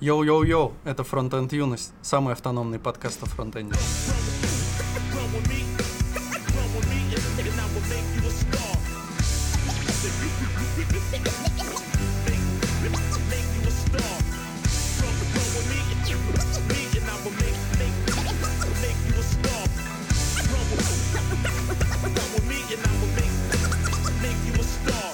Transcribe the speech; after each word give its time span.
Йоу-йоу-йоу, 0.00 0.74
это 0.84 1.02
Фронтенд 1.02 1.52
Юность, 1.52 1.92
самый 2.02 2.32
автономный 2.34 2.78
подкаст 2.78 3.20
о 3.24 3.26
фронтенде. 3.26 3.74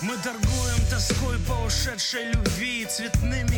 Мы 0.03 0.16
торгуем 0.19 0.91
тоской 0.91 1.39
по 1.48 1.66
ушедшей 1.66 2.32
любви 2.32 2.85
Цветными 2.85 3.54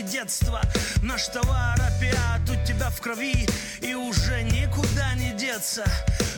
картинками 0.00 0.02
детства 0.02 0.60
Наш 1.02 1.26
товар 1.28 1.80
опять 1.80 2.48
у 2.50 2.66
тебя 2.66 2.90
в 2.90 3.00
крови 3.00 3.46
И 3.80 3.94
уже 3.94 4.42
никуда 4.42 5.14
не 5.14 5.32
деться. 5.32 5.84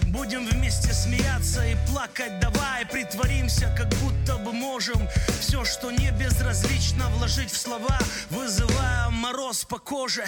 Будем 0.07 0.47
вместе 0.47 0.93
смеяться 0.93 1.65
и 1.65 1.77
плакать. 1.89 2.39
Давай 2.41 2.85
притворимся, 2.87 3.75
как 3.77 3.89
будто 4.01 4.37
бы 4.37 4.53
можем 4.53 5.09
Все, 5.41 5.65
что 5.65 5.91
не 5.91 6.11
безразлично 6.11 7.09
вложить 7.11 7.51
в 7.51 7.57
слова. 7.57 7.99
Вызывая 8.31 9.09
мороз 9.11 9.65
по 9.65 9.79
коже. 9.79 10.25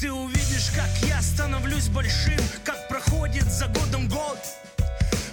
Ты 0.00 0.12
увидишь, 0.12 0.70
как 0.74 1.08
я 1.08 1.20
становлюсь 1.22 1.88
большим 1.88 2.40
Как 2.64 2.88
проходит 2.88 3.44
за 3.44 3.66
годом 3.66 4.08
год. 4.08 4.38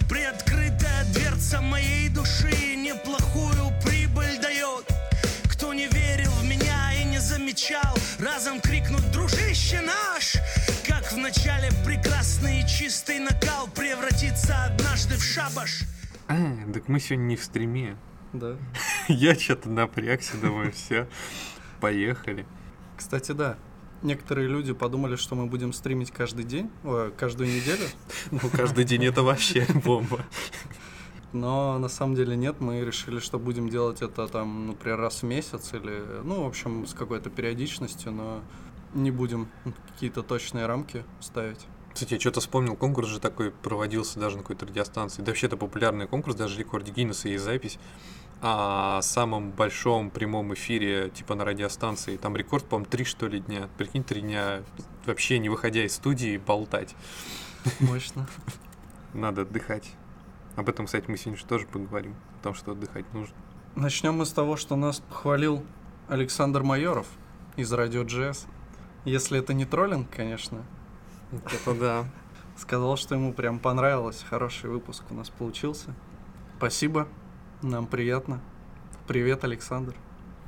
Приоткрытая 0.10 1.06
дверца 1.06 1.62
моей 1.62 1.91
замечал, 7.62 7.96
разом 8.20 8.60
крикнут 8.60 9.12
«Дружище 9.12 9.82
наш!» 9.82 10.38
Как 10.88 11.12
в 11.12 11.18
начале 11.18 11.70
прекрасный 11.86 12.62
и 12.62 12.68
чистый 12.68 13.20
накал 13.20 13.68
превратится 13.68 14.66
однажды 14.66 15.16
в 15.16 15.24
шабаш. 15.24 15.82
А, 16.28 16.36
так 16.74 16.88
мы 16.88 17.00
сегодня 17.00 17.24
не 17.24 17.36
в 17.36 17.44
стриме. 17.44 17.98
Да. 18.34 18.58
Я 19.08 19.36
что-то 19.36 19.70
напрягся, 19.70 20.38
думаю, 20.38 20.72
все, 20.72 21.08
поехали. 21.80 22.46
Кстати, 22.98 23.32
да, 23.34 23.58
некоторые 24.02 24.48
люди 24.48 24.74
подумали, 24.74 25.16
что 25.16 25.36
мы 25.36 25.46
будем 25.46 25.74
стримить 25.74 26.12
каждый 26.12 26.46
день, 26.46 26.70
о, 26.84 27.12
каждую 27.16 27.50
неделю, 27.50 27.86
Ну, 28.32 28.40
каждый 28.50 28.86
день 28.86 29.06
это 29.06 29.24
вообще 29.24 29.68
бомба. 29.84 30.26
Но 31.34 31.78
на 31.80 31.88
самом 31.88 32.16
деле 32.16 32.36
нет, 32.36 32.60
мы 32.60 32.82
решили, 32.82 33.20
что 33.20 33.40
будем 33.40 33.70
делать 33.70 34.02
это 34.02 34.28
там, 34.28 34.68
например, 34.68 35.00
раз 35.00 35.22
в 35.22 35.24
месяц 35.24 35.74
или, 35.74 36.22
ну, 36.24 36.44
в 36.44 36.48
общем, 36.48 36.86
с 36.86 36.94
какой-то 36.94 37.30
периодичностью, 37.30 38.12
но 38.12 38.42
не 38.94 39.12
будем 39.12 39.48
какие-то 39.94 40.24
точные 40.24 40.66
рамки 40.66 41.04
ставить. 41.20 41.66
Кстати, 41.94 42.14
я 42.14 42.20
что-то 42.20 42.40
вспомнил, 42.40 42.76
конкурс 42.76 43.10
же 43.10 43.20
такой 43.20 43.52
проводился 43.52 44.20
даже 44.20 44.38
на 44.38 44.44
какой-то 44.44 44.66
радиостанции. 44.66 45.22
Да 45.22 45.32
вообще 45.32 45.48
это 45.48 45.58
популярный 45.58 46.08
конкурс, 46.08 46.36
даже 46.36 46.56
в 46.56 46.60
рекорде 46.60 46.92
Гиннесса 46.92 47.28
есть 47.28 47.44
запись 47.44 47.80
о 48.42 49.02
самом 49.04 49.52
большом 49.52 50.10
прямом 50.10 50.54
эфире, 50.54 51.12
типа 51.12 51.36
на 51.36 51.46
радиостанции. 51.46 52.18
Там 52.18 52.36
рекорд, 52.36 52.66
по-моему, 52.66 52.90
три 52.90 53.04
что 53.04 53.28
ли 53.28 53.40
дня. 53.40 53.70
Прикинь, 53.78 54.04
три 54.04 54.22
дня 54.22 54.64
вообще 55.06 55.38
не 55.38 55.50
выходя 55.50 55.84
из 55.86 55.94
студии 55.94 56.38
болтать. 56.38 56.96
Мощно. 57.80 58.28
Надо 59.14 59.44
отдыхать. 59.44 59.92
Об 60.56 60.70
этом, 60.70 60.86
кстати, 60.86 61.06
мы 61.08 61.18
сегодня 61.18 61.40
же 61.40 61.46
тоже 61.46 61.66
поговорим. 61.66 62.16
О 62.40 62.44
том, 62.44 62.54
что 62.54 62.72
отдыхать 62.72 63.12
нужно. 63.14 63.36
Начнем 63.76 64.16
мы 64.16 64.26
с 64.26 64.32
того, 64.32 64.58
что 64.58 64.76
нас 64.76 65.00
похвалил 65.00 65.64
Александр 66.10 66.62
Майоров 66.64 67.08
из 67.56 67.72
Радио 67.72 68.04
GS. 68.04 68.48
Если 69.06 69.40
это 69.40 69.54
не 69.54 69.66
троллинг, 69.66 70.10
конечно, 70.10 70.64
Это 71.32 71.74
да. 71.74 72.06
сказал, 72.58 72.98
что 72.98 73.16
ему 73.16 73.34
прям 73.34 73.60
понравилось. 73.60 74.26
Хороший 74.30 74.70
выпуск 74.70 75.04
у 75.10 75.14
нас 75.14 75.30
получился. 75.30 75.96
Спасибо, 76.58 77.08
нам 77.62 77.88
приятно. 77.88 78.42
Привет, 79.08 79.44
Александр. 79.46 79.96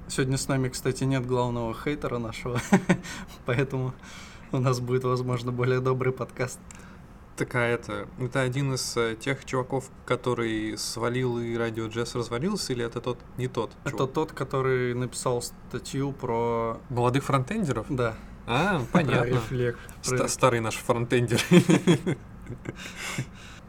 Сегодня 0.08 0.38
с 0.38 0.48
нами, 0.50 0.68
кстати, 0.68 1.06
нет 1.06 1.26
главного 1.26 1.74
хейтера 1.74 2.18
нашего, 2.18 2.60
поэтому 3.46 3.94
у 4.52 4.60
нас 4.60 4.80
будет, 4.82 5.06
возможно, 5.06 5.52
более 5.52 5.80
добрый 5.80 6.12
подкаст. 6.12 6.60
Такая 7.36 7.76
это. 7.76 8.08
Это 8.20 8.42
один 8.42 8.76
из 8.76 8.96
э, 8.96 9.16
тех 9.20 9.44
чуваков, 9.46 9.90
который 10.06 10.78
свалил 10.78 11.40
и 11.40 11.56
радио 11.58 11.88
джесс 11.88 12.14
развалился, 12.14 12.74
или 12.74 12.86
это 12.86 13.02
тот 13.02 13.18
не 13.38 13.48
тот? 13.48 13.72
Это 13.86 13.98
чувак? 13.98 14.14
тот, 14.14 14.32
который 14.34 14.94
написал 14.94 15.42
статью 15.42 16.12
про... 16.12 16.80
Молодых 16.90 17.24
фронтендеров? 17.24 17.88
Да, 17.90 18.14
А, 18.46 18.82
понятно. 18.92 19.42
Ста- 20.04 20.28
Старый 20.28 20.60
наш 20.60 20.76
фронтендер. 20.76 21.42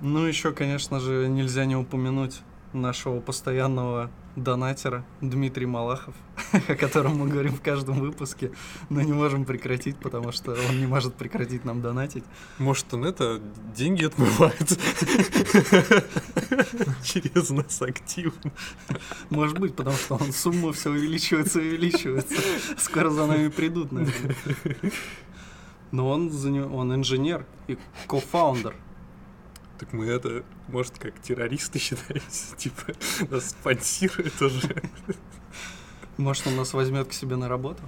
Ну, 0.01 0.27
еще, 0.27 0.53
конечно 0.53 1.01
же, 1.01 1.29
нельзя 1.29 1.65
не 1.65 1.77
упомянуть 1.77 2.43
нашего 2.73 3.21
постоянного 3.21 4.11
донатера 4.37 5.05
Дмитрий 5.21 5.67
Малахов, 5.67 6.15
о 6.69 6.75
котором 6.75 7.19
мы 7.19 7.29
говорим 7.29 7.55
в 7.55 7.61
каждом 7.61 8.01
выпуске, 8.01 8.51
но 8.91 9.01
не 9.01 9.13
можем 9.13 9.45
прекратить, 9.45 9.97
потому 9.97 10.33
что 10.33 10.57
он 10.69 10.81
не 10.81 10.87
может 10.87 11.15
прекратить 11.15 11.65
нам 11.65 11.81
донатить. 11.81 12.25
Может, 12.59 12.93
он 12.95 13.05
это 13.05 13.41
деньги 13.75 14.05
отмывает 14.05 14.59
через 17.05 17.51
нас 17.51 17.83
активно. 17.83 18.53
Может 19.31 19.59
быть, 19.59 19.75
потому 19.77 19.97
что 19.97 20.15
он 20.17 20.33
сумма 20.33 20.73
все 20.73 20.91
увеличивается 20.91 21.61
и 21.61 21.69
увеличивается. 21.69 22.35
Скоро 22.79 23.11
за 23.11 23.27
нами 23.27 23.49
придут, 23.49 23.93
наверное. 23.93 24.37
Но 25.93 26.09
он, 26.09 26.33
он 26.73 26.95
инженер 26.95 27.47
и 27.69 27.79
кофаундер. 28.09 28.75
Так 29.79 29.93
мы 29.93 30.07
это, 30.07 30.45
может, 30.69 30.99
как 30.99 31.21
террористы 31.21 31.79
считаемся? 31.81 32.57
Типа, 32.57 32.93
нас 33.31 33.51
спонсирует 33.51 34.41
уже. 34.41 34.83
Может, 36.17 36.47
он 36.47 36.57
нас 36.57 36.73
возьмет 36.75 37.09
к 37.09 37.13
себе 37.13 37.37
на 37.37 37.49
работу, 37.49 37.83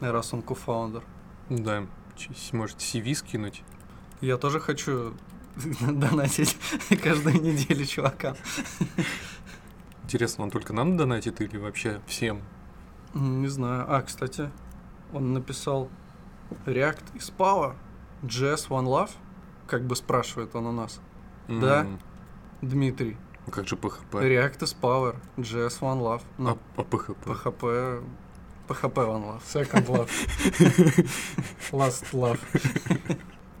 раз 0.00 0.34
он 0.34 0.42
кофаундер. 0.42 1.02
Да, 1.48 1.86
чё, 2.16 2.30
может, 2.52 2.78
CV 2.78 3.14
скинуть? 3.14 3.62
Я 4.20 4.36
тоже 4.36 4.60
хочу 4.60 5.14
донатить 5.80 6.56
каждую 7.02 7.40
неделю 7.40 7.84
чувакам. 7.86 8.36
Интересно, 10.04 10.44
он 10.44 10.50
только 10.50 10.72
нам 10.72 10.96
донатит 10.96 11.40
или 11.40 11.56
вообще 11.56 12.00
всем? 12.06 12.42
Не 13.14 13.48
знаю. 13.48 13.86
А, 13.88 14.02
кстати, 14.02 14.50
он 15.12 15.32
написал 15.32 15.88
React 16.66 17.14
is 17.14 17.32
power, 17.36 17.74
JS 18.22 18.68
one 18.68 18.86
love. 18.86 19.10
Как 19.66 19.86
бы 19.86 19.96
спрашивает 19.96 20.54
он 20.54 20.66
у 20.66 20.72
нас. 20.72 21.00
Да. 21.48 21.80
М, 21.82 21.98
Дмитрий, 22.62 23.16
Как 23.50 23.66
же 23.66 23.76
PHP? 23.76 24.12
React 24.12 24.58
is 24.60 24.76
power, 24.80 25.16
JS 25.36 25.80
one 25.80 26.00
love. 26.00 26.22
А, 26.38 26.42
Ну, 26.42 26.58
а 26.76 26.80
PHP? 26.82 27.16
PHP... 27.24 28.02
PHP 28.68 28.94
one 28.94 29.24
love. 29.26 29.42
Second 29.44 29.86
love. 29.88 30.08
Last 31.72 32.12
love. 32.12 32.38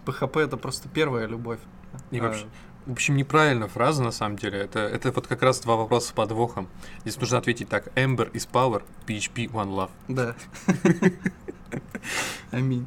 PHP 0.06 0.40
это 0.40 0.56
просто 0.56 0.88
первая 0.88 1.26
любовь. 1.26 1.58
И 2.12 2.18
А, 2.20 2.22
вообще, 2.22 2.46
в 2.86 2.92
общем, 2.92 3.16
неправильная 3.16 3.68
фраза, 3.68 4.02
на 4.02 4.12
самом 4.12 4.36
деле. 4.36 4.58
Это, 4.60 4.80
это 4.80 5.10
вот 5.12 5.26
как 5.26 5.42
раз 5.42 5.60
два 5.60 5.76
вопроса 5.76 6.08
с 6.08 6.12
подвохом. 6.12 6.68
Здесь 7.02 7.18
нужно 7.20 7.38
ответить 7.38 7.68
так. 7.68 7.88
Ember 7.96 8.30
is 8.32 8.48
power, 8.50 8.82
PHP 9.06 9.50
one 9.50 9.68
love. 9.74 9.90
Да. 10.08 10.34
Аминь. 12.50 12.86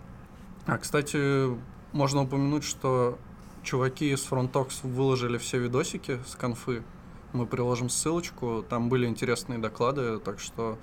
А, 0.66 0.78
кстати, 0.78 1.50
можно 1.94 2.22
упомянуть, 2.24 2.64
что 2.64 3.18
чуваки 3.66 4.12
из 4.12 4.26
Frontox 4.26 4.82
выложили 4.84 5.38
все 5.38 5.58
видосики 5.58 6.20
с 6.26 6.36
конфы. 6.36 6.84
Мы 7.34 7.46
приложим 7.46 7.90
ссылочку, 7.90 8.64
там 8.68 8.88
были 8.88 9.08
интересные 9.08 9.60
доклады, 9.60 10.20
так 10.20 10.40
что 10.40 10.78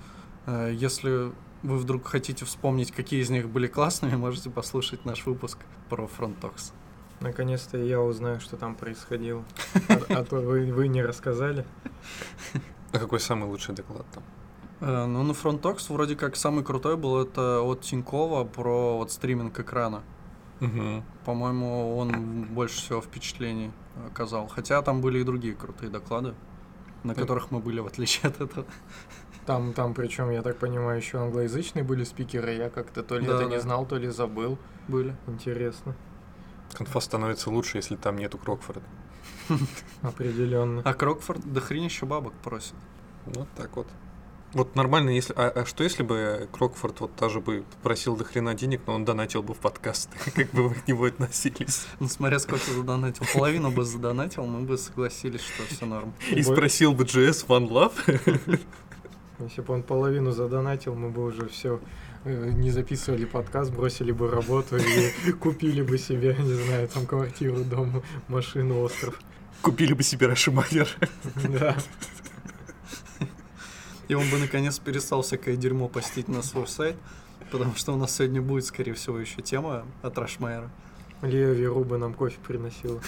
э, 0.45 0.71
если 0.75 1.31
вы 1.63 1.77
вдруг 1.77 2.05
хотите 2.05 2.45
вспомнить, 2.45 2.91
какие 2.91 3.21
из 3.21 3.29
них 3.29 3.49
были 3.49 3.67
классными, 3.67 4.15
можете 4.17 4.49
послушать 4.49 5.05
наш 5.05 5.25
выпуск 5.25 5.57
про 5.89 6.05
Frontox. 6.05 6.73
Наконец-то 7.21 7.77
я 7.77 8.01
узнаю, 8.01 8.39
что 8.41 8.57
там 8.57 8.75
происходило. 8.75 9.43
А, 10.09 10.25
то 10.25 10.35
вы, 10.35 10.71
вы 10.71 10.89
не 10.89 11.01
рассказали. 11.01 11.65
А 12.91 12.99
какой 12.99 13.19
самый 13.19 13.45
лучший 13.49 13.73
доклад 13.73 14.05
там? 14.13 14.23
Э, 14.81 15.05
ну, 15.05 15.23
на 15.23 15.31
Frontox 15.31 15.91
вроде 15.91 16.15
как 16.15 16.35
самый 16.35 16.63
крутой 16.63 16.97
был 16.97 17.21
это 17.21 17.61
от 17.61 17.81
Тинькова 17.81 18.43
про 18.43 18.97
вот 18.97 19.11
стриминг 19.11 19.57
экрана. 19.57 20.03
Мгм. 20.67 21.03
По-моему, 21.25 21.97
он 21.97 22.43
больше 22.45 22.77
всего 22.77 23.01
впечатлений 23.01 23.71
оказал. 24.07 24.47
Хотя 24.47 24.81
там 24.81 25.01
были 25.01 25.19
и 25.19 25.23
другие 25.23 25.55
крутые 25.55 25.89
доклады, 25.89 26.33
на 27.03 27.13
Да. 27.13 27.21
которых 27.21 27.51
мы 27.51 27.59
были, 27.59 27.79
в 27.79 27.87
отличие 27.87 28.29
от 28.29 28.41
этого. 28.41 28.65
Там, 29.45 29.73
там, 29.73 29.93
причем, 29.93 30.29
я 30.31 30.41
так 30.41 30.57
понимаю, 30.57 30.97
еще 30.97 31.17
англоязычные 31.19 31.83
были 31.83 32.05
спикеры. 32.05 32.53
Я 32.53 32.69
как-то 32.69 33.03
то 33.03 33.17
ли 33.17 33.27
Да, 33.27 33.35
это 33.35 33.43
не 33.45 33.55
да. 33.57 33.61
знал, 33.61 33.85
то 33.85 33.97
ли 33.97 34.07
забыл. 34.09 34.57
Были. 34.87 35.15
Интересно. 35.27 35.95
Конфа 36.73 37.01
становится 37.01 37.49
лучше, 37.49 37.77
если 37.77 37.95
там 37.97 38.17
нету 38.17 38.37
Крокфорда. 38.37 38.81
Определенно. 40.01 40.81
А 40.85 40.93
Крокфорд 40.93 41.41
до 41.51 41.59
хренища 41.61 42.05
бабок 42.05 42.33
просит. 42.43 42.73
Вот 43.25 43.47
так 43.55 43.75
вот. 43.75 43.87
Вот 44.53 44.75
нормально, 44.75 45.09
если. 45.09 45.33
А, 45.35 45.49
а 45.49 45.65
что 45.65 45.83
если 45.83 46.03
бы 46.03 46.47
Крокфорд 46.51 46.99
вот 46.99 47.15
тоже 47.15 47.39
бы 47.39 47.63
просил 47.81 48.15
до 48.15 48.23
хрена 48.23 48.53
денег, 48.53 48.81
но 48.85 48.93
он 48.93 49.05
донатил 49.05 49.41
бы 49.41 49.53
в 49.53 49.57
подкаст? 49.57 50.09
Как 50.35 50.51
бы 50.51 50.69
вы 50.69 50.75
к 50.75 50.87
нему 50.87 51.05
относились? 51.05 51.85
Ну, 51.99 52.07
смотря 52.07 52.39
сколько 52.39 52.71
задонатил. 52.71 53.25
Половину 53.33 53.71
бы 53.71 53.83
задонатил, 53.83 54.45
мы 54.45 54.61
бы 54.61 54.77
согласились, 54.77 55.41
что 55.41 55.63
все 55.73 55.85
норм. 55.85 56.13
И 56.29 56.43
спросил 56.43 56.93
бы 56.93 57.03
GS 57.03 57.47
One 57.47 57.67
Love? 57.69 58.59
Если 59.39 59.61
бы 59.61 59.73
он 59.73 59.83
половину 59.83 60.31
задонатил, 60.31 60.93
мы 60.93 61.09
бы 61.09 61.25
уже 61.25 61.47
все 61.47 61.79
не 62.25 62.69
записывали 62.71 63.25
подкаст, 63.25 63.71
бросили 63.71 64.11
бы 64.11 64.29
работу 64.29 64.77
и 64.77 65.31
купили 65.39 65.81
бы 65.81 65.97
себе, 65.97 66.37
не 66.39 66.53
знаю, 66.53 66.87
там 66.87 67.05
квартиру, 67.05 67.63
дом, 67.63 68.03
машину, 68.27 68.81
остров. 68.81 69.19
Купили 69.61 69.93
бы 69.93 70.03
себе 70.03 70.27
Рашимайер. 70.27 70.87
Да. 71.49 71.75
И 74.07 74.15
он 74.15 74.29
бы 74.29 74.37
наконец 74.37 74.79
перестал 74.79 75.21
всякое 75.21 75.55
дерьмо 75.55 75.87
постить 75.87 76.27
на 76.27 76.41
свой 76.41 76.67
сайт, 76.67 76.95
потому 77.51 77.75
что 77.75 77.93
у 77.93 77.97
нас 77.97 78.15
сегодня 78.15 78.41
будет, 78.41 78.65
скорее 78.65 78.93
всего, 78.93 79.17
еще 79.19 79.41
тема 79.41 79.85
от 80.01 80.17
Рашмайера. 80.17 80.69
Лия 81.21 81.53
Веруба 81.53 81.97
нам 81.97 82.13
кофе 82.13 82.37
приносила. 82.45 83.01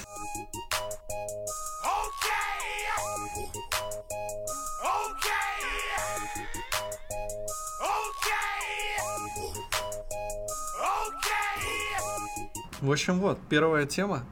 В 12.82 12.92
общем, 12.92 13.20
вот, 13.20 13.40
первая 13.50 13.88
тема. 13.88 14.24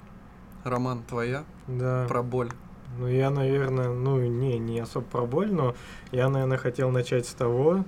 Роман, 0.63 1.03
твоя? 1.03 1.43
Да. 1.67 2.05
Про 2.07 2.21
боль. 2.21 2.51
Ну, 2.97 3.07
я, 3.07 3.29
наверное, 3.29 3.89
ну, 3.89 4.19
не, 4.19 4.59
не 4.59 4.79
особо 4.79 5.05
про 5.05 5.25
боль, 5.25 5.51
но 5.51 5.75
я, 6.11 6.29
наверное, 6.29 6.57
хотел 6.57 6.91
начать 6.91 7.25
с 7.25 7.33
того, 7.33 7.85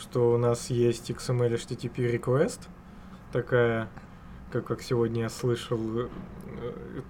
что 0.00 0.32
у 0.34 0.38
нас 0.38 0.70
есть 0.70 1.10
XML 1.10 1.54
HTTP 1.54 2.18
request, 2.18 2.68
такая, 3.32 3.88
как, 4.52 4.66
как 4.66 4.82
сегодня 4.82 5.22
я 5.22 5.28
слышал, 5.30 5.80
э, 5.98 6.08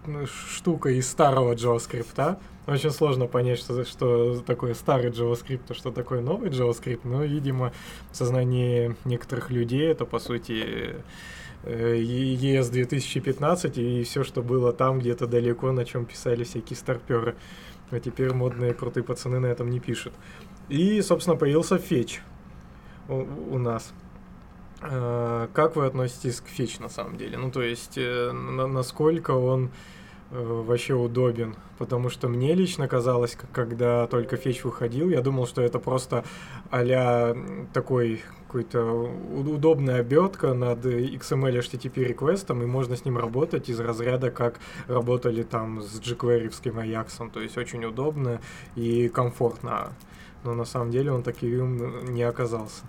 э, 0.06 0.27
штука 0.27 0.88
из 0.91 1.09
старого 1.09 1.55
JavaScript. 1.55 2.38
Очень 2.67 2.91
сложно 2.91 3.27
понять, 3.27 3.59
что, 3.59 3.85
что 3.85 4.41
такое 4.41 4.73
старый 4.75 5.11
JavaScript, 5.11 5.65
а 5.69 5.75
что 5.75 5.91
такое 5.91 6.23
новый 6.23 6.50
JavaScript, 6.50 7.00
но, 7.05 7.23
видимо, 7.23 7.73
в 8.12 8.17
сознании 8.17 8.97
некоторых 9.05 9.50
людей 9.50 9.87
это, 9.91 10.06
по 10.06 10.19
сути, 10.19 10.97
ES 11.66 12.70
2015 12.70 13.78
и 13.78 14.04
все, 14.04 14.22
что 14.24 14.42
было 14.42 14.72
там 14.72 15.00
где-то 15.00 15.26
далеко, 15.26 15.72
на 15.72 15.84
чем 15.84 16.06
писали 16.06 16.44
всякие 16.44 16.76
старперы. 16.76 17.36
А 17.90 18.00
теперь 18.00 18.32
модные 18.32 18.74
крутые 18.74 19.04
пацаны 19.04 19.38
на 19.38 19.46
этом 19.46 19.70
не 19.70 19.80
пишут. 19.80 20.12
И, 20.68 21.00
собственно, 21.02 21.36
появился 21.36 21.78
фетч 21.78 22.20
у, 23.08 23.24
у 23.54 23.58
нас. 23.58 23.92
Э, 24.82 25.48
как 25.52 25.76
вы 25.76 25.86
относитесь 25.86 26.40
к 26.40 26.48
фетч 26.48 26.78
на 26.78 26.88
самом 26.88 27.16
деле? 27.16 27.38
Ну, 27.38 27.50
то 27.50 27.62
есть, 27.62 27.96
э, 27.96 28.32
на, 28.32 28.66
насколько 28.66 29.32
он 29.32 29.70
вообще 30.31 30.94
удобен? 30.94 31.55
Потому 31.78 32.11
что 32.11 32.28
мне 32.28 32.55
лично 32.55 32.88
казалось, 32.88 33.37
когда 33.52 34.06
только 34.06 34.37
фетч 34.37 34.64
выходил, 34.64 35.11
я 35.11 35.20
думал, 35.20 35.46
что 35.46 35.62
это 35.62 35.78
просто 35.78 36.25
а 36.70 37.34
такой 37.73 38.23
какой-то 38.46 38.82
удобная 39.34 40.00
обертка 40.00 40.55
над 40.55 40.84
XML 40.87 41.58
HTTP 41.58 42.05
реквестом, 42.05 42.62
и 42.62 42.67
можно 42.67 42.96
с 42.96 43.05
ним 43.05 43.19
работать 43.19 43.69
из 43.69 43.78
разряда, 43.81 44.31
как 44.31 44.61
работали 44.87 45.43
там 45.43 45.82
с 45.82 46.00
jQuery 46.00 46.50
Ajax. 46.50 47.31
То 47.31 47.40
есть 47.40 47.58
очень 47.58 47.84
удобно 47.84 48.40
и 48.76 49.08
комфортно. 49.08 49.93
Но 50.44 50.55
на 50.55 50.64
самом 50.64 50.90
деле 50.90 51.11
он 51.12 51.23
таким 51.23 52.14
не 52.14 52.23
оказался. 52.23 52.84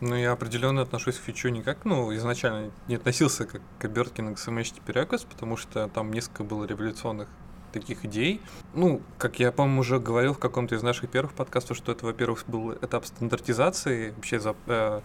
Ну, 0.00 0.14
я 0.14 0.32
определенно 0.32 0.82
отношусь 0.82 1.16
к 1.16 1.22
фичу 1.22 1.48
не 1.48 1.62
как, 1.62 1.84
ну, 1.84 2.14
изначально 2.14 2.70
не 2.86 2.96
относился 2.96 3.46
как 3.46 3.62
к 3.78 3.84
обертке 3.84 4.22
на 4.22 4.30
HTTP 4.30 4.92
request, 4.92 5.26
потому 5.28 5.56
что 5.56 5.88
там 5.88 6.12
несколько 6.12 6.44
было 6.44 6.64
революционных 6.64 7.28
таких 7.72 8.04
идей. 8.04 8.40
Ну, 8.74 9.02
как 9.18 9.38
я, 9.38 9.52
по-моему, 9.52 9.80
уже 9.80 9.98
говорил 9.98 10.34
в 10.34 10.38
каком-то 10.38 10.74
из 10.74 10.82
наших 10.82 11.10
первых 11.10 11.32
подкастов, 11.32 11.76
что 11.76 11.92
это, 11.92 12.06
во-первых, 12.06 12.44
был 12.46 12.72
этап 12.72 13.06
стандартизации, 13.06 14.10
вообще 14.10 14.38
за, 14.40 14.54
э, 14.66 15.00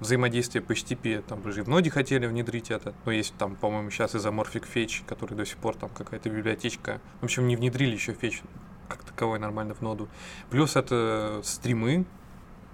взаимодействия 0.00 0.60
по 0.60 0.72
HTTP, 0.72 1.22
там 1.22 1.44
уже 1.46 1.60
и 1.60 1.62
в 1.62 1.68
ноде 1.68 1.90
хотели 1.90 2.26
внедрить 2.26 2.70
это, 2.70 2.94
но 3.04 3.12
есть 3.12 3.34
там, 3.38 3.56
по-моему, 3.56 3.90
сейчас 3.90 4.14
изоморфик 4.14 4.66
фетч, 4.66 5.02
который 5.06 5.34
до 5.34 5.44
сих 5.44 5.56
пор 5.58 5.76
там 5.76 5.90
какая-то 5.90 6.28
библиотечка. 6.28 7.00
В 7.20 7.24
общем, 7.24 7.46
не 7.46 7.56
внедрили 7.56 7.94
еще 7.94 8.12
фетч 8.12 8.42
как 8.88 9.02
таковой 9.02 9.38
нормально 9.38 9.74
в 9.74 9.80
ноду. 9.80 10.08
Плюс 10.50 10.76
это 10.76 11.40
стримы, 11.42 12.06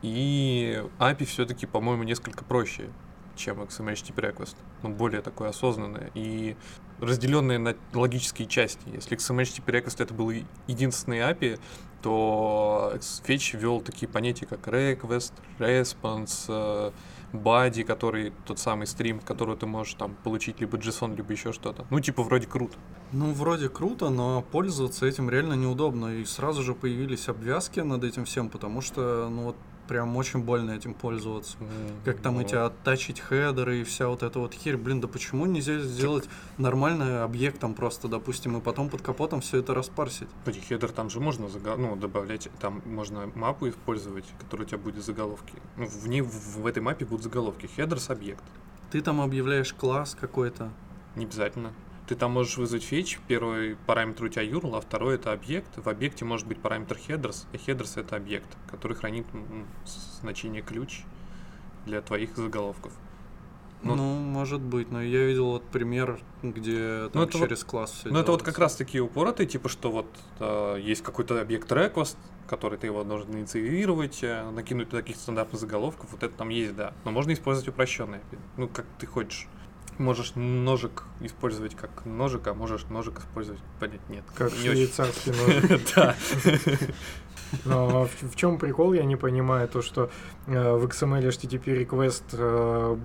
и 0.02 0.84
API 0.98 1.24
все-таки, 1.24 1.66
по-моему, 1.66 2.02
несколько 2.02 2.44
проще, 2.44 2.90
чем 3.36 3.60
XML 3.62 3.94
request. 4.16 4.56
Ну, 4.82 4.90
более 4.90 5.22
такое 5.22 5.48
осознанное. 5.50 6.10
И 6.14 6.56
разделенные 7.00 7.58
на 7.58 7.74
логические 7.92 8.48
части. 8.48 8.82
Если 8.92 9.16
XML 9.16 9.64
request 9.66 10.02
это 10.02 10.12
был 10.14 10.32
единственный 10.66 11.18
API, 11.18 11.58
то 12.02 12.94
Fetch 13.24 13.56
ввел 13.56 13.80
такие 13.80 14.08
понятия, 14.08 14.46
как 14.46 14.66
request, 14.66 15.32
response, 15.58 16.46
э, 16.48 16.90
body, 17.32 17.84
который 17.84 18.32
тот 18.44 18.58
самый 18.58 18.86
стрим, 18.86 19.20
который 19.20 19.56
ты 19.56 19.66
можешь 19.66 19.94
там 19.94 20.16
получить 20.24 20.60
либо 20.60 20.76
JSON, 20.76 21.16
либо 21.16 21.32
еще 21.32 21.52
что-то. 21.52 21.86
Ну, 21.90 22.00
типа, 22.00 22.22
вроде 22.22 22.46
круто. 22.46 22.76
Ну, 23.12 23.32
вроде 23.32 23.68
круто, 23.68 24.10
но 24.10 24.42
пользоваться 24.42 25.06
этим 25.06 25.30
реально 25.30 25.54
неудобно. 25.54 26.16
И 26.16 26.24
сразу 26.24 26.62
же 26.62 26.74
появились 26.74 27.28
обвязки 27.28 27.80
над 27.80 28.04
этим 28.04 28.24
всем, 28.24 28.48
потому 28.48 28.80
что, 28.80 29.28
ну, 29.30 29.44
вот 29.44 29.56
прям 29.88 30.16
очень 30.16 30.40
больно 30.40 30.72
этим 30.72 30.94
пользоваться. 30.94 31.56
Mm, 31.58 32.04
как 32.04 32.20
там 32.20 32.34
вот. 32.34 32.46
эти 32.46 32.54
оттачить 32.54 33.20
хедеры 33.20 33.80
и 33.80 33.84
вся 33.84 34.08
вот 34.08 34.22
эта 34.22 34.38
вот 34.38 34.54
херь. 34.54 34.76
Блин, 34.76 35.00
да 35.00 35.08
почему 35.08 35.46
нельзя 35.46 35.78
сделать 35.80 36.28
нормальный 36.58 37.22
объект 37.22 37.58
там 37.58 37.74
просто, 37.74 38.08
допустим, 38.08 38.56
и 38.56 38.60
потом 38.60 38.88
под 38.88 39.02
капотом 39.02 39.40
все 39.40 39.58
это 39.58 39.74
распарсить? 39.74 40.28
Эти 40.46 40.60
хедер 40.60 40.90
там 40.90 41.10
же 41.10 41.20
можно 41.20 41.48
загов... 41.48 41.78
ну, 41.78 41.96
добавлять, 41.96 42.48
там 42.60 42.82
можно 42.84 43.30
мапу 43.34 43.68
использовать, 43.68 44.24
которая 44.38 44.66
у 44.66 44.68
тебя 44.68 44.78
будет 44.78 45.04
заголовки. 45.04 45.54
Ну, 45.76 45.86
в 45.86 46.08
ней, 46.08 46.20
в, 46.20 46.58
в 46.58 46.66
этой 46.66 46.82
мапе 46.82 47.04
будут 47.04 47.24
заголовки. 47.24 47.66
Хедер 47.66 48.00
с 48.00 48.10
объект. 48.10 48.44
Ты 48.90 49.00
там 49.00 49.20
объявляешь 49.20 49.72
класс 49.72 50.16
какой-то. 50.18 50.70
Не 51.16 51.24
обязательно. 51.24 51.72
Ты 52.06 52.16
там 52.16 52.32
можешь 52.32 52.56
вызвать 52.56 52.82
фетч, 52.82 53.18
первый 53.28 53.76
параметр 53.86 54.24
у 54.24 54.28
тебя 54.28 54.44
URL, 54.44 54.76
а 54.76 54.80
второй 54.80 55.14
это 55.14 55.32
объект. 55.32 55.70
В 55.76 55.88
объекте 55.88 56.24
может 56.24 56.46
быть 56.46 56.60
параметр 56.60 56.96
headers, 56.96 57.46
и 57.52 57.56
headers 57.56 57.98
это 57.98 58.16
объект, 58.16 58.48
который 58.68 58.96
хранит 58.96 59.26
значение 60.20 60.62
ключ 60.62 61.02
для 61.86 62.00
твоих 62.02 62.36
заголовков. 62.36 62.92
Ну, 63.84 63.96
ну, 63.96 64.14
может 64.14 64.60
быть, 64.60 64.90
но 64.92 65.02
я 65.02 65.26
видел 65.26 65.46
вот 65.46 65.64
пример, 65.64 66.20
где 66.42 67.08
там 67.12 67.22
ну, 67.22 67.22
это 67.24 67.38
через 67.38 67.62
вот, 67.62 67.70
класс 67.70 67.90
все 67.90 68.10
Ну, 68.10 68.20
это 68.20 68.30
вот 68.30 68.42
как 68.42 68.58
раз 68.58 68.76
такие 68.76 69.02
упоротые, 69.02 69.46
типа, 69.46 69.68
что 69.68 69.90
вот 69.90 70.06
э, 70.38 70.78
есть 70.80 71.02
какой-то 71.02 71.40
объект 71.40 71.70
request, 71.70 72.16
который 72.46 72.78
ты 72.78 72.86
его 72.86 73.02
должен 73.02 73.32
инициировать, 73.32 74.22
э, 74.22 74.48
накинуть 74.50 74.90
таких 74.90 75.16
стандартных 75.16 75.60
заголовков, 75.60 76.12
вот 76.12 76.22
это 76.22 76.32
там 76.34 76.50
есть, 76.50 76.76
да. 76.76 76.92
Но 77.04 77.10
можно 77.10 77.32
использовать 77.32 77.68
упрощенные, 77.68 78.20
ну, 78.56 78.68
как 78.68 78.86
ты 78.98 79.06
хочешь. 79.06 79.48
Можешь 79.98 80.32
ножик 80.34 81.04
использовать 81.20 81.74
как 81.74 82.04
ножик, 82.06 82.46
а 82.46 82.54
можешь 82.54 82.84
ножик 82.84 83.18
использовать, 83.20 83.60
понять, 83.78 84.00
нет. 84.08 84.24
Как 84.34 84.50
швейцарский 84.50 85.32
ножик. 85.70 85.80
Да. 85.94 86.16
Но 87.64 88.06
в, 88.06 88.32
в 88.32 88.36
чем 88.36 88.58
прикол, 88.58 88.92
я 88.92 89.04
не 89.04 89.16
понимаю, 89.16 89.68
то, 89.68 89.82
что 89.82 90.10
э, 90.46 90.76
в 90.76 90.86
XML 90.86 91.28
HTTP 91.28 91.86
request 91.86 92.22
э, 92.32 92.96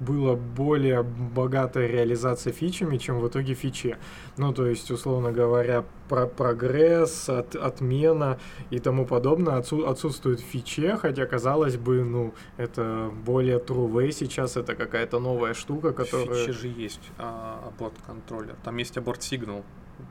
было 0.00 0.34
более 0.34 1.02
богатая 1.02 1.86
реализация 1.86 2.52
фичами, 2.52 2.98
чем 2.98 3.20
в 3.20 3.28
итоге 3.28 3.54
фиче. 3.54 3.98
Ну, 4.36 4.52
то 4.52 4.66
есть, 4.66 4.90
условно 4.90 5.32
говоря, 5.32 5.84
про 6.08 6.26
прогресс, 6.26 7.28
от, 7.28 7.54
отмена 7.54 8.38
и 8.70 8.78
тому 8.78 9.06
подобное 9.06 9.56
отсу 9.56 9.86
отсутствует 9.86 10.40
в 10.40 10.44
фиче, 10.44 10.96
хотя, 10.96 11.26
казалось 11.26 11.76
бы, 11.76 12.04
ну, 12.04 12.34
это 12.56 13.10
более 13.24 13.58
true 13.58 13.90
way 13.90 14.10
сейчас, 14.10 14.56
это 14.56 14.74
какая-то 14.74 15.20
новая 15.20 15.54
штука, 15.54 15.92
которая... 16.04 16.44
В 16.44 16.46
фиче 16.46 16.52
же 16.52 16.68
есть 16.68 17.10
а, 17.18 17.62
аборт-контроллер, 17.66 18.56
там 18.62 18.76
есть 18.76 18.96
аборт-сигнал, 18.96 19.64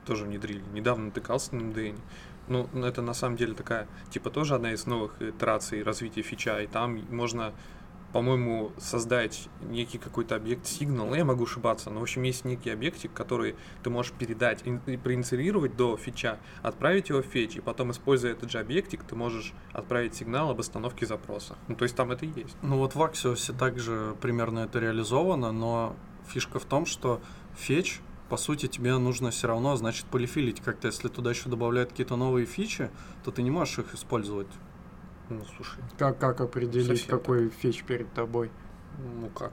тоже 0.05 0.25
внедрили. 0.25 0.63
Недавно 0.73 1.05
натыкался 1.05 1.55
на 1.55 1.61
MDN. 1.61 1.99
Ну, 2.47 2.67
это 2.83 3.01
на 3.01 3.13
самом 3.13 3.37
деле 3.37 3.53
такая, 3.53 3.87
типа, 4.09 4.31
тоже 4.31 4.55
одна 4.55 4.73
из 4.73 4.87
новых 4.87 5.21
итераций 5.21 5.83
развития 5.83 6.23
фича, 6.23 6.59
и 6.61 6.67
там 6.67 6.99
можно, 7.11 7.53
по-моему, 8.13 8.71
создать 8.77 9.49
некий 9.61 9.97
какой-то 9.97 10.35
объект 10.35 10.65
сигнал, 10.65 11.13
я 11.13 11.25
могу 11.25 11.43
ошибаться, 11.43 11.89
но, 11.89 11.99
в 11.99 12.03
общем, 12.03 12.23
есть 12.23 12.45
некий 12.45 12.69
объектик, 12.69 13.13
который 13.13 13.55
ты 13.83 13.89
можешь 13.89 14.11
передать, 14.13 14.63
и 14.65 14.97
проинициировать 14.97 15.75
до 15.75 15.97
фича, 15.97 16.39
отправить 16.61 17.09
его 17.09 17.21
в 17.21 17.25
фетч, 17.25 17.57
и 17.57 17.61
потом, 17.61 17.91
используя 17.91 18.31
этот 18.31 18.51
же 18.51 18.59
объектик, 18.59 19.03
ты 19.03 19.15
можешь 19.15 19.53
отправить 19.73 20.15
сигнал 20.15 20.49
об 20.49 20.59
остановке 20.59 21.05
запроса. 21.05 21.55
Ну, 21.67 21.75
то 21.75 21.83
есть 21.83 21.95
там 21.95 22.11
это 22.11 22.25
и 22.25 22.29
есть. 22.29 22.55
Ну, 22.61 22.77
вот 22.77 22.95
в 22.95 23.01
Axios 23.01 23.55
также 23.57 24.15
примерно 24.21 24.59
это 24.59 24.79
реализовано, 24.79 25.51
но 25.51 25.95
фишка 26.27 26.59
в 26.59 26.65
том, 26.65 26.85
что 26.85 27.21
фетч 27.55 27.99
по 28.29 28.37
сути, 28.37 28.67
тебе 28.67 28.95
нужно 28.97 29.31
все 29.31 29.47
равно, 29.47 29.75
значит, 29.75 30.05
полифилить 30.05 30.61
как-то. 30.61 30.87
Если 30.87 31.07
туда 31.07 31.31
еще 31.31 31.49
добавляют 31.49 31.89
какие-то 31.89 32.15
новые 32.15 32.45
фичи, 32.45 32.91
то 33.23 33.31
ты 33.31 33.41
не 33.41 33.49
можешь 33.49 33.79
их 33.79 33.95
использовать 33.95 34.47
Ну, 35.29 35.41
слушай, 35.55 35.79
Как, 35.97 36.17
как 36.17 36.41
определить, 36.41 36.87
Совсем 36.87 37.19
какой 37.19 37.49
фетч 37.49 37.83
перед 37.83 38.11
тобой? 38.13 38.49
ну 39.21 39.29
как? 39.29 39.51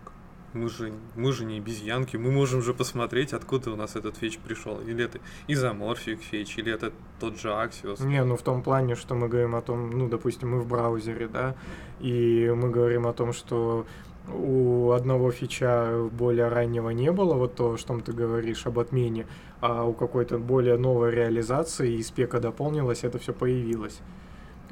Мы 0.53 0.71
же, 0.71 0.93
мы 1.17 1.33
же 1.33 1.45
не 1.45 1.59
обезьянки, 1.59 2.17
мы 2.17 2.31
можем 2.31 2.63
же 2.63 2.73
посмотреть, 2.73 3.35
откуда 3.35 3.73
у 3.73 3.77
нас 3.77 3.95
этот 3.95 4.17
фетч 4.17 4.39
пришел. 4.39 4.81
Или 4.81 5.05
это 5.05 5.19
изоморфик 5.49 6.23
фетч, 6.23 6.57
или 6.57 6.73
это 6.73 6.93
тот 7.21 7.39
же 7.39 7.49
Axios. 7.49 8.03
Не, 8.03 8.25
ну 8.25 8.37
в 8.37 8.43
том 8.43 8.63
плане, 8.63 8.95
что 8.95 9.15
мы 9.15 9.29
говорим 9.29 9.55
о 9.55 9.61
том, 9.61 9.91
ну, 9.91 10.09
допустим, 10.09 10.53
мы 10.53 10.61
в 10.61 10.67
браузере, 10.67 11.29
да, 11.29 11.55
и 12.01 12.51
мы 12.57 12.71
говорим 12.71 13.07
о 13.07 13.13
том, 13.13 13.35
что 13.35 13.87
у 14.33 14.93
одного 14.93 15.31
фича 15.31 16.09
более 16.11 16.49
раннего 16.49 16.91
не 16.91 17.13
было, 17.13 17.35
вот 17.35 17.55
то, 17.55 17.77
что 17.77 18.01
ты 18.01 18.13
говоришь 18.13 18.67
об 18.67 18.79
отмене, 18.79 19.27
а 19.61 19.85
у 19.85 19.93
какой-то 19.93 20.39
более 20.39 20.79
новой 20.79 21.11
реализации 21.11 21.95
и 21.95 22.03
спека 22.03 22.41
дополнилась, 22.41 23.05
это 23.05 23.19
все 23.19 23.33
появилось. 23.33 24.01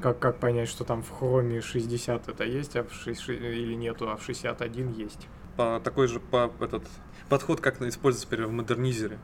Как, 0.05 0.19
как 0.19 0.37
понять, 0.37 0.69
что 0.69 0.83
там 0.83 1.01
в 1.01 1.09
хроме 1.09 1.61
60 1.61 2.29
это 2.29 2.43
есть, 2.43 2.75
а 2.75 2.83
в 2.83 2.93
6, 2.93 3.27
или 3.27 3.73
нету, 3.73 4.07
а 4.07 4.17
в 4.17 4.23
61 4.23 4.93
есть? 4.93 5.27
По, 5.57 5.81
такой 5.83 6.07
же 6.07 6.19
по, 6.19 6.51
этот, 6.59 6.83
подход, 7.27 7.59
как 7.59 7.81
используется 7.81 8.27
теперь 8.27 8.45
в 8.45 8.51
модернизере. 8.51 9.17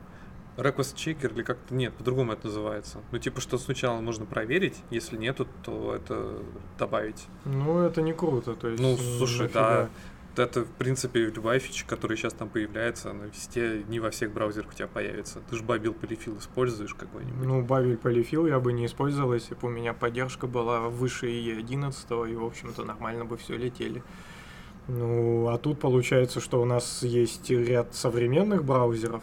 Request 0.56 0.96
checker 0.96 1.32
или 1.32 1.44
как-то 1.44 1.72
нет, 1.72 1.94
по-другому 1.94 2.32
это 2.32 2.48
называется. 2.48 2.98
Ну, 3.12 3.18
типа, 3.18 3.40
что 3.40 3.58
сначала 3.58 4.00
можно 4.00 4.24
проверить, 4.24 4.74
если 4.90 5.16
нету, 5.16 5.46
то 5.62 5.94
это 5.94 6.42
добавить. 6.80 7.28
Ну, 7.44 7.78
это 7.78 8.02
не 8.02 8.12
круто, 8.12 8.54
то 8.54 8.66
есть... 8.66 8.82
Ну, 8.82 8.94
м, 8.94 8.98
слушай, 8.98 9.42
нафига? 9.42 9.82
да, 9.84 9.88
это, 10.36 10.64
в 10.64 10.70
принципе, 10.70 11.26
любая 11.26 11.58
фича, 11.58 11.84
которая 11.86 12.16
сейчас 12.16 12.32
там 12.32 12.48
появляется, 12.48 13.10
она 13.10 13.24
везде, 13.26 13.82
не 13.88 14.00
во 14.00 14.10
всех 14.10 14.32
браузерах 14.32 14.70
у 14.70 14.74
тебя 14.74 14.88
появится. 14.88 15.40
Ты 15.50 15.56
же 15.56 15.62
бабил 15.62 15.94
полифил 15.94 16.38
используешь 16.38 16.94
какой-нибудь. 16.94 17.46
Ну, 17.46 17.62
Бавель 17.62 17.96
полифил 17.96 18.46
я 18.46 18.58
бы 18.60 18.72
не 18.72 18.86
использовал, 18.86 19.34
если 19.34 19.54
бы 19.54 19.68
у 19.68 19.70
меня 19.70 19.92
поддержка 19.92 20.46
была 20.46 20.88
выше 20.88 21.26
E11, 21.26 22.30
и, 22.30 22.34
в 22.34 22.44
общем-то, 22.44 22.84
нормально 22.84 23.24
бы 23.24 23.36
все 23.36 23.56
летели. 23.56 24.02
Ну, 24.88 25.48
а 25.48 25.58
тут 25.58 25.78
получается, 25.78 26.40
что 26.40 26.60
у 26.60 26.64
нас 26.64 27.02
есть 27.02 27.50
ряд 27.50 27.94
современных 27.94 28.64
браузеров, 28.64 29.22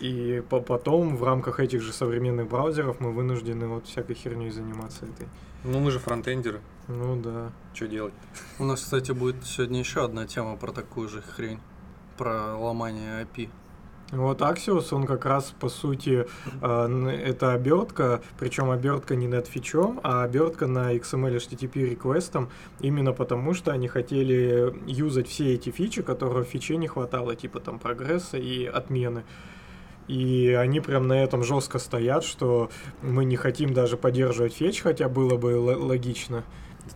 и 0.00 0.42
по 0.48 0.60
потом 0.60 1.16
в 1.16 1.24
рамках 1.24 1.60
этих 1.60 1.82
же 1.82 1.92
современных 1.92 2.48
браузеров 2.48 3.00
мы 3.00 3.12
вынуждены 3.12 3.66
вот 3.66 3.86
всякой 3.86 4.14
херней 4.14 4.50
заниматься 4.50 5.06
этой. 5.06 5.26
Ну, 5.64 5.80
мы 5.80 5.90
же 5.90 5.98
фронтендеры, 5.98 6.60
Ну 6.88 7.16
да. 7.20 7.52
что 7.74 7.86
делать? 7.86 8.14
У 8.58 8.64
нас, 8.64 8.80
кстати, 8.80 9.12
будет 9.12 9.44
сегодня 9.44 9.78
еще 9.80 10.04
одна 10.04 10.26
тема 10.26 10.56
про 10.56 10.72
такую 10.72 11.08
же 11.08 11.20
хрень. 11.22 11.60
Про 12.16 12.56
ломание 12.56 13.22
API. 13.22 13.50
Вот 14.10 14.40
Axios, 14.40 14.94
он 14.94 15.04
как 15.06 15.26
раз 15.26 15.54
по 15.60 15.68
сути 15.68 16.26
э, 16.62 17.08
это 17.26 17.52
обертка, 17.52 18.22
причем 18.38 18.70
обертка 18.70 19.16
не 19.16 19.28
над 19.28 19.46
фичом, 19.46 20.00
а 20.02 20.22
обертка 20.22 20.66
на 20.66 20.94
XML 20.94 21.36
HTTP 21.36 21.90
реквестом, 21.90 22.48
именно 22.80 23.12
потому 23.12 23.52
что 23.52 23.70
они 23.70 23.86
хотели 23.86 24.74
юзать 24.86 25.28
все 25.28 25.52
эти 25.52 25.68
фичи, 25.68 26.00
которые 26.00 26.44
в 26.44 26.48
фиче 26.48 26.78
не 26.78 26.88
хватало, 26.88 27.36
типа 27.36 27.60
там 27.60 27.78
прогресса 27.78 28.38
и 28.38 28.64
отмены. 28.64 29.24
И 30.06 30.56
они 30.58 30.80
прям 30.80 31.06
на 31.06 31.22
этом 31.22 31.44
жестко 31.44 31.78
стоят, 31.78 32.24
что 32.24 32.70
мы 33.02 33.26
не 33.26 33.36
хотим 33.36 33.74
даже 33.74 33.98
поддерживать 33.98 34.54
фетч, 34.54 34.80
хотя 34.80 35.10
было 35.10 35.36
бы 35.36 35.52
л- 35.52 35.86
логично. 35.86 36.44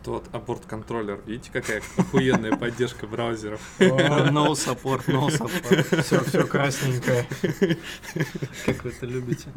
Это 0.01 0.11
вот 0.11 0.25
аборт-контроллер, 0.33 1.21
видите, 1.27 1.51
какая 1.53 1.83
охуенная 1.97 2.57
поддержка 2.57 3.07
браузеров. 3.07 3.61
No 3.79 4.53
support, 4.53 5.07
no 5.07 5.29
support. 5.29 6.03
Все, 6.03 6.21
все 6.25 6.47
красненькое. 6.47 7.27
Как 8.67 8.85
вы 8.85 8.91
это 8.91 9.07
любите. 9.07 9.49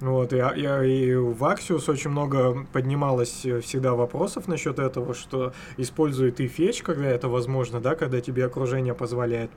Вот, 0.00 0.32
я, 0.32 0.54
я 0.54 0.84
и 0.84 1.14
в 1.14 1.42
Axios 1.44 1.90
очень 1.90 2.10
много 2.10 2.66
поднималось 2.72 3.46
э, 3.46 3.60
всегда 3.60 3.94
вопросов 3.94 4.46
насчет 4.46 4.78
этого, 4.78 5.14
что 5.14 5.54
использует 5.78 6.40
и 6.40 6.48
фетч, 6.48 6.82
когда 6.82 7.06
это 7.06 7.28
возможно, 7.28 7.80
да, 7.80 7.94
когда 7.94 8.20
тебе 8.20 8.44
окружение 8.44 8.94
позволяет. 8.94 9.50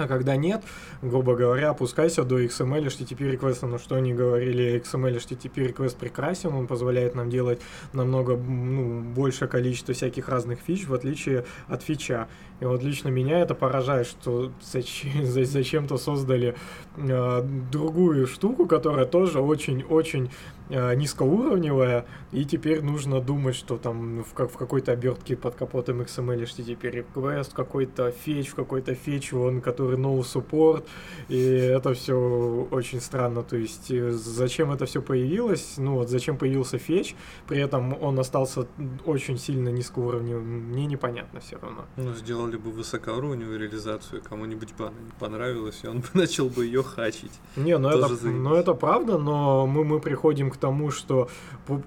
А 0.00 0.08
когда 0.08 0.34
нет, 0.36 0.62
грубо 1.02 1.36
говоря, 1.36 1.70
опускайся 1.70 2.24
до 2.24 2.42
XML 2.42 2.86
HTTP 2.86 3.32
реквеста. 3.32 3.66
Но 3.66 3.76
что 3.76 3.96
они 3.96 4.14
говорили, 4.14 4.82
XML 4.82 5.18
HTTP 5.18 5.68
реквест 5.68 5.94
прекрасен, 5.98 6.54
он 6.54 6.66
позволяет 6.66 7.14
нам 7.14 7.28
делать 7.28 7.60
намного 7.92 8.34
ну, 8.34 9.02
большее 9.02 9.48
количество 9.48 9.92
всяких 9.92 10.30
разных 10.30 10.60
фич, 10.60 10.86
в 10.86 10.94
отличие 10.94 11.44
от 11.68 11.82
фича. 11.82 12.28
И 12.60 12.64
вот 12.64 12.82
лично 12.82 13.08
меня 13.08 13.40
это 13.40 13.54
поражает, 13.54 14.06
что 14.06 14.52
зачем, 14.62 15.24
за- 15.24 15.44
зачем-то 15.44 15.96
создали 15.96 16.54
э, 16.96 17.42
другую 17.72 18.26
штуку, 18.26 18.66
которая 18.66 19.06
тоже 19.06 19.40
очень-очень 19.40 20.30
э, 20.68 20.94
низкоуровневая, 20.94 22.06
и 22.32 22.44
теперь 22.44 22.82
нужно 22.82 23.20
думать, 23.20 23.56
что 23.56 23.76
там 23.76 24.22
в, 24.22 24.34
как, 24.34 24.50
в 24.50 24.56
какой-то 24.56 24.92
обертке 24.92 25.36
под 25.36 25.54
капотом 25.54 26.00
XML 26.02 26.42
HTTP 26.42 27.04
request, 27.14 27.52
какой-то 27.54 28.10
фетч, 28.10 28.50
какой-то 28.50 28.94
фетч, 28.94 29.32
он, 29.32 29.60
который 29.60 29.96
no 29.96 30.20
support, 30.20 30.84
и 31.28 31.38
это 31.40 31.94
все 31.94 32.68
очень 32.70 33.00
странно, 33.00 33.42
то 33.42 33.56
есть 33.56 33.90
э, 33.90 34.10
зачем 34.10 34.70
это 34.70 34.84
все 34.86 35.02
появилось, 35.02 35.74
ну 35.78 35.94
вот 35.94 36.08
зачем 36.10 36.36
появился 36.36 36.78
фетч, 36.78 37.14
при 37.48 37.58
этом 37.58 37.96
он 38.00 38.18
остался 38.18 38.66
очень 39.06 39.38
сильно 39.38 39.70
низкоуровневым, 39.70 40.44
мне 40.70 40.86
непонятно 40.86 41.40
все 41.40 41.58
равно. 41.58 41.86
Ну, 41.96 42.14
сделали 42.14 42.49
бы 42.56 42.70
высокоуровневую 42.70 43.58
реализацию, 43.58 44.22
кому-нибудь 44.22 44.74
бы 44.74 44.86
она 44.86 45.00
не 45.00 45.12
понравилась, 45.18 45.80
и 45.82 45.86
он 45.86 46.00
бы 46.00 46.06
начал 46.14 46.48
бы 46.48 46.66
ее 46.66 46.82
хачить. 46.82 47.32
Не, 47.56 47.78
ну 47.78 47.90
Тоже 47.90 48.14
это, 48.14 48.26
ну 48.26 48.54
это 48.54 48.74
правда, 48.74 49.18
но 49.18 49.66
мы, 49.66 49.84
мы 49.84 50.00
приходим 50.00 50.50
к 50.50 50.56
тому, 50.56 50.90
что 50.90 51.28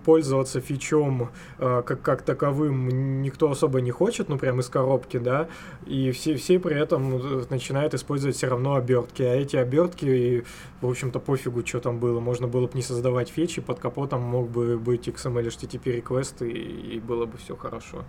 пользоваться 0.05 0.61
фичом 0.61 1.29
э, 1.59 1.83
как, 1.85 2.01
как 2.01 2.21
таковым 2.21 3.21
никто 3.21 3.49
особо 3.49 3.81
не 3.81 3.91
хочет, 3.91 4.29
ну 4.29 4.37
прям 4.37 4.59
из 4.59 4.69
коробки, 4.69 5.17
да, 5.17 5.47
и 5.85 6.11
все, 6.11 6.35
все 6.35 6.59
при 6.59 6.79
этом 6.79 7.15
э, 7.15 7.45
начинают 7.49 7.93
использовать 7.93 8.35
все 8.35 8.47
равно 8.47 8.75
обертки, 8.75 9.23
а 9.23 9.33
эти 9.35 9.55
обертки, 9.55 10.05
и, 10.05 10.43
в 10.81 10.89
общем-то, 10.89 11.19
пофигу, 11.19 11.65
что 11.65 11.79
там 11.79 11.99
было, 11.99 12.19
можно 12.19 12.47
было 12.47 12.67
бы 12.67 12.71
не 12.75 12.81
создавать 12.81 13.29
фичи, 13.29 13.61
под 13.61 13.79
капотом 13.79 14.21
мог 14.21 14.49
бы 14.49 14.77
быть 14.77 15.07
XML 15.07 15.47
HTTP 15.47 16.01
request, 16.01 16.47
и, 16.47 16.95
и 16.95 16.99
было 16.99 17.25
бы 17.25 17.37
все 17.37 17.55
хорошо. 17.55 18.03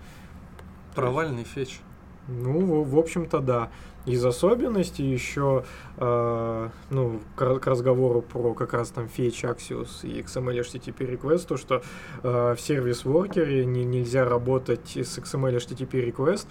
Провальный 0.95 1.45
фетч. 1.45 1.81
Ну, 2.29 2.83
в, 2.83 2.99
общем-то, 2.99 3.41
да. 3.41 3.71
Из 4.07 4.25
особенностей 4.25 5.05
еще, 5.05 5.65
э, 5.97 6.69
ну, 6.91 7.21
к, 7.37 7.59
к 7.59 7.67
разговору 7.67 8.23
про 8.23 8.53
как 8.55 8.75
раз 8.75 8.91
там 8.91 9.05
Fetch, 9.05 9.43
Axios 9.45 10.07
и 10.07 10.21
XML 10.21 10.61
HTTP 10.61 11.19
request, 11.19 11.47
то, 11.47 11.57
что 11.57 11.83
э, 12.23 12.55
в 12.55 12.61
сервис-воркере 12.61 13.65
не, 13.65 13.85
нельзя 13.85 14.25
работать 14.25 14.97
с 14.97 15.19
XML 15.19 15.57
HTTP 15.57 16.13
request 16.13 16.47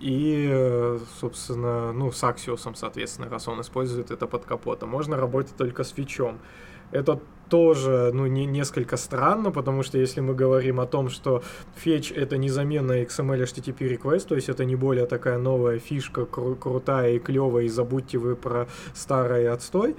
и, 0.00 0.98
собственно, 1.20 1.92
ну, 1.92 2.12
с 2.12 2.22
Axios, 2.22 2.70
соответственно, 2.74 3.28
раз 3.28 3.48
он 3.48 3.60
использует 3.60 4.10
это 4.10 4.26
под 4.26 4.44
капотом. 4.44 4.90
Можно 4.90 5.16
работать 5.16 5.56
только 5.56 5.84
с 5.84 5.90
фичом. 5.90 6.38
Это 6.90 7.20
тоже, 7.48 8.10
ну, 8.12 8.26
не, 8.26 8.46
несколько 8.46 8.96
странно, 8.96 9.50
потому 9.50 9.82
что 9.82 9.98
если 9.98 10.20
мы 10.20 10.34
говорим 10.34 10.80
о 10.80 10.86
том, 10.86 11.08
что 11.08 11.42
Fetch 11.84 12.14
это 12.14 12.36
не 12.36 12.48
замена 12.48 13.02
XML 13.02 13.42
HTTP 13.42 13.98
request, 13.98 14.28
то 14.28 14.34
есть 14.34 14.48
это 14.48 14.64
не 14.64 14.76
более 14.76 15.06
такая 15.06 15.38
новая 15.38 15.78
фишка, 15.78 16.22
кру- 16.22 16.56
крутая 16.56 17.12
и 17.12 17.18
клевая, 17.18 17.64
и 17.64 17.68
забудьте 17.68 18.18
вы 18.18 18.36
про 18.36 18.68
старый 18.94 19.48
отстой, 19.48 19.96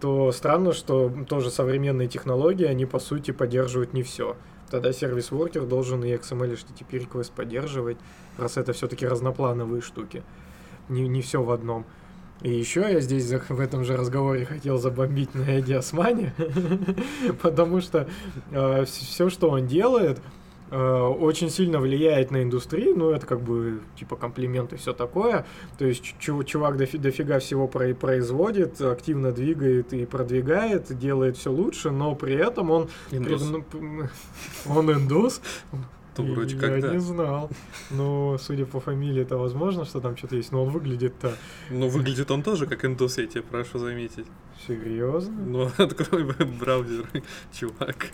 то 0.00 0.30
странно, 0.32 0.72
что 0.72 1.12
тоже 1.28 1.50
современные 1.50 2.08
технологии, 2.08 2.66
они 2.66 2.86
по 2.86 2.98
сути 2.98 3.30
поддерживают 3.30 3.92
не 3.92 4.02
все. 4.02 4.36
Тогда 4.70 4.92
сервис-воркер 4.92 5.66
должен 5.66 6.04
и 6.04 6.12
XML 6.12 6.54
HTTP 6.54 7.06
request 7.06 7.32
поддерживать, 7.34 7.98
раз 8.38 8.56
это 8.56 8.72
все-таки 8.72 9.06
разноплановые 9.06 9.82
штуки. 9.82 10.22
Не, 10.88 11.08
не 11.08 11.22
все 11.22 11.42
в 11.42 11.50
одном. 11.50 11.86
И 12.42 12.50
еще 12.50 12.80
я 12.80 13.00
здесь 13.00 13.30
в 13.48 13.60
этом 13.60 13.84
же 13.84 13.96
разговоре 13.96 14.44
хотел 14.44 14.76
забомбить 14.78 15.34
на 15.34 15.42
Эдди 15.44 15.72
Османе, 15.72 16.34
потому 17.42 17.80
что 17.80 18.06
все, 18.86 19.30
что 19.30 19.48
он 19.50 19.66
делает, 19.66 20.20
э, 20.70 20.76
очень 20.76 21.48
сильно 21.48 21.78
влияет 21.78 22.30
на 22.32 22.42
индустрию, 22.42 22.96
ну, 22.96 23.10
это 23.10 23.24
как 23.26 23.40
бы, 23.40 23.80
типа, 23.96 24.16
комплимент 24.16 24.72
и 24.72 24.76
все 24.76 24.92
такое. 24.92 25.46
То 25.78 25.86
есть, 25.86 26.02
чу- 26.18 26.42
чувак 26.44 26.76
дофи- 26.76 26.98
дофига 26.98 27.38
всего 27.38 27.66
про- 27.68 27.94
производит, 27.94 28.80
активно 28.80 29.32
двигает 29.32 29.92
и 29.92 30.04
продвигает, 30.04 30.98
делает 30.98 31.36
все 31.36 31.50
лучше, 31.52 31.90
но 31.92 32.14
при 32.14 32.34
этом 32.34 32.70
он... 32.70 32.88
Индус. 33.10 33.42
ну, 33.48 33.64
Он 34.68 34.92
индус? 34.92 35.40
То 36.14 36.22
вроде 36.22 36.54
Я 36.54 36.60
как 36.60 36.80
да. 36.80 36.92
не 36.92 36.98
знал. 37.00 37.50
Ну, 37.90 38.36
судя 38.38 38.66
по 38.66 38.80
фамилии, 38.80 39.22
это 39.22 39.36
возможно, 39.36 39.84
что 39.84 40.00
там 40.00 40.16
что-то 40.16 40.36
есть, 40.36 40.52
но 40.52 40.62
он 40.64 40.70
выглядит-то 40.70 41.34
Но 41.70 41.88
выглядит 41.88 42.30
он 42.30 42.42
тоже 42.42 42.66
как 42.66 42.84
индус, 42.84 43.18
я 43.18 43.26
тебе 43.26 43.42
прошу 43.42 43.78
заметить. 43.78 44.26
серьезно. 44.66 45.34
Ну, 45.44 45.70
открой 45.78 46.24
браузер, 46.60 47.06
чувак. 47.52 48.08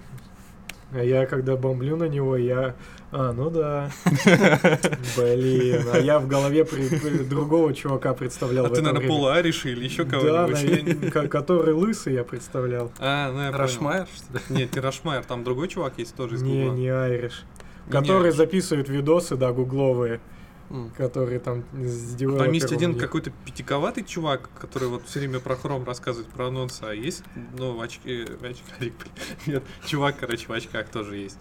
А 0.92 1.02
я 1.04 1.24
когда 1.26 1.54
бомблю 1.56 1.96
на 1.96 2.04
него, 2.08 2.36
я... 2.36 2.74
А, 3.12 3.32
ну 3.32 3.48
да. 3.50 3.90
Блин, 5.16 5.84
а 5.92 5.98
я 5.98 6.18
в 6.18 6.26
голове 6.28 6.64
при- 6.64 7.22
другого 7.24 7.72
чувака 7.74 8.14
представлял 8.14 8.66
А 8.66 8.68
ты, 8.70 8.76
наверное, 8.82 9.00
время. 9.00 9.08
Пола 9.14 9.34
Ариша 9.34 9.68
или 9.68 9.84
еще 9.84 10.04
Да, 10.04 10.18
кого-нибудь? 10.18 11.12
ко- 11.12 11.28
который 11.28 11.74
лысый 11.74 12.14
я 12.14 12.24
представлял. 12.24 12.90
А, 12.98 13.30
ну 13.32 13.38
я 13.40 13.46
понял. 13.50 13.58
Рашмайер, 13.58 14.06
что 14.14 14.38
ли? 14.52 14.58
Нет, 14.60 14.74
не 14.74 14.80
Рашмайер, 14.80 15.24
там 15.24 15.44
другой 15.44 15.68
чувак 15.68 15.94
есть 15.98 16.14
тоже 16.14 16.36
из 16.36 16.42
Не, 16.42 16.68
не 16.70 16.88
Айриш. 16.88 17.44
Который 17.88 18.32
записывает 18.32 18.88
видосы, 18.88 19.36
да, 19.36 19.52
гугловые, 19.52 20.20
М. 20.70 20.90
которые 20.96 21.40
там 21.40 21.64
с 21.72 22.16
Там 22.16 22.52
есть 22.52 22.72
один 22.72 22.96
какой-то 22.98 23.32
пятиковатый 23.44 24.04
чувак, 24.04 24.50
который 24.60 24.88
вот 24.88 25.04
все 25.06 25.20
время 25.20 25.40
про 25.40 25.56
хром 25.56 25.84
рассказывает 25.84 26.28
про 26.32 26.48
анонсы, 26.48 26.82
а 26.82 26.92
есть, 26.94 27.24
ну, 27.58 27.76
в 27.76 27.80
очки, 27.80 28.24
в 28.24 28.44
очках, 28.44 28.64
блин, 28.78 28.94
нет, 29.46 29.62
чувак, 29.86 30.16
короче, 30.20 30.46
в 30.46 30.52
очках 30.52 30.88
тоже 30.88 31.16
есть. 31.16 31.38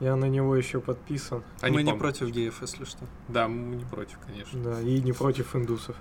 Я 0.00 0.14
на 0.14 0.26
него 0.26 0.54
еще 0.54 0.80
подписан. 0.80 1.42
А 1.60 1.66
Мы 1.68 1.82
не 1.82 1.90
помню. 1.90 1.98
против 2.00 2.30
геев, 2.30 2.58
если 2.60 2.84
что. 2.84 3.00
Да, 3.26 3.48
мы 3.48 3.74
не 3.74 3.84
против, 3.84 4.18
конечно. 4.24 4.62
Да, 4.62 4.80
и 4.80 5.00
не 5.00 5.12
против 5.12 5.56
индусов. 5.56 5.96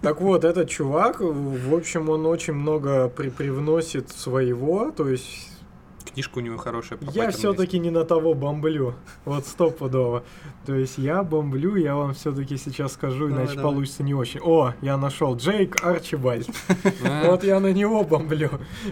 Так 0.00 0.20
вот, 0.20 0.44
этот 0.44 0.68
чувак, 0.68 1.20
в 1.20 1.74
общем, 1.74 2.08
он 2.08 2.26
очень 2.26 2.54
много 2.54 3.08
при 3.08 3.30
привносит 3.30 4.10
своего, 4.10 4.90
то 4.90 5.08
есть 5.08 5.48
Книжка 6.12 6.38
у 6.38 6.40
него 6.40 6.58
хорошая. 6.58 6.98
я 7.12 7.30
все-таки 7.30 7.78
не 7.78 7.90
на 7.90 8.04
того 8.04 8.34
бомблю, 8.34 8.94
вот 9.24 9.46
стопудово. 9.46 10.24
То 10.66 10.74
есть 10.74 10.98
я 10.98 11.22
бомблю, 11.22 11.76
я 11.76 11.96
вам 11.96 12.14
все-таки 12.14 12.56
сейчас 12.56 12.92
скажу, 12.92 13.28
Давай, 13.28 13.44
иначе 13.44 13.56
давай. 13.56 13.72
получится 13.72 14.02
не 14.02 14.14
очень. 14.14 14.40
О, 14.42 14.74
я 14.82 14.96
нашел 14.96 15.36
Джейк 15.36 15.84
Арчибальд. 15.84 16.48
Вот 17.24 17.44
я 17.44 17.60
на 17.60 17.72
него 17.72 18.04
бомблю. 18.04 18.50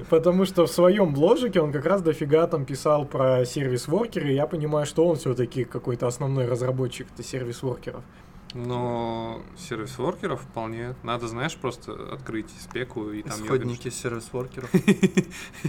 Потому 0.08 0.44
что 0.44 0.66
в 0.66 0.70
своем 0.70 1.12
бложике 1.12 1.60
он 1.60 1.72
как 1.72 1.84
раз 1.84 2.02
дофига 2.02 2.46
там 2.46 2.64
писал 2.64 3.04
про 3.04 3.44
сервис-воркеры. 3.44 4.32
Я 4.32 4.46
понимаю, 4.46 4.86
что 4.86 5.06
он 5.06 5.16
все-таки 5.16 5.64
какой-то 5.64 6.06
основной 6.06 6.46
разработчик 6.46 7.06
это 7.12 7.22
сервис-воркеров. 7.22 8.02
Но 8.54 9.40
сервис-воркеров 9.56 10.40
вполне. 10.40 10.94
Надо, 11.02 11.28
знаешь, 11.28 11.54
просто 11.56 11.92
открыть 12.12 12.48
спеку 12.60 13.10
и 13.10 13.22
там. 13.22 13.32
Исходники 13.32 13.88
сервис-воркеров. 13.90 14.70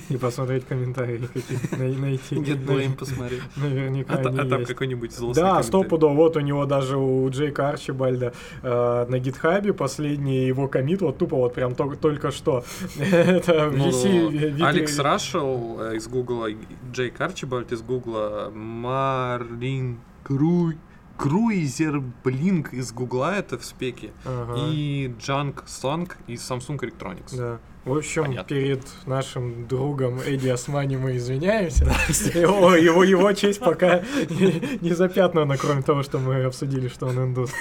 И 0.10 0.18
посмотреть 0.18 0.66
комментарии 0.66 1.28
какие 1.32 1.60
най- 1.78 1.96
найти. 1.96 2.36
Blame 2.36 2.96
посмотреть. 2.96 3.42
Наверняка 3.56 4.16
А, 4.16 4.20
а 4.22 4.46
там 4.46 4.66
какой-нибудь 4.66 5.12
злостный 5.14 5.44
Да, 5.44 5.64
стопудово. 5.64 6.14
Вот 6.14 6.38
у 6.38 6.40
него 6.40 6.66
даже 6.66 6.98
у 6.98 7.30
Джейка 7.30 7.70
Арчибальда 7.70 8.34
э, 8.62 9.06
на 9.08 9.20
гитхабе 9.20 9.74
последний 9.74 10.46
его 10.48 10.68
комит, 10.68 11.02
вот 11.02 11.18
тупо 11.18 11.36
вот 11.38 11.54
прям 11.54 11.74
тол- 11.74 11.96
только 11.96 12.32
что. 12.32 12.64
Это 13.00 13.70
Ну, 13.72 14.66
Алекс 14.66 14.98
Рашел 15.00 15.78
э, 15.82 15.96
из 15.98 16.08
Гугла, 16.08 16.48
Джейк 16.92 17.20
Арчибальд 17.22 17.72
из 17.72 17.82
Гугла, 17.82 18.52
Марлин 18.54 20.00
Круй, 20.24 20.78
Круизер 21.22 22.02
Блинк 22.24 22.74
из 22.74 22.92
Гугла, 22.92 23.36
это 23.36 23.58
в 23.60 23.64
спеке, 23.64 24.10
Ага. 24.26 24.56
и 24.58 25.14
Джанк 25.20 25.64
Сонг 25.68 26.18
из 26.26 26.42
Samsung 26.42 26.80
Electronics. 26.80 27.38
Да. 27.38 27.60
В 27.86 27.96
общем, 27.96 28.24
Понятно. 28.24 28.56
перед 28.56 28.82
нашим 29.06 29.68
другом 29.68 30.20
Эдди 30.20 30.50
Османи 30.50 30.98
мы 30.98 31.18
извиняемся. 31.18 31.86
Его, 32.34 32.76
его, 32.76 33.04
его 33.04 33.32
честь 33.34 33.60
пока 33.60 34.00
не, 34.30 34.78
не 34.82 34.94
запятнана, 34.94 35.58
кроме 35.58 35.82
того, 35.84 36.02
что 36.04 36.18
мы 36.20 36.44
обсудили, 36.44 36.88
что 36.88 37.08
он 37.08 37.18
индус. 37.20 37.52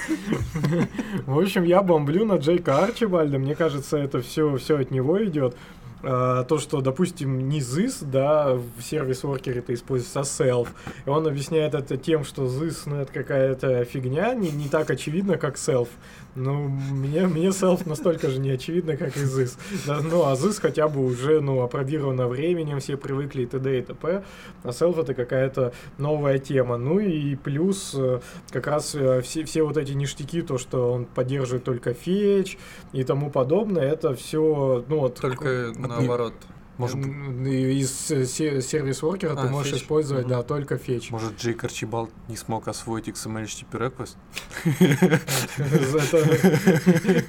В 1.27 1.39
общем, 1.39 1.63
я 1.63 1.81
бомблю 1.83 2.25
на 2.25 2.37
Джейка 2.37 2.83
Арчибальда. 2.83 3.37
Мне 3.39 3.55
кажется, 3.55 3.97
это 3.97 4.21
все, 4.21 4.57
все 4.57 4.77
от 4.79 4.89
него 4.91 5.23
идет. 5.23 5.55
А, 6.03 6.43
то, 6.43 6.57
что, 6.59 6.81
допустим, 6.81 7.47
не 7.49 7.59
ZIS, 7.59 8.05
да, 8.05 8.53
в 8.53 8.81
сервис-воркере 8.81 9.59
это 9.59 9.73
используется, 9.73 10.21
а 10.21 10.23
self. 10.23 10.69
И 11.05 11.09
он 11.09 11.27
объясняет 11.27 11.75
это 11.75 11.97
тем, 11.97 12.23
что 12.23 12.45
ZIS, 12.45 12.83
ну, 12.85 12.95
это 12.97 13.13
какая-то 13.13 13.85
фигня, 13.85 14.33
не, 14.33 14.51
не 14.51 14.67
так 14.67 14.89
очевидно, 14.89 15.37
как 15.37 15.55
self. 15.55 15.89
Ну, 16.35 16.69
мне, 16.69 17.27
мне 17.27 17.47
self 17.49 17.87
настолько 17.87 18.29
же 18.29 18.39
не 18.39 18.51
очевидно, 18.51 18.95
как 18.95 19.17
и 19.17 19.21
ZIS. 19.21 19.57
Да, 19.85 19.99
ну, 20.01 20.23
а 20.25 20.33
ZIS 20.33 20.61
хотя 20.61 20.87
бы 20.87 21.03
уже, 21.05 21.41
ну, 21.41 21.61
опробировано 21.61 22.27
временем, 22.27 22.79
все 22.79 22.95
привыкли 22.95 23.43
и 23.43 23.45
т.д. 23.45 23.79
и 23.79 23.81
т.п. 23.81 24.23
А 24.63 24.69
self 24.69 25.01
это 25.01 25.13
какая-то 25.13 25.73
новая 25.97 26.39
тема. 26.39 26.77
Ну 26.77 26.99
и 26.99 27.35
плюс 27.35 27.93
э, 27.95 28.21
как 28.49 28.67
раз 28.67 28.95
э, 28.95 29.21
все, 29.21 29.43
все 29.43 29.63
вот 29.63 29.77
эти 29.77 29.91
ништяки, 29.91 30.41
то, 30.41 30.57
что 30.57 30.93
он 30.93 31.05
поддерживает 31.05 31.65
только 31.65 31.93
фетч 31.93 32.57
и 32.93 33.03
тому 33.03 33.29
подобное, 33.29 33.83
это 33.83 34.15
все, 34.15 34.85
ну, 34.87 34.99
вот... 34.99 35.15
Только 35.15 35.73
наоборот. 35.77 36.33
Может, 36.77 36.97
Из 36.97 38.11
э, 38.11 38.25
се- 38.25 38.61
сервис-воркера 38.61 39.35
ты 39.35 39.41
А, 39.41 39.49
можешь 39.49 39.73
фетч. 39.73 39.81
использовать, 39.83 40.25
Мгм. 40.25 40.31
да, 40.33 40.41
только 40.43 40.77
фетч. 40.77 41.11
может 41.11 41.37
Джейк 41.39 41.63
Арчибалд 41.63 42.09
не 42.27 42.35
смог 42.37 42.67
освоить 42.67 43.07
XML 43.07 43.43
HTTP 43.43 43.77
request? 43.77 44.15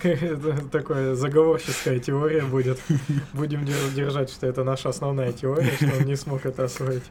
Это 0.02 0.68
такое 0.70 1.14
заговорческая 1.14 1.98
теория 1.98 2.42
будет. 2.42 2.78
Будем 3.32 3.64
дер- 3.64 3.94
держать, 3.94 4.30
что 4.30 4.46
это 4.46 4.64
наша 4.64 4.88
основная 4.88 5.32
теория, 5.32 5.72
что 5.76 5.96
он 5.98 6.04
не 6.04 6.16
смог 6.16 6.44
это 6.46 6.64
освоить. 6.64 7.04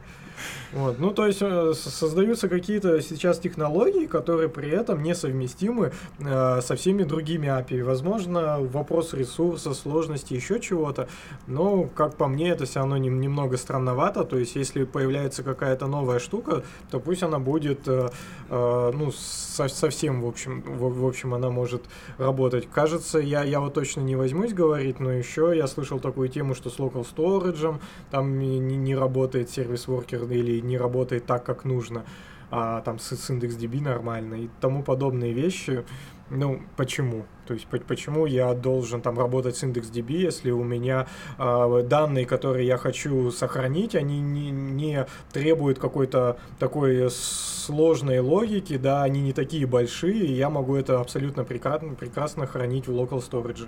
Вот. 0.74 1.00
Ну, 1.00 1.12
то 1.12 1.28
есть 1.28 1.40
э, 1.42 1.74
создаются 1.76 2.48
какие-то 2.48 3.02
сейчас 3.02 3.40
технологии, 3.40 4.06
которые 4.06 4.48
при 4.48 4.70
этом 4.70 5.04
несовместимы 5.04 5.92
э, 6.20 6.62
со 6.62 6.76
всеми 6.76 7.04
другими 7.04 7.48
API. 7.48 7.84
Возможно, 7.84 8.58
вопрос 8.60 9.14
ресурса, 9.14 9.74
сложности, 9.74 10.34
еще 10.34 10.62
чего-то. 10.62 11.10
Но, 11.48 11.84
как 11.96 12.16
по 12.16 12.28
мне, 12.28 12.50
это 12.52 12.64
все 12.66 12.80
равно 12.80 12.96
нем- 12.98 13.20
немного 13.20 13.58
странновато. 13.58 14.24
То 14.24 14.38
есть, 14.38 14.56
если 14.56 14.86
появляется 14.86 15.44
какая-то 15.44 15.88
новая 15.88 16.20
штука, 16.20 16.64
то 16.90 17.00
пусть 17.02 17.24
она 17.24 17.40
будет, 17.40 17.88
э, 17.88 18.10
э, 18.50 18.92
ну, 18.94 19.12
со- 19.12 19.68
совсем, 19.68 20.22
в 20.22 20.28
общем, 20.28 20.62
в, 20.62 21.02
в 21.02 21.06
общем, 21.06 21.34
она 21.34 21.50
может 21.50 21.82
работать. 22.18 22.70
Кажется, 22.72 23.20
я, 23.20 23.44
я 23.44 23.60
вот 23.60 23.74
точно 23.74 24.02
не 24.02 24.16
возьмусь 24.16 24.54
говорить, 24.54 25.02
но 25.02 25.12
еще 25.12 25.52
я 25.54 25.68
слышал 25.68 26.00
такую 26.00 26.30
тему, 26.30 26.56
что 26.56 26.70
с 26.70 26.78
local 26.80 27.06
storage 27.06 27.78
там 28.10 28.40
не, 28.40 28.58
не- 28.60 28.78
не 28.78 28.96
работает 28.96 29.50
сервис-воркер 29.50 30.24
или 30.32 30.61
не 30.62 30.78
работает 30.78 31.26
так, 31.26 31.46
как 31.46 31.66
нужно, 31.66 32.06
а 32.50 32.82
там 32.82 33.00
с, 33.00 33.16
с 33.16 33.30
IndexDB 33.30 33.82
нормально 33.82 34.36
и 34.36 34.50
тому 34.60 34.84
подобные 34.84 35.34
вещи. 35.34 35.84
Ну, 36.30 36.62
почему? 36.78 37.26
То 37.46 37.54
есть, 37.54 37.68
по- 37.68 37.78
почему 37.80 38.26
я 38.26 38.54
должен 38.54 39.02
там 39.02 39.20
работать 39.20 39.58
с 39.58 39.64
IndexDB, 39.64 40.14
если 40.14 40.52
у 40.52 40.64
меня 40.64 41.08
а, 41.38 41.84
данные, 41.84 42.26
которые 42.26 42.66
я 42.66 42.78
хочу 42.78 43.32
сохранить, 43.32 43.96
они 43.96 44.22
не, 44.22 44.52
не 44.52 45.06
требуют 45.34 45.78
какой-то 45.78 46.38
такой 46.58 47.10
сложной 47.12 48.20
логики, 48.20 48.78
да, 48.78 49.04
они 49.04 49.22
не 49.22 49.34
такие 49.34 49.66
большие, 49.66 50.26
и 50.26 50.34
я 50.34 50.50
могу 50.50 50.76
это 50.76 51.02
абсолютно 51.02 51.44
прекрасно, 51.44 51.96
прекрасно 51.96 52.48
хранить 52.48 52.88
в 52.88 52.92
local 52.92 53.20
storage. 53.20 53.68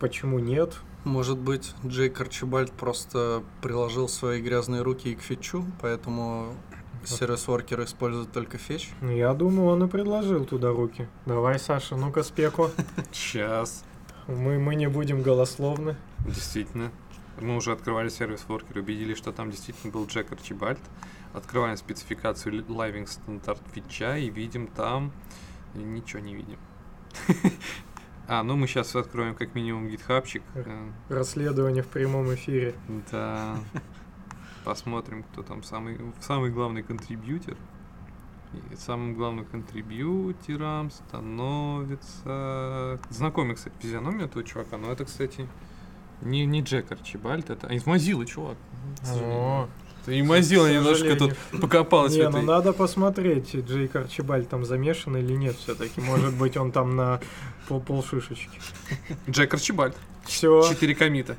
Почему 0.00 0.38
нет? 0.38 0.74
Может 1.04 1.36
быть, 1.36 1.74
Джейк 1.86 2.18
Арчибальд 2.20 2.72
просто 2.72 3.42
приложил 3.60 4.08
свои 4.08 4.40
грязные 4.40 4.80
руки 4.80 5.12
и 5.12 5.14
к 5.14 5.20
фетчу, 5.20 5.66
поэтому 5.82 6.54
сервис-воркер 7.04 7.84
использует 7.84 8.32
только 8.32 8.56
фетч. 8.56 8.88
Ну, 9.02 9.10
Я 9.10 9.34
думаю, 9.34 9.68
он 9.68 9.84
и 9.84 9.88
предложил 9.88 10.46
туда 10.46 10.70
руки. 10.70 11.06
Давай, 11.26 11.58
Саша, 11.58 11.96
ну-ка 11.96 12.22
спеку. 12.22 12.70
Сейчас. 13.12 13.84
Мы, 14.26 14.58
мы 14.58 14.74
не 14.74 14.88
будем 14.88 15.20
голословны. 15.20 15.96
Действительно. 16.26 16.90
Мы 17.38 17.56
уже 17.56 17.72
открывали 17.72 18.08
сервис 18.08 18.46
Worker, 18.48 18.78
убедились, 18.78 19.18
что 19.18 19.32
там 19.32 19.50
действительно 19.50 19.92
был 19.92 20.06
Джек 20.06 20.32
Арчибальд. 20.32 20.78
Открываем 21.34 21.76
спецификацию 21.76 22.62
Living 22.62 23.06
Standard 23.06 23.60
фича 23.72 24.16
и 24.16 24.30
видим 24.30 24.68
там... 24.68 25.12
Ничего 25.74 26.20
не 26.20 26.36
видим. 26.36 26.58
А, 28.26 28.42
ну 28.42 28.56
мы 28.56 28.66
сейчас 28.66 28.96
откроем 28.96 29.34
как 29.34 29.54
минимум 29.54 29.88
гитхабчик. 29.88 30.42
Э, 30.54 30.90
Расследование 31.10 31.82
в 31.82 31.88
прямом 31.88 32.32
эфире. 32.34 32.74
Да. 33.10 33.56
Посмотрим, 34.64 35.24
кто 35.24 35.42
там 35.42 35.62
самый, 35.62 36.00
самый 36.20 36.50
главный 36.50 36.82
контрибьютер. 36.82 37.56
И 38.70 38.76
самым 38.76 39.14
главным 39.14 39.44
контрибьютером 39.44 40.90
становится... 40.90 42.30
Знакомый, 43.10 43.56
кстати, 43.56 43.74
физиономия 43.80 44.24
этого 44.26 44.44
чувака, 44.44 44.78
но 44.78 44.92
это, 44.92 45.04
кстати, 45.04 45.48
не, 46.22 46.46
не 46.46 46.62
Джек 46.62 46.90
Арчибальд, 46.92 47.50
это... 47.50 47.66
А, 47.66 47.74
из 47.74 47.84
Мозилы, 47.84 48.24
чувак. 48.26 48.56
О, 49.12 49.68
И 50.06 50.22
Мозила 50.22 50.68
к 50.68 50.72
немножко 50.72 51.16
тут 51.16 51.36
покопалась 51.60 52.14
в 52.14 52.16
Не, 52.16 52.28
ну 52.28 52.42
надо 52.42 52.72
посмотреть, 52.72 53.54
Джейк 53.54 53.96
Арчибальд 53.96 54.48
там 54.48 54.64
замешан 54.64 55.16
или 55.16 55.32
нет 55.32 55.56
все-таки. 55.56 56.00
Может 56.00 56.34
быть, 56.34 56.56
он 56.56 56.72
там 56.72 56.96
на 56.96 57.20
пол 57.68 57.80
полшишечки. 57.80 58.60
Джек 59.28 59.54
Арчибальд. 59.54 59.96
Все, 60.26 60.62
Четыре 60.70 60.94
комита. 60.94 61.36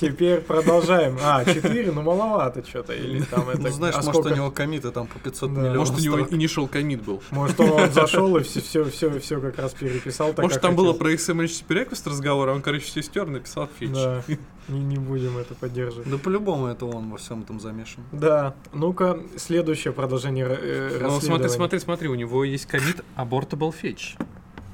теперь 0.00 0.40
продолжаем. 0.40 1.18
А, 1.22 1.44
4, 1.44 1.92
ну 1.92 2.02
маловато 2.02 2.66
что-то. 2.66 2.94
Или 2.94 3.22
там 3.22 3.48
это... 3.48 3.60
ну, 3.60 3.68
знаешь, 3.70 3.94
а 3.94 3.98
может, 3.98 4.12
сколько? 4.14 4.32
у 4.32 4.36
него 4.36 4.50
комиты 4.50 4.90
там 4.90 5.06
по 5.06 5.18
500 5.18 5.52
Да. 5.54 5.60
миллионов 5.60 5.78
Может, 5.90 5.98
у 5.98 6.00
него 6.04 6.18
initial 6.18 6.68
комит 6.68 7.02
был. 7.02 7.22
Может, 7.30 7.60
он 7.60 7.90
зашел 7.92 8.36
и 8.36 8.42
все, 8.42 8.60
все, 8.60 8.84
все, 8.84 9.18
все 9.20 9.40
как 9.40 9.58
раз 9.58 9.72
переписал. 9.74 10.32
так, 10.32 10.44
Может, 10.44 10.60
там 10.60 10.74
было 10.76 10.92
хотел. 10.92 10.98
про 11.00 11.12
XML 11.12 11.44
HTTP 11.44 11.88
request 11.88 12.08
разговор, 12.08 12.48
а 12.48 12.52
он, 12.54 12.62
короче, 12.62 12.84
все 12.86 13.02
стер, 13.02 13.26
написал 13.26 13.68
фич. 13.78 13.90
Да, 13.90 14.22
не, 14.68 14.80
не 14.80 14.96
будем 14.98 15.36
это 15.38 15.54
поддерживать. 15.54 16.08
Да 16.08 16.16
по-любому 16.18 16.66
это 16.68 16.86
он 16.86 17.10
во 17.10 17.18
всем 17.18 17.42
этом 17.42 17.60
замешан. 17.60 18.02
Да, 18.12 18.54
ну-ка, 18.72 19.18
следующее 19.36 19.92
продолжение 19.92 20.46
э, 20.48 20.98
Ну, 21.02 21.20
смотри, 21.20 21.48
смотри, 21.48 21.78
смотри, 21.80 22.08
у 22.08 22.14
него 22.14 22.44
есть 22.44 22.66
комит 22.66 23.04
abortable 23.16 23.74
fetch. 23.82 24.16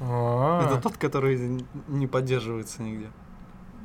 А, 0.00 0.64
Это 0.70 0.80
тот, 0.80 0.96
который 0.96 1.64
не 1.88 2.06
поддерживается 2.06 2.82
нигде. 2.82 3.06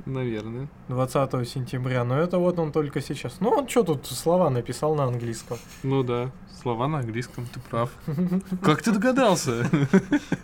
Наверное. 0.05 0.67
20 0.89 1.47
сентября. 1.47 2.03
Но 2.03 2.17
это 2.19 2.37
вот 2.37 2.59
он 2.59 2.71
только 2.71 3.01
сейчас. 3.01 3.37
Ну, 3.39 3.49
он 3.49 3.67
что 3.69 3.83
тут 3.83 4.05
слова 4.05 4.49
написал 4.49 4.95
на 4.95 5.05
английском? 5.05 5.57
Ну 5.83 6.03
да, 6.03 6.31
слова 6.61 6.87
на 6.87 6.99
английском, 6.99 7.45
ты 7.53 7.59
прав. 7.59 7.89
Как 8.61 8.81
ты 8.81 8.91
догадался? 8.91 9.69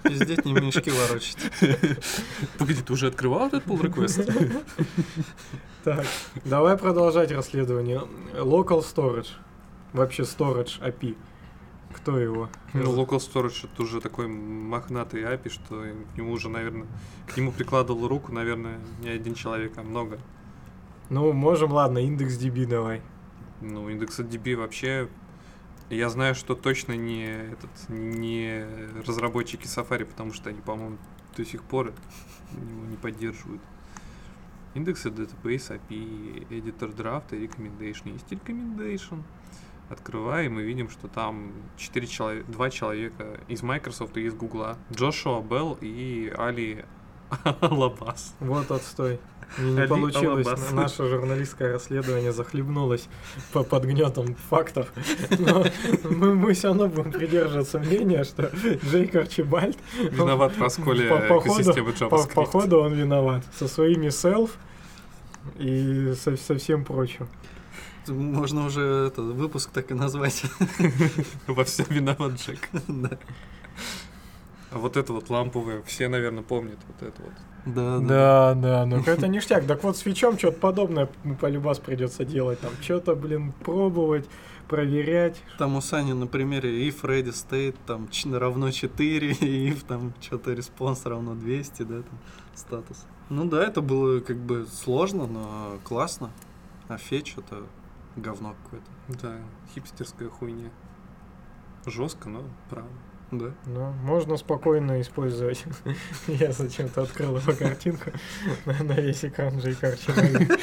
Пиздеть 0.04 0.46
не 0.46 0.54
мешки 0.54 0.92
ворочать. 0.92 1.52
Погоди, 2.58 2.82
ты 2.82 2.94
уже 2.94 3.08
открывал 3.08 3.48
этот 3.48 3.66
pull 3.66 3.82
request? 3.82 4.64
Так, 5.82 6.06
давай 6.44 6.78
продолжать 6.78 7.32
расследование. 7.32 8.02
Local 8.34 8.82
Storage. 8.84 9.30
Вообще 9.94 10.24
Storage 10.24 10.78
API. 10.82 11.16
Кто 12.10 12.18
его? 12.18 12.50
Ну, 12.74 12.96
Local 12.96 13.20
Storage 13.20 13.70
это 13.72 13.84
уже 13.84 14.02
такой 14.02 14.28
мохнатый 14.28 15.22
API, 15.22 15.50
что 15.50 15.86
к 16.12 16.18
нему 16.18 16.32
уже, 16.32 16.50
наверное, 16.50 16.88
к 17.28 17.38
нему 17.38 17.52
прикладывал 17.52 18.08
руку, 18.08 18.32
наверное, 18.32 18.80
не 19.00 19.10
один 19.10 19.36
человек, 19.36 19.78
а 19.78 19.84
много. 19.84 20.18
Ну, 21.12 21.32
можем, 21.34 21.72
ладно, 21.72 22.00
индекс 22.00 22.40
DB 22.40 22.66
давай. 22.66 23.04
Ну, 23.62 23.90
индекс 23.90 24.20
DB 24.22 24.56
вообще, 24.56 25.08
я 25.92 26.10
знаю, 26.10 26.34
что 26.34 26.56
точно 26.56 26.94
не 26.94 27.26
этот, 27.26 27.70
не 27.90 28.66
разработчики 29.06 29.68
Safari, 29.68 30.06
потому 30.06 30.34
что 30.34 30.50
они, 30.50 30.62
по-моему, 30.62 30.98
до 31.38 31.46
сих 31.46 31.62
пор 31.64 31.94
его 32.54 32.86
не 32.86 32.98
поддерживают. 32.98 33.62
Индексы 34.74 35.10
Database, 35.10 35.80
API, 35.80 36.48
Editor 36.50 36.96
Draft 36.96 37.36
и 37.36 37.46
Recommendation. 37.46 38.14
Есть 38.14 38.32
Recommendation. 38.32 39.22
Открываем 39.90 40.60
и 40.60 40.64
видим, 40.64 40.90
что 40.90 41.08
там 41.08 41.52
4 41.78 42.08
человека, 42.08 42.52
2 42.52 42.70
человека 42.70 43.26
из 43.48 43.64
Microsoft 43.64 44.18
и 44.18 44.22
из 44.26 44.34
Google. 44.34 44.76
Джошуа 44.94 45.42
Белл 45.42 45.78
и 45.82 46.32
Али 46.38 46.86
Лабас. 47.62 48.36
Вот 48.40 48.70
отстой. 48.72 49.20
Не, 49.58 49.72
не 49.72 49.88
получилось. 49.88 50.46
Алабас. 50.46 50.72
На- 50.72 50.82
Наше 50.84 51.08
журналистское 51.10 51.74
расследование 51.74 52.32
захлебнулось 52.32 53.08
по, 53.52 53.64
под 53.64 53.86
гнетом 53.86 54.36
фактов. 54.36 54.92
Но 55.40 55.66
мы, 56.04 56.36
мы 56.36 56.54
все 56.54 56.68
равно 56.68 56.88
будем 56.88 57.12
придерживаться 57.12 57.80
мнения, 57.80 58.24
что 58.24 58.52
Джейк 58.86 59.16
Арчибальд 59.16 59.76
Виноват 59.98 60.56
в 60.56 60.62
расколе 60.62 61.10
По- 61.10 61.40
экосистемы 61.40 61.94
по, 61.94 61.98
JavaScript. 62.16 62.34
походу 62.36 62.80
он 62.82 62.94
виноват. 62.94 63.44
Со 63.58 63.68
своими 63.68 64.08
self 64.10 64.52
и 65.58 66.14
со, 66.16 66.38
со 66.38 66.56
всем 66.56 66.86
прочим. 66.86 67.28
Можно 68.14 68.66
уже 68.66 69.08
это, 69.08 69.22
выпуск 69.22 69.72
так 69.72 69.92
и 69.92 69.94
назвать. 69.94 70.44
Во 71.48 71.64
всем 71.64 71.86
виноват 71.90 72.34
Джек. 72.34 72.70
Да, 72.88 73.18
А 74.72 74.78
вот 74.78 74.98
это 74.98 75.14
вот 75.14 75.30
ламповое, 75.30 75.82
все, 75.84 76.08
наверное, 76.08 76.44
помнят 76.44 76.80
вот 76.88 77.08
это 77.08 77.22
вот. 77.22 77.34
да. 77.66 78.00
Да, 78.00 78.54
да, 78.56 78.86
ну 78.86 78.98
это 79.06 79.28
ништяк. 79.28 79.66
Так 79.66 79.84
вот 79.84 79.98
с 79.98 80.02
fetch 80.02 80.27
ом 80.27 80.38
что-то 80.38 80.60
подобное 80.60 81.10
ну, 81.24 81.36
полюбас 81.36 81.80
придется 81.80 82.26
делать. 82.26 82.60
Там 82.60 82.72
что-то, 82.82 83.16
блин, 83.16 83.54
пробовать, 83.64 84.26
проверять. 84.68 85.42
Там 85.58 85.76
у 85.76 85.82
Сани 85.82 86.14
на 86.14 86.28
примере 86.28 86.88
if 86.88 87.02
ready 87.02 87.32
state 87.32 87.76
там 87.86 88.10
равно 88.38 88.72
4, 88.72 89.32
и 89.32 89.70
if 89.72 89.86
там 89.88 90.14
что-то 90.22 90.54
response 90.54 91.06
равно 91.06 91.36
200, 91.36 91.84
да, 91.84 91.96
там 91.96 92.20
статус. 92.56 93.06
Ну 93.30 93.46
да, 93.46 93.64
это 93.64 93.82
было 93.82 94.22
как 94.22 94.38
бы 94.38 94.66
сложно, 94.72 95.28
но 95.28 95.80
классно. 95.84 96.32
А 96.88 96.98
fetch 96.98 97.36
это 97.38 97.64
говно 98.22 98.56
какое-то. 98.64 98.88
Да, 99.22 99.38
хипстерская 99.74 100.30
хуйня. 100.30 100.70
Жестко, 101.86 102.30
но 102.30 102.44
правда. 102.70 102.92
Да. 103.32 103.54
Ну, 103.68 103.92
можно 104.04 104.38
спокойно 104.38 105.02
использовать. 105.02 105.64
Я 106.28 106.52
зачем-то 106.52 107.04
открыл 107.04 107.38
его 107.38 107.54
картинку 107.54 108.12
на, 108.66 108.94
весь 108.94 109.24
экран 109.24 109.60
Джейка 109.60 109.90
Арчибальда. 109.90 110.58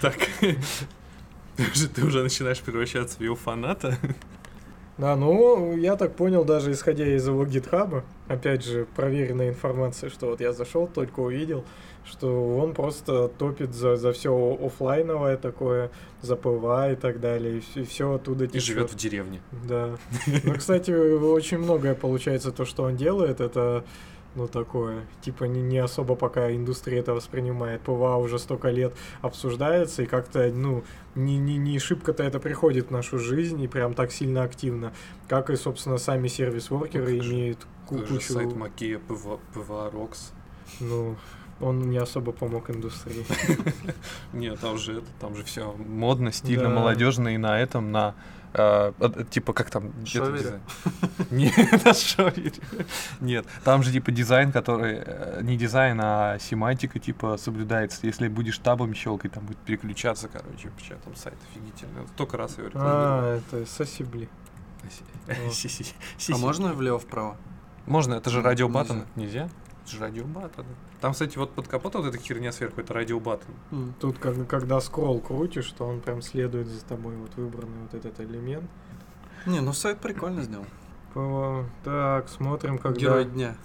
Так. 0.00 0.16
Ты 1.56 1.70
уже, 1.70 1.88
ты 1.88 2.04
уже 2.04 2.22
начинаешь 2.22 2.60
превращаться 2.60 3.18
в 3.18 3.20
его 3.20 3.36
фаната. 3.36 3.98
Да, 4.98 5.16
ну, 5.16 5.76
я 5.76 5.96
так 5.96 6.14
понял, 6.14 6.44
даже 6.44 6.70
исходя 6.72 7.06
из 7.06 7.26
его 7.26 7.44
гитхаба, 7.46 8.04
опять 8.28 8.62
же, 8.64 8.86
проверенная 8.94 9.48
информация, 9.48 10.10
что 10.10 10.26
вот 10.26 10.40
я 10.40 10.52
зашел, 10.52 10.86
только 10.86 11.20
увидел, 11.20 11.64
что 12.04 12.58
он 12.58 12.74
просто 12.74 13.28
топит 13.28 13.74
за, 13.74 13.96
за 13.96 14.12
все 14.12 14.30
оффлайновое 14.60 15.36
такое, 15.38 15.90
за 16.20 16.36
PWA 16.36 16.92
и 16.92 16.96
так 16.96 17.20
далее, 17.20 17.62
и 17.74 17.84
все, 17.84 18.12
оттуда 18.14 18.44
И 18.44 18.48
течет. 18.48 18.64
живет 18.64 18.92
в 18.92 18.96
деревне. 18.96 19.40
Да. 19.66 19.96
Ну, 20.44 20.54
кстати, 20.54 20.90
очень 20.90 21.58
многое 21.58 21.94
получается 21.94 22.52
то, 22.52 22.64
что 22.64 22.82
он 22.84 22.96
делает, 22.96 23.40
это 23.40 23.84
ну 24.34 24.48
такое, 24.48 25.06
типа 25.20 25.44
не, 25.44 25.60
не 25.60 25.78
особо 25.78 26.14
пока 26.14 26.50
индустрия 26.52 27.00
это 27.00 27.14
воспринимает. 27.14 27.82
PWA 27.82 28.16
уже 28.16 28.38
столько 28.38 28.70
лет 28.70 28.94
обсуждается, 29.20 30.02
и 30.02 30.06
как-то, 30.06 30.50
ну, 30.52 30.84
не, 31.14 31.38
не, 31.38 31.56
не 31.58 31.78
шибко-то 31.78 32.22
это 32.22 32.38
приходит 32.40 32.88
в 32.88 32.90
нашу 32.90 33.18
жизнь, 33.18 33.60
и 33.62 33.68
прям 33.68 33.94
так 33.94 34.12
сильно 34.12 34.42
активно, 34.42 34.92
как 35.28 35.50
и, 35.50 35.56
собственно, 35.56 35.98
сами 35.98 36.28
service 36.28 36.72
worker 36.72 37.10
ы 37.10 37.16
Ну, 37.18 37.24
имеют 37.24 37.66
ку- 37.86 37.98
Как 37.98 38.06
же 38.08 38.14
кучу... 38.14 38.32
сайт 38.32 38.56
Макея 38.56 38.98
PW, 38.98 39.38
PWA 39.54 39.90
Rocks. 39.90 40.32
Ну, 40.80 41.16
он 41.60 41.90
не 41.90 41.98
особо 41.98 42.32
помог 42.32 42.70
индустрии. 42.70 43.24
Нет, 44.32 44.58
там 44.60 44.78
же 44.78 44.98
это, 44.98 45.06
там 45.20 45.36
же 45.36 45.44
все 45.44 45.72
модно, 45.74 46.32
стильно, 46.32 46.68
молодежно 46.68 47.34
и 47.34 47.36
на 47.36 47.60
этом, 47.60 47.92
на 47.92 48.14
э, 48.54 48.92
э, 48.98 49.24
типа 49.30 49.52
как 49.52 49.70
там. 49.70 49.92
Нет, 51.30 51.54
на. 51.86 52.60
Нет, 53.20 53.46
там 53.64 53.82
же 53.82 53.92
типа 53.92 54.10
дизайн, 54.10 54.52
который 54.52 55.02
э, 55.04 55.40
не 55.42 55.56
дизайн, 55.56 56.00
а 56.02 56.38
семантика 56.38 56.98
типа 56.98 57.36
соблюдается. 57.36 58.06
Если 58.06 58.28
будешь 58.28 58.58
табами 58.58 58.94
щелкать, 58.94 59.32
там 59.32 59.46
будет 59.46 59.58
переключаться, 59.58 60.28
короче, 60.28 60.68
вообще 60.68 60.96
там 61.04 61.14
сайт 61.16 61.38
офигительный. 61.50 62.06
Только 62.16 62.36
раз 62.36 62.58
рекламировал. 62.58 62.84
А, 62.84 63.38
это 63.38 63.66
сосибли. 63.66 64.28
А 66.32 66.36
можно 66.38 66.72
влево-вправо? 66.72 67.36
Можно, 67.86 68.14
это 68.14 68.30
же 68.30 68.38
М, 68.38 68.44
радио 68.44 68.68
нельзя. 69.16 69.48
Это 69.82 69.92
же 69.92 70.00
radio 70.00 70.24
button. 70.24 70.66
Там, 71.02 71.14
кстати, 71.14 71.36
вот 71.36 71.50
под 71.50 71.66
капотом 71.66 72.02
вот 72.02 72.14
эта 72.14 72.22
херня 72.22 72.52
сверху, 72.52 72.80
это 72.80 72.94
radio 72.94 73.18
button. 73.18 73.56
М. 73.72 73.92
Тут, 73.98 74.18
как, 74.18 74.46
когда 74.46 74.80
скролл 74.80 75.18
крутишь, 75.18 75.68
то 75.72 75.84
он 75.84 76.00
прям 76.00 76.22
следует 76.22 76.68
за 76.68 76.84
тобой, 76.84 77.16
вот 77.16 77.34
выбранный 77.34 77.82
вот 77.82 77.92
этот 77.92 78.20
элемент. 78.20 78.70
Не, 79.44 79.60
ну 79.60 79.72
сайт 79.72 79.98
прикольно 79.98 80.42
сделал. 80.42 80.64
По- 81.12 81.64
Так, 81.82 82.28
смотрим, 82.28 82.78
когда... 82.78 83.00
Герой 83.00 83.24
дня. 83.24 83.56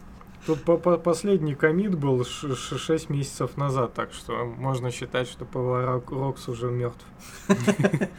Тут 0.48 0.64
по 0.64 0.78
по 0.78 0.98
последний 0.98 1.54
commit 1.54 1.94
был 1.96 2.26
6 2.26 3.10
месяцев 3.12 3.56
назад, 3.56 3.94
так 3.94 4.14
что 4.14 4.44
можно 4.46 4.90
считать, 4.90 5.28
что 5.28 5.46
PWA 5.46 6.02
Rocks 6.08 6.50
уже 6.50 6.72
мертв. 6.72 7.06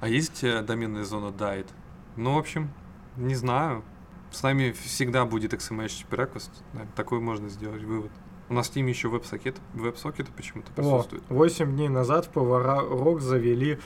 А 0.00 0.08
есть 0.08 0.44
э, 0.44 0.62
доменная 0.62 1.04
зона 1.04 1.32
dead? 1.32 1.66
Ну, 2.16 2.34
в 2.34 2.38
общем, 2.38 2.70
не 3.16 3.34
знаю. 3.34 3.82
С 4.30 4.42
нами 4.42 4.72
всегда 4.72 5.24
будет 5.24 5.54
XML 5.54 5.88
request. 6.10 6.50
Такой 6.94 7.20
можно 7.20 7.48
сделать 7.48 7.82
вывод. 7.82 8.12
У 8.48 8.54
нас 8.54 8.68
в 8.68 8.76
стриме 8.76 8.88
еще 8.88 9.08
WebSocket, 9.08 9.56
WebSocket 9.72 10.24
ы 10.24 10.30
почему-то 10.36 10.70
О, 10.72 10.74
присутствуют. 10.74 11.24
8 11.28 11.74
дней 11.74 11.88
назад 11.88 12.28
PWA 12.28 12.80
Rocks 12.80 13.22
завели 13.22 13.78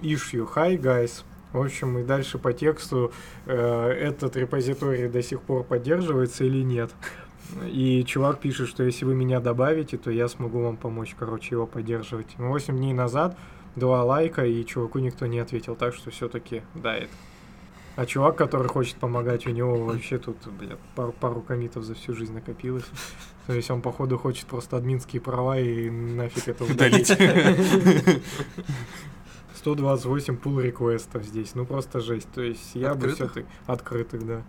issue 0.00 0.48
Hi, 0.54 0.78
guys. 0.78 1.24
В 1.52 1.60
общем, 1.60 1.98
и 1.98 2.02
дальше 2.02 2.38
по 2.38 2.52
тексту 2.52 3.12
э, 3.46 3.54
этот 3.54 4.36
репозиторий 4.36 5.08
до 5.08 5.22
сих 5.22 5.42
пор 5.42 5.64
поддерживается 5.64 6.44
или 6.44 6.62
нет. 6.62 6.90
И 7.66 8.04
чувак 8.04 8.40
пишет, 8.40 8.68
что 8.68 8.82
если 8.82 9.04
вы 9.04 9.14
меня 9.14 9.40
добавите, 9.40 9.98
то 9.98 10.10
я 10.10 10.28
смогу 10.28 10.62
вам 10.62 10.76
помочь, 10.76 11.14
короче, 11.18 11.54
его 11.54 11.66
поддерживать. 11.66 12.28
8 12.38 12.76
дней 12.76 12.94
назад 12.94 13.36
два 13.76 14.04
лайка, 14.04 14.44
и 14.44 14.64
чуваку 14.64 14.98
никто 14.98 15.26
не 15.26 15.38
ответил, 15.38 15.74
так 15.76 15.94
что 15.94 16.10
все-таки 16.10 16.62
да, 16.74 16.96
это. 16.96 17.10
А 17.94 18.06
чувак, 18.06 18.36
который 18.36 18.68
хочет 18.68 18.96
помогать, 18.96 19.46
у 19.46 19.50
него 19.50 19.76
вообще 19.84 20.18
тут, 20.18 20.36
блядь, 20.58 20.78
пару, 20.94 21.12
пару 21.12 21.42
комитов 21.42 21.84
за 21.84 21.94
всю 21.94 22.14
жизнь 22.14 22.32
накопилось. 22.32 22.84
То 23.46 23.52
есть 23.52 23.70
он, 23.70 23.82
походу, 23.82 24.16
хочет 24.18 24.46
просто 24.46 24.76
админские 24.76 25.20
права 25.20 25.58
и 25.58 25.90
нафиг 25.90 26.48
это 26.48 26.64
удалить. 26.64 27.10
Удалить. 27.10 28.22
128 29.56 30.36
пул 30.36 30.58
реквестов 30.60 31.24
здесь, 31.24 31.54
ну 31.54 31.64
просто 31.64 32.00
жесть. 32.00 32.28
То 32.32 32.42
есть 32.42 32.74
я 32.74 32.94
бы 32.94 33.08
все-таки... 33.12 33.46
Открытых, 33.66 34.26
да. 34.26 34.42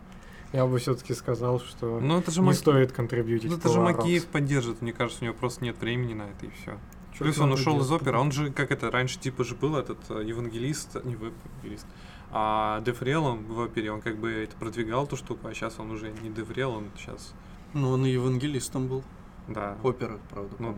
Я 0.53 0.65
бы 0.65 0.77
все-таки 0.77 1.13
сказал, 1.13 1.60
что 1.60 1.99
Ну, 1.99 2.19
это 2.19 2.32
же 2.32 2.41
не 2.41 2.47
Мак- 2.47 2.56
стоит 2.56 2.91
контрибьютить. 2.91 3.49
ну, 3.49 3.58
это 3.58 3.69
же. 3.69 3.79
Макеев 3.79 4.25
поддержит. 4.27 4.82
Мне 4.82 4.93
кажется, 4.93 5.23
у 5.23 5.25
него 5.25 5.36
просто 5.36 5.63
нет 5.63 5.79
времени 5.79 6.13
на 6.13 6.23
это 6.23 6.45
и 6.45 6.49
все. 6.51 6.77
Плюс 7.17 7.38
он 7.39 7.51
ушел 7.51 7.79
из 7.79 7.91
опера. 7.91 8.19
Он 8.19 8.32
же, 8.32 8.51
как 8.51 8.71
это, 8.71 8.89
раньше 8.89 9.19
типа 9.19 9.43
же 9.43 9.56
был 9.56 9.75
этот 9.75 9.99
э, 10.10 10.23
евангелист, 10.25 11.03
не 11.03 11.13
евангелист, 11.13 11.86
а 12.36 12.82
Дефрелом 12.82 13.46
в 13.46 13.60
опере, 13.60 13.91
он 13.91 14.02
как 14.02 14.17
бы 14.17 14.32
это 14.32 14.56
продвигал 14.58 15.06
ту 15.08 15.15
штуку, 15.15 15.48
а 15.48 15.54
сейчас 15.54 15.80
он 15.80 15.91
уже 15.91 16.12
не 16.24 16.30
Дефрел, 16.30 16.72
он 16.72 16.86
сейчас, 16.98 17.34
Ну, 17.74 17.89
он 17.91 18.06
и 18.06 18.10
евангелистом 18.10 18.88
был. 18.88 19.04
да. 19.48 19.78
Опера, 19.84 20.19
правда. 20.32 20.56
Ну. 20.60 20.76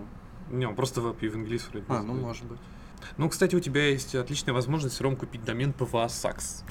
Не, 0.51 0.67
он 0.67 0.75
просто 0.75 1.01
в 1.01 1.21
евангелист 1.23 1.69
вроде. 1.71 1.85
А, 1.89 2.03
ну 2.03 2.13
может 2.13 2.43
быть. 2.45 2.59
Ну, 3.17 3.29
кстати, 3.29 3.55
у 3.55 3.59
тебя 3.59 3.87
есть 3.87 4.13
отличная 4.15 4.53
возможность, 4.53 4.99
Ром, 5.01 5.15
купить 5.15 5.43
домен 5.43 5.73
PVA 5.77 6.09
Сакс. 6.09 6.63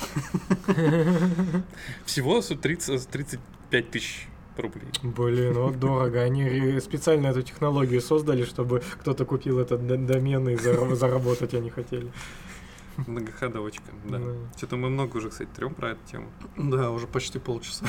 Всего 2.05 2.41
с- 2.43 2.55
30, 2.55 3.09
35 3.09 3.91
тысяч 3.91 4.29
рублей. 4.57 4.87
Блин, 5.03 5.55
вот 5.55 5.79
дорого. 5.79 6.23
Они 6.23 6.79
специально 6.81 7.29
эту 7.29 7.43
технологию 7.43 8.01
создали, 8.01 8.45
чтобы 8.45 8.83
кто-то 9.01 9.25
купил 9.25 9.59
этот 9.59 9.87
домен 9.87 10.49
и 10.49 10.55
зар- 10.55 10.95
заработать 10.95 11.55
они 11.55 11.71
хотели. 11.71 12.11
Многоходовочка, 13.07 13.91
да. 14.05 14.21
Что-то 14.57 14.77
мы 14.77 14.91
много 14.91 15.17
уже, 15.17 15.31
кстати, 15.31 15.49
трем 15.55 15.75
про 15.75 15.91
эту 15.91 16.05
тему. 16.07 16.29
Да, 16.57 16.91
уже 16.91 17.07
почти 17.07 17.39
полчаса. 17.39 17.87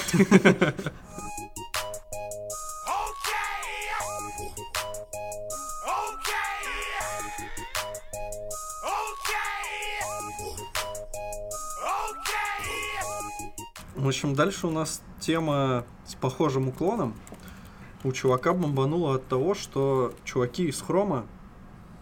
В 13.95 14.07
общем, 14.07 14.35
дальше 14.35 14.67
у 14.67 14.71
нас 14.71 15.01
тема 15.19 15.83
с 16.05 16.13
похожим 16.13 16.67
уклоном. 16.67 17.15
У 18.03 18.11
чувака 18.11 18.53
бомбануло 18.53 19.15
от 19.15 19.27
того, 19.27 19.55
что 19.55 20.13
чуваки 20.23 20.67
из 20.67 20.79
Хрома 20.79 21.25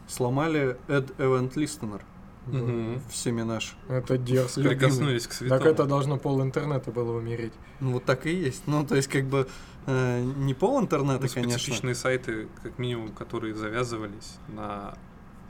сломали 0.08 0.78
Add 0.90 1.16
Event 1.16 1.54
Listener 1.54 2.02
Мгм. 2.48 3.02
в 3.10 3.16
семенаж. 3.16 3.76
Это 3.88 4.18
дерзко. 4.18 4.62
Прикоснулись 4.62 5.24
к 5.28 5.30
Так 5.30 5.38
святому. 5.38 5.66
это 5.72 5.86
должно 5.86 6.18
пол 6.18 6.42
интернета 6.42 6.92
было 6.92 7.18
умереть. 7.18 7.54
Ну, 7.80 7.92
вот 7.94 8.06
так 8.06 8.26
и 8.26 8.34
есть. 8.34 8.64
Ну, 8.68 8.86
то 8.86 8.96
есть, 8.96 9.08
как 9.08 9.26
бы, 9.26 9.48
э, 9.86 10.22
не 10.22 10.54
пол 10.54 10.80
интернета, 10.82 11.24
Ну, 11.24 11.30
конечно. 11.34 11.58
специфичные 11.60 11.96
сайты, 11.96 12.48
как 12.62 12.78
минимум, 12.80 13.10
которые 13.14 13.56
завязывались 13.56 14.38
на 14.50 14.98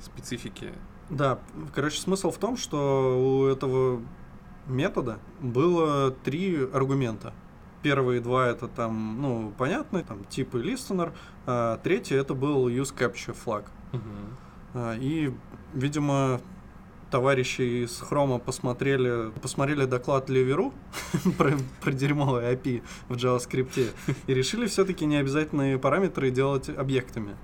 специфике. 0.02 0.74
Да, 1.10 1.40
короче, 1.74 2.00
смысл 2.00 2.32
в 2.32 2.38
том, 2.38 2.58
что 2.58 3.20
у 3.20 3.46
этого 3.46 4.02
метода 4.68 5.20
было 5.42 6.12
три 6.12 6.64
аргумента. 6.74 7.34
Первые 7.82 8.22
два 8.22 8.48
это 8.48 8.68
там, 8.70 9.22
ну, 9.22 9.54
понятно, 9.58 10.04
там 10.04 10.24
типы 10.26 10.62
listener, 10.62 11.12
а 11.46 11.78
третий 11.84 12.16
это 12.16 12.34
был 12.34 12.70
use 12.70 12.94
capture 12.96 13.34
флаг. 13.34 13.66
А, 14.74 14.96
И, 14.98 15.34
видимо, 15.74 16.40
товарищи 17.14 17.84
из 17.84 18.00
Хрома 18.00 18.40
посмотрели, 18.40 19.30
посмотрели 19.40 19.86
доклад 19.86 20.32
Леверу 20.32 20.74
про, 21.38 21.52
про 21.80 21.92
дерьмовое 21.92 22.56
API 22.56 22.82
в 23.08 23.14
JavaScript 23.14 23.92
и 24.26 24.34
решили 24.34 24.66
все-таки 24.66 25.06
необязательные 25.06 25.78
параметры 25.78 26.32
делать 26.32 26.70
объектами. 26.70 27.36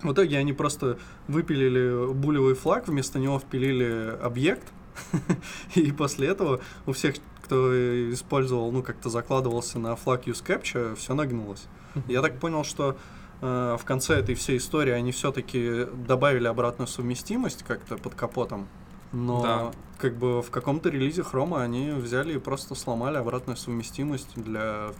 В 0.00 0.12
итоге 0.12 0.38
они 0.38 0.52
просто 0.52 1.00
выпилили 1.26 2.12
булевый 2.12 2.54
флаг, 2.54 2.86
вместо 2.86 3.18
него 3.18 3.40
впилили 3.40 4.16
объект, 4.22 4.68
и 5.74 5.90
после 5.90 6.28
этого 6.28 6.60
у 6.86 6.92
всех, 6.92 7.16
кто 7.42 8.12
использовал, 8.12 8.70
ну, 8.70 8.84
как-то 8.84 9.10
закладывался 9.10 9.80
на 9.80 9.96
флаг 9.96 10.28
useCapture, 10.28 10.94
все 10.94 11.14
нагнулось. 11.14 11.66
Я 12.06 12.22
так 12.22 12.38
понял, 12.38 12.62
что 12.62 12.96
э, 13.40 13.76
в 13.76 13.84
конце 13.84 14.20
этой 14.20 14.36
всей 14.36 14.58
истории 14.58 14.92
они 14.92 15.10
все-таки 15.10 15.88
добавили 16.06 16.46
обратную 16.46 16.86
совместимость 16.86 17.64
как-то 17.64 17.96
под 17.96 18.14
капотом. 18.14 18.68
Но 19.12 19.42
Да. 19.42 19.72
как 19.98 20.16
бы 20.16 20.42
в 20.42 20.50
каком-то 20.50 20.88
релизе 20.88 21.22
хрома 21.22 21.62
они 21.62 21.90
взяли 21.90 22.34
и 22.34 22.38
просто 22.38 22.74
сломали 22.74 23.16
обратную 23.16 23.56
совместимость 23.56 24.34
для 24.36 24.90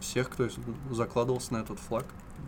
всех, 0.00 0.30
кто 0.30 0.48
закладывался 0.90 1.52
на 1.54 1.58
этот 1.58 1.78
флаг. 1.78 2.04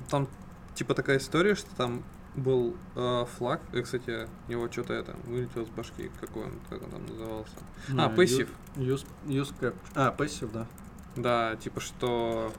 Там 0.09 0.27
типа 0.75 0.95
такая 0.95 1.19
история, 1.19 1.55
что 1.55 1.69
там 1.77 2.03
был 2.35 2.75
э, 2.97 3.27
флаг, 3.37 3.61
и, 3.75 3.83
кстати, 3.83 4.27
у 4.49 4.51
него 4.51 4.71
что-то 4.73 4.95
это 4.95 5.15
вылетело 5.27 5.67
с 5.67 5.69
башки, 5.69 6.11
какой 6.19 6.45
он, 6.45 6.53
как 6.71 6.83
он 6.83 6.91
там 6.91 7.07
назывался. 7.07 7.53
А, 7.91 8.09
Ну, 8.09 8.17
пассив. 8.17 8.49
Use, 8.77 9.07
use 9.27 9.53
cap- 9.61 9.75
А, 9.95 10.11
пассив, 10.13 10.51
да. 10.51 10.67
Да, 11.15 11.57
типа 11.57 11.81
что 11.81 12.51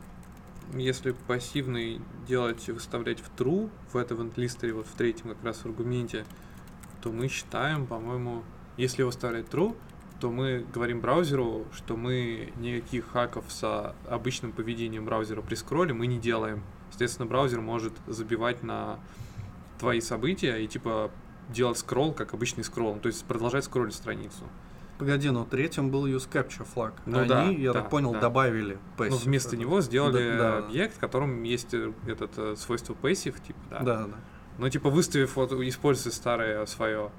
если 0.73 1.11
пассивный 1.27 2.01
делать, 2.27 2.67
выставлять 2.69 3.19
в 3.19 3.31
true 3.35 3.69
в 3.91 3.97
этом 3.97 4.19
event 4.29 4.73
вот 4.73 4.85
в 4.85 4.91
третьем 4.95 5.29
как 5.29 5.43
раз 5.43 5.57
в 5.57 5.65
аргументе, 5.65 6.25
то 7.03 7.11
мы 7.11 7.27
считаем, 7.27 7.85
по-моему, 7.85 8.43
если 8.77 9.03
выставлять 9.03 9.47
true, 9.47 9.75
то 10.21 10.31
мы 10.31 10.65
говорим 10.73 11.01
браузеру, 11.01 11.65
что 11.73 11.97
мы 11.97 12.53
никаких 12.55 13.09
хаков 13.11 13.43
с 13.49 13.93
обычным 14.07 14.53
поведением 14.53 15.03
браузера 15.03 15.41
при 15.41 15.55
скролле 15.55 15.93
мы 15.93 16.07
не 16.07 16.17
делаем. 16.17 16.63
Соответственно, 16.91 17.27
браузер 17.27 17.59
может 17.59 17.91
забивать 18.07 18.63
на 18.63 18.99
твои 19.79 19.99
события 19.99 20.63
и 20.63 20.67
типа 20.67 21.11
делать 21.49 21.77
скролл, 21.77 22.13
как 22.13 22.33
обычный 22.33 22.63
скролл, 22.63 22.95
то 23.01 23.07
есть 23.07 23.25
продолжать 23.25 23.65
скроллить 23.65 23.95
страницу. 23.95 24.45
Погоди, 24.97 25.29
но 25.29 25.43
третьем 25.43 25.89
был 25.89 26.05
use 26.07 26.29
capture 26.31 26.63
флаг. 26.63 26.93
Ну 27.05 27.19
Они, 27.19 27.27
да, 27.27 27.43
я 27.49 27.73
да, 27.73 27.81
так 27.81 27.89
понял, 27.89 28.13
да. 28.13 28.21
добавили 28.21 28.77
passive. 28.97 29.25
вместо 29.25 29.57
него 29.57 29.81
сделали 29.81 30.37
Да, 30.37 30.37
да. 30.37 30.57
объект, 30.59 30.95
в 30.95 30.99
котором 30.99 31.43
есть 31.43 31.73
э, 31.73 31.91
этот 32.07 32.31
э, 32.37 32.55
свойство 32.55 32.93
passive, 32.93 33.35
типа, 33.45 33.59
да. 33.71 33.79
Да, 33.79 34.07
да. 34.07 34.15
Ну, 34.57 34.69
типа, 34.69 34.89
выставив, 34.89 35.35
вот, 35.35 35.51
используя 35.51 36.13
старое 36.13 36.65
свое, 36.65 37.11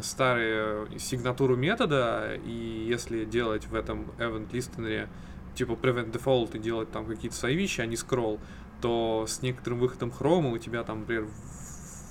старую 0.00 0.98
сигнатуру 0.98 1.56
метода, 1.56 2.34
и 2.44 2.86
если 2.88 3.24
делать 3.24 3.66
в 3.66 3.74
этом 3.74 4.10
event 4.18 4.50
listener, 4.50 5.08
типа, 5.54 5.72
prevent 5.72 6.12
default 6.12 6.56
и 6.56 6.58
делать 6.58 6.90
там 6.90 7.06
какие-то 7.06 7.36
свои 7.36 7.56
вещи, 7.56 7.80
а 7.80 7.86
не 7.86 7.96
scroll, 7.96 8.40
то 8.80 9.26
с 9.28 9.42
некоторым 9.42 9.78
выходом 9.78 10.10
хрома 10.10 10.50
у 10.50 10.58
тебя 10.58 10.82
там, 10.82 11.00
например, 11.00 11.28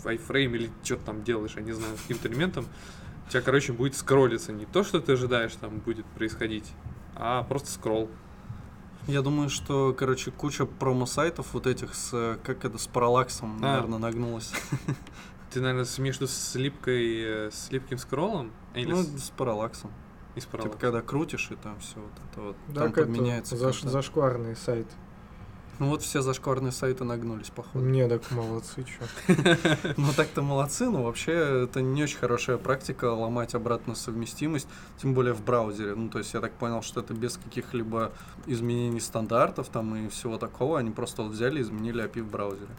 в 0.04 0.06
iframe 0.08 0.56
или 0.56 0.70
что-то 0.84 1.06
там 1.06 1.24
делаешь, 1.24 1.54
я 1.56 1.62
не 1.62 1.74
знаю, 1.74 1.98
с 1.98 2.02
каким-то 2.02 2.28
элементом, 2.28 2.66
у 3.28 3.30
тебя, 3.30 3.42
короче, 3.42 3.74
будет 3.74 3.96
скроллиться 3.96 4.52
не 4.52 4.66
то, 4.66 4.84
что 4.84 5.00
ты 5.00 5.14
ожидаешь 5.14 5.54
там 5.56 5.80
будет 5.80 6.06
происходить, 6.06 6.72
а 7.16 7.44
просто 7.44 7.70
скролл. 7.70 8.10
Я 9.08 9.22
думаю, 9.22 9.50
что, 9.50 9.94
короче, 9.98 10.32
куча 10.32 10.66
промо-сайтов 10.66 11.48
вот 11.54 11.68
этих 11.68 11.96
с, 11.96 12.10
э, 12.14 12.38
как 12.44 12.64
это, 12.66 12.78
с 12.78 12.88
параллаксом, 12.88 13.58
А. 13.58 13.60
наверное, 13.62 13.98
нагнулась. 14.00 14.52
Ты, 15.52 15.60
наверное, 15.60 15.86
с- 15.86 15.98
между 15.98 16.28
слипкой, 16.28 17.22
э, 17.48 17.52
с 17.52 17.72
липким 17.72 17.98
скроллом 17.98 18.52
или 18.76 18.92
Ну, 18.92 19.02
с, 19.04 19.26
с 19.26 19.30
параллаксом. 19.32 19.92
и 20.36 20.40
с 20.40 20.44
Типа, 20.44 20.58
параллаксом? 20.58 20.80
когда 20.80 21.02
крутишь, 21.02 21.50
и 21.52 21.56
там 21.56 21.80
все 21.80 21.96
вот 22.00 22.12
это 22.32 22.42
вот, 22.42 22.56
там 22.68 22.76
Так 22.76 22.98
это 22.98 23.02
подменяется. 23.08 23.56
заш- 23.56 23.88
зашкварный 23.88 24.56
сайт. 24.56 24.88
Ну 25.82 25.88
вот 25.88 26.04
все 26.04 26.22
зашкварные 26.22 26.72
сайты 26.72 27.06
нагнулись, 27.06 27.50
походу. 27.50 27.84
Мне 27.84 28.08
так 28.08 28.30
молодцы, 28.30 28.84
чё. 28.84 29.34
Ну 29.98 30.14
так-то 30.16 30.44
молодцы, 30.44 30.88
но 30.88 31.02
вообще 31.02 31.64
это 31.64 31.82
не 31.82 32.04
очень 32.04 32.20
хорошая 32.20 32.58
практика 32.58 33.06
ломать 33.06 33.56
обратную 33.56 33.96
совместимость, 33.96 34.68
тем 35.02 35.16
более 35.16 35.34
в 35.34 35.44
браузере. 35.44 35.96
Ну 35.96 36.08
то 36.10 36.20
есть 36.20 36.36
я 36.36 36.40
так 36.40 36.52
понял, 36.52 36.84
что 36.84 37.00
это 37.00 37.16
без 37.16 37.38
каких-либо 37.38 38.12
изменений 38.46 39.00
стандартов 39.00 39.70
там 39.70 39.96
и 39.96 40.08
всего 40.10 40.38
такого, 40.38 40.78
они 40.78 40.92
просто 40.92 41.24
вот 41.24 41.32
взяли 41.32 41.58
и 41.58 41.62
изменили 41.64 42.04
API 42.04 42.22
в 42.22 42.30
браузере, 42.30 42.76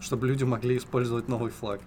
чтобы 0.00 0.26
люди 0.26 0.44
могли 0.44 0.78
использовать 0.78 1.28
новый 1.28 1.50
флаг. 1.50 1.82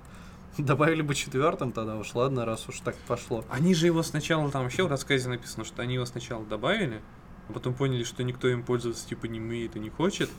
Добавили 0.60 1.02
бы 1.02 1.16
четвертым 1.16 1.72
тогда 1.72 1.98
уж, 1.98 2.14
ладно, 2.14 2.46
раз 2.46 2.70
уж 2.70 2.80
так 2.82 2.96
пошло. 3.08 3.44
Они 3.50 3.74
же 3.74 3.88
его 3.88 4.04
сначала, 4.04 4.52
там 4.52 4.62
вообще 4.62 4.84
в 4.84 4.88
рассказе 4.88 5.30
написано, 5.30 5.66
что 5.66 5.82
они 5.82 5.96
его 5.96 6.06
сначала 6.06 6.46
добавили, 6.46 7.02
а 7.50 7.54
потом 7.54 7.74
поняли, 7.74 8.04
что 8.04 8.24
никто 8.24 8.48
им 8.48 8.64
пользоваться 8.64 9.08
типа 9.08 9.26
не 9.26 9.40
умеет 9.40 9.76
и 9.76 9.80
не 9.80 9.90
хочет. 9.90 10.30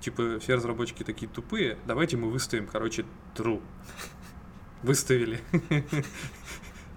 Типа 0.00 0.38
все 0.38 0.54
разработчики 0.54 1.02
такие 1.02 1.28
тупые, 1.28 1.76
давайте 1.86 2.16
мы 2.16 2.30
выставим, 2.30 2.66
короче, 2.66 3.04
true. 3.34 3.62
Выставили. 4.82 5.40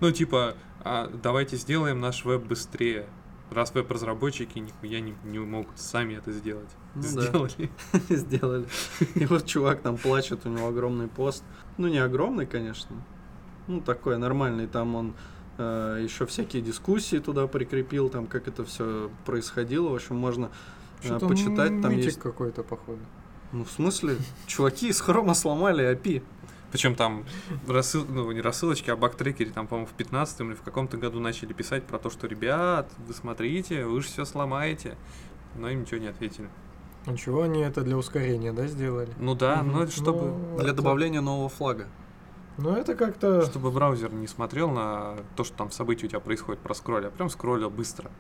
Ну, 0.02 0.12
типа, 0.12 0.56
а 0.84 1.12
давайте 1.13 1.58
сделаем 1.58 2.00
наш 2.00 2.26
веб 2.26 2.43
быстрее. 2.43 3.08
Раз 3.52 3.71
веб-разработчики 3.76 4.58
нихуя 4.58 5.00
не, 5.00 5.13
не 5.24 5.38
могут 5.38 5.78
сами 5.78 6.15
это 6.15 6.32
сделать. 6.32 6.69
Ну 6.95 7.04
да. 7.04 7.08
Сделали. 7.21 7.71
Сделали. 8.10 8.67
И 9.13 9.26
вот 9.28 9.45
чувак 9.45 9.82
там 9.82 9.97
плачет, 9.97 10.45
у 10.47 10.50
него 10.50 10.69
огромный 10.69 11.08
пост. 11.08 11.43
Ну, 11.78 11.88
не 11.88 12.00
огромный, 12.00 12.47
конечно. 12.47 12.95
Ну, 13.67 13.80
такой 13.80 14.17
нормальный. 14.17 14.65
Там 14.65 14.95
он 14.95 15.13
еще 15.58 16.26
всякие 16.26 16.62
дискуссии 16.62 17.18
туда 17.20 17.48
прикрепил, 17.48 18.10
там 18.10 18.28
как 18.28 18.48
это 18.48 18.64
все 18.66 19.10
происходило. 19.26 19.90
В 19.90 19.96
общем, 19.96 20.16
можно 20.16 20.50
э, 21.04 21.06
Что-то 21.06 21.28
почитать. 21.28 21.82
Там 21.82 21.92
есть... 21.92 22.20
какой-то, 22.20 22.64
походу. 22.64 23.00
Ну, 23.52 23.66
в 23.66 23.72
смысле, 23.72 24.18
чуваки 24.48 24.88
из 24.90 25.02
хрома 25.02 25.34
сломали 25.34 25.86
API. 25.94 26.24
Причем 26.72 26.96
там 26.96 27.26
рассыл, 27.68 28.06
ну, 28.08 28.32
не 28.32 28.40
рассылочки, 28.40 28.90
а 28.90 28.96
бактрекеры 28.96 29.50
там, 29.52 29.68
по-моему, 29.68 29.88
в 29.88 29.94
15 29.94 30.40
или 30.40 30.54
в 30.54 30.62
каком-то 30.62 30.96
году 30.96 31.20
начали 31.20 31.52
писать 31.52 31.84
про 31.84 32.00
то, 32.00 32.10
что 32.10 32.28
ребят, 32.28 32.90
вы 33.06 33.14
смотрите, 33.14 33.86
вы 33.86 34.02
же 34.02 34.08
все 34.08 34.24
сломаете. 34.24 34.96
Но 35.58 35.70
им 35.70 35.82
ничего 35.82 36.00
не 36.00 36.08
ответили. 36.08 36.48
А 37.06 37.18
чего 37.18 37.42
они 37.42 37.62
это 37.62 37.82
для 37.82 37.98
ускорения, 37.98 38.54
да, 38.54 38.68
сделали? 38.68 39.10
Ну 39.20 39.36
да, 39.36 39.58
Мгм. 39.64 39.72
ну 39.74 39.82
это 39.84 39.92
чтобы, 39.92 40.28
Ну, 40.28 40.56
Для 40.60 40.68
это- 40.68 40.76
добавления 40.78 41.20
нового 41.20 41.50
флага. 41.50 41.88
Ну, 42.58 42.76
это 42.76 42.96
как-то... 42.96 43.44
чтобы 43.44 43.72
браузер 43.72 44.12
не 44.14 44.28
смотрел 44.28 44.70
на 44.70 45.18
то, 45.36 45.44
что 45.44 45.58
там 45.58 45.72
события 45.72 46.06
у 46.06 46.10
тебя 46.10 46.20
происходят 46.20 46.62
про 46.62 46.74
скролль, 46.74 47.08
а 47.08 47.12
прям 47.12 47.30
скроллил 47.30 47.70
быстро. 47.70 48.12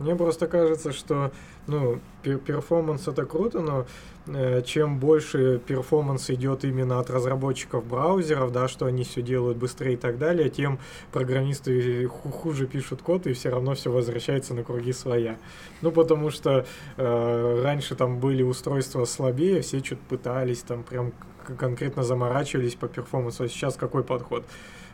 Мне 0.00 0.16
просто 0.16 0.46
кажется, 0.46 0.92
что 0.92 1.30
ну, 1.66 2.00
performance 2.22 3.06
это 3.06 3.26
круто, 3.26 3.60
но 3.60 3.86
э, 4.28 4.62
чем 4.62 4.98
больше 4.98 5.58
performance 5.58 6.30
идет 6.30 6.64
именно 6.64 7.00
от 7.00 7.10
разработчиков 7.10 7.84
браузеров, 7.84 8.50
да, 8.50 8.66
что 8.66 8.86
они 8.86 9.04
все 9.04 9.20
делают 9.20 9.58
быстрее 9.58 9.92
и 9.92 9.96
так 9.98 10.18
далее, 10.18 10.48
тем 10.48 10.78
программисты 11.12 12.06
хуже 12.08 12.66
пишут 12.66 13.02
код 13.02 13.26
и 13.26 13.34
все 13.34 13.50
равно 13.50 13.74
все 13.74 13.92
возвращается 13.92 14.54
на 14.54 14.64
круги 14.64 14.94
своя. 14.94 15.36
Ну, 15.82 15.92
потому 15.92 16.30
что 16.30 16.64
э, 16.96 17.60
раньше 17.62 17.94
там 17.94 18.20
были 18.20 18.42
устройства 18.42 19.04
слабее, 19.04 19.60
все 19.60 19.80
что-то 19.80 20.00
пытались, 20.08 20.62
там 20.62 20.82
прям 20.82 21.12
конкретно 21.58 22.04
заморачивались 22.04 22.74
по 22.74 22.88
performance 22.88 23.35
у. 23.35 23.44
А 23.44 23.48
сейчас 23.48 23.76
какой 23.76 24.02
подход? 24.02 24.44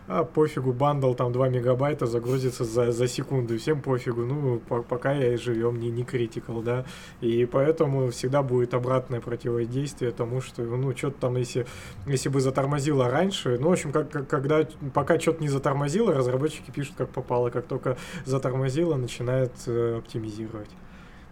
А 0.08 0.24
пофигу, 0.24 0.72
бандл 0.72 1.14
там 1.14 1.32
2 1.32 1.48
мегабайта 1.48 2.06
загрузится 2.06 2.64
за, 2.64 2.92
за 2.92 3.08
секунду, 3.08 3.58
всем 3.58 3.80
пофигу, 3.80 4.24
ну, 4.24 4.60
по, 4.60 4.82
пока 4.82 5.12
я 5.12 5.34
и 5.34 5.36
живем, 5.36 5.78
не, 5.80 5.90
не 5.90 6.04
критикал, 6.04 6.62
да, 6.62 6.84
и 7.20 7.44
поэтому 7.46 8.10
всегда 8.10 8.42
будет 8.42 8.74
обратное 8.74 9.20
противодействие 9.20 10.12
тому, 10.12 10.40
что, 10.40 10.62
ну, 10.62 10.96
что-то 10.96 11.20
там, 11.20 11.36
если, 11.36 11.66
если 12.06 12.28
бы 12.28 12.40
затормозило 12.40 13.08
раньше, 13.08 13.58
ну, 13.60 13.70
в 13.70 13.72
общем, 13.72 13.92
как, 13.92 14.10
как, 14.10 14.28
когда, 14.28 14.66
пока 14.94 15.18
что-то 15.18 15.42
не 15.42 15.48
затормозило, 15.48 16.14
разработчики 16.14 16.70
пишут 16.70 16.94
как 16.96 17.10
попало, 17.10 17.50
как 17.50 17.66
только 17.66 17.96
затормозило, 18.24 18.96
начинают 18.96 19.52
э, 19.66 19.98
оптимизировать. 19.98 20.70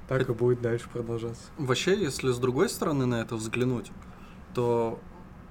Так 0.09 0.23
это... 0.23 0.33
и 0.33 0.35
будет 0.35 0.61
дальше 0.61 0.89
продолжаться. 0.93 1.45
Вообще, 1.59 1.97
если 1.97 2.31
с 2.31 2.39
другой 2.39 2.69
стороны 2.69 3.07
на 3.07 3.21
это 3.21 3.37
взглянуть, 3.37 3.91
то 4.55 4.99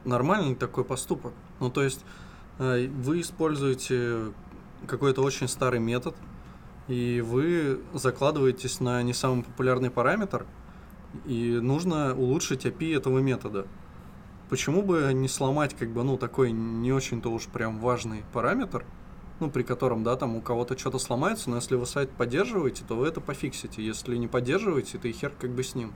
нормальный 0.06 0.56
такой 0.56 0.84
поступок. 0.84 1.34
Ну, 1.60 1.70
то 1.70 1.84
есть 1.84 2.06
вы 2.72 3.22
используете 3.22 4.34
какой-то 4.88 5.22
очень 5.22 5.48
старый 5.48 5.80
метод, 5.80 6.16
и 6.88 7.22
вы 7.26 7.82
закладываетесь 7.94 8.80
на 8.80 9.02
не 9.04 9.14
самый 9.14 9.44
популярный 9.44 9.90
параметр, 9.90 10.46
и 11.26 11.60
нужно 11.62 12.16
улучшить 12.16 12.66
API 12.66 12.98
этого 12.98 13.20
метода. 13.20 13.68
Почему 14.50 14.82
бы 14.82 15.12
не 15.14 15.28
сломать 15.28 15.76
как 15.76 15.90
бы, 15.90 16.04
ну, 16.04 16.18
такой 16.18 16.52
не 16.52 16.92
очень-то 16.92 17.30
уж 17.30 17.46
прям 17.48 17.80
важный 17.80 18.24
параметр, 18.34 18.86
ну, 19.40 19.50
при 19.50 19.64
котором, 19.64 20.04
да, 20.04 20.16
там 20.16 20.36
у 20.36 20.42
кого-то 20.42 20.78
что-то 20.78 21.00
сломается, 21.00 21.50
но 21.50 21.58
если 21.58 21.76
вы 21.76 21.86
сайт 21.86 22.12
поддерживаете, 22.12 22.84
то 22.88 22.96
вы 22.96 23.08
это 23.08 23.20
пофиксите. 23.20 23.84
Если 23.84 24.16
не 24.18 24.28
поддерживаете, 24.28 24.98
то 24.98 25.08
и 25.08 25.12
хер 25.12 25.32
как 25.40 25.52
бы 25.52 25.64
с 25.64 25.76
ним. 25.76 25.92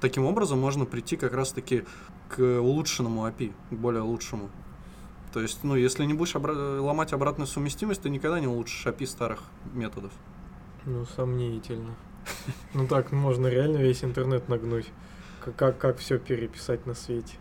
Таким 0.00 0.24
образом 0.24 0.58
можно 0.58 0.84
прийти 0.84 1.16
как 1.16 1.32
раз-таки 1.32 1.84
к 2.28 2.40
улучшенному 2.40 3.26
API, 3.26 3.52
к 3.70 3.74
более 3.74 4.02
лучшему. 4.02 4.50
То 5.32 5.40
есть, 5.40 5.64
ну, 5.64 5.74
если 5.76 6.04
не 6.04 6.14
будешь 6.14 6.34
обра- 6.34 6.80
ломать 6.80 7.12
обратную 7.12 7.46
совместимость, 7.46 8.02
ты 8.02 8.10
никогда 8.10 8.40
не 8.40 8.46
улучшишь 8.46 8.86
API 8.86 9.06
старых 9.06 9.42
методов. 9.72 10.12
Ну, 10.84 11.04
сомнительно. 11.16 11.94
Ну 12.74 12.86
так 12.86 13.12
можно 13.12 13.46
реально 13.46 13.78
весь 13.78 14.04
интернет 14.04 14.48
нагнуть. 14.48 14.86
Как, 15.56 15.78
как, 15.78 15.98
все 15.98 16.18
переписать 16.18 16.86
на 16.86 16.94
свете. 16.94 17.36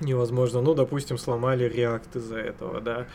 Невозможно. 0.00 0.62
Ну, 0.62 0.74
допустим, 0.74 1.18
сломали 1.18 1.70
React 1.70 2.18
из-за 2.18 2.38
этого, 2.38 2.80
да. 2.80 3.06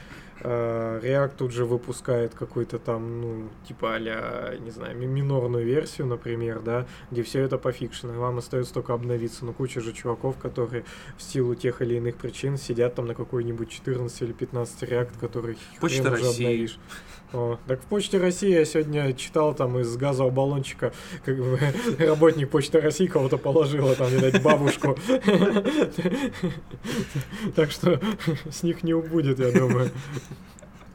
Uh, 0.41 1.01
React 1.01 1.31
тут 1.37 1.51
же 1.51 1.65
выпускает 1.65 2.33
какой-то 2.33 2.79
там, 2.79 3.21
ну, 3.21 3.49
типа 3.67 3.95
а 3.95 4.55
не 4.57 4.71
знаю, 4.71 4.97
минорную 4.97 5.65
версию, 5.65 6.07
например, 6.07 6.61
да, 6.61 6.85
где 7.11 7.23
все 7.23 7.41
это 7.41 7.57
пофикшено, 7.57 8.13
и 8.13 8.17
вам 8.17 8.37
остается 8.37 8.73
только 8.73 8.93
обновиться. 8.93 9.45
Но 9.45 9.53
куча 9.53 9.81
же 9.81 9.93
чуваков, 9.93 10.37
которые 10.37 10.85
в 11.17 11.23
силу 11.23 11.55
тех 11.55 11.81
или 11.81 11.95
иных 11.95 12.15
причин 12.17 12.57
сидят 12.57 12.95
там 12.95 13.07
на 13.07 13.15
какой-нибудь 13.15 13.69
14 13.69 14.21
или 14.21 14.31
15 14.33 14.83
React, 14.83 15.19
который 15.19 15.57
Почта 15.79 16.03
хрен 16.03 16.13
уже 16.13 16.29
обновишь. 16.29 16.79
О, 17.33 17.59
так 17.67 17.81
в 17.81 17.85
Почте 17.85 18.19
России 18.19 18.49
я 18.49 18.63
сегодня 18.63 19.13
читал 19.13 19.53
там 19.53 19.77
из 19.79 19.97
газового 19.97 20.31
баллончика, 20.31 20.93
как 21.25 21.37
бы 21.37 21.59
работник 21.99 22.49
Почты 22.49 22.79
России 22.79 23.07
кого-то 23.07 23.37
положила 23.37 23.95
там, 23.95 24.09
видать, 24.09 24.41
бабушку. 24.41 24.97
Так 27.55 27.71
что 27.71 27.99
с 28.51 28.63
них 28.63 28.83
не 28.83 28.93
убудет, 28.93 29.39
я 29.39 29.51
думаю. 29.51 29.89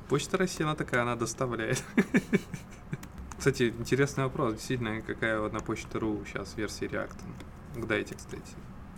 Почта 0.08 0.36
России, 0.36 0.62
она 0.62 0.74
такая, 0.74 1.02
она 1.02 1.16
доставляет. 1.16 1.82
Кстати, 3.38 3.74
интересный 3.78 4.24
вопрос. 4.24 4.54
Действительно, 4.54 5.00
какая 5.00 5.40
вот 5.40 5.52
на 5.52 5.60
почте.ру 5.60 6.22
сейчас 6.26 6.54
версия 6.56 6.86
React? 6.86 7.16
Дайте, 7.88 8.14
кстати. 8.14 8.42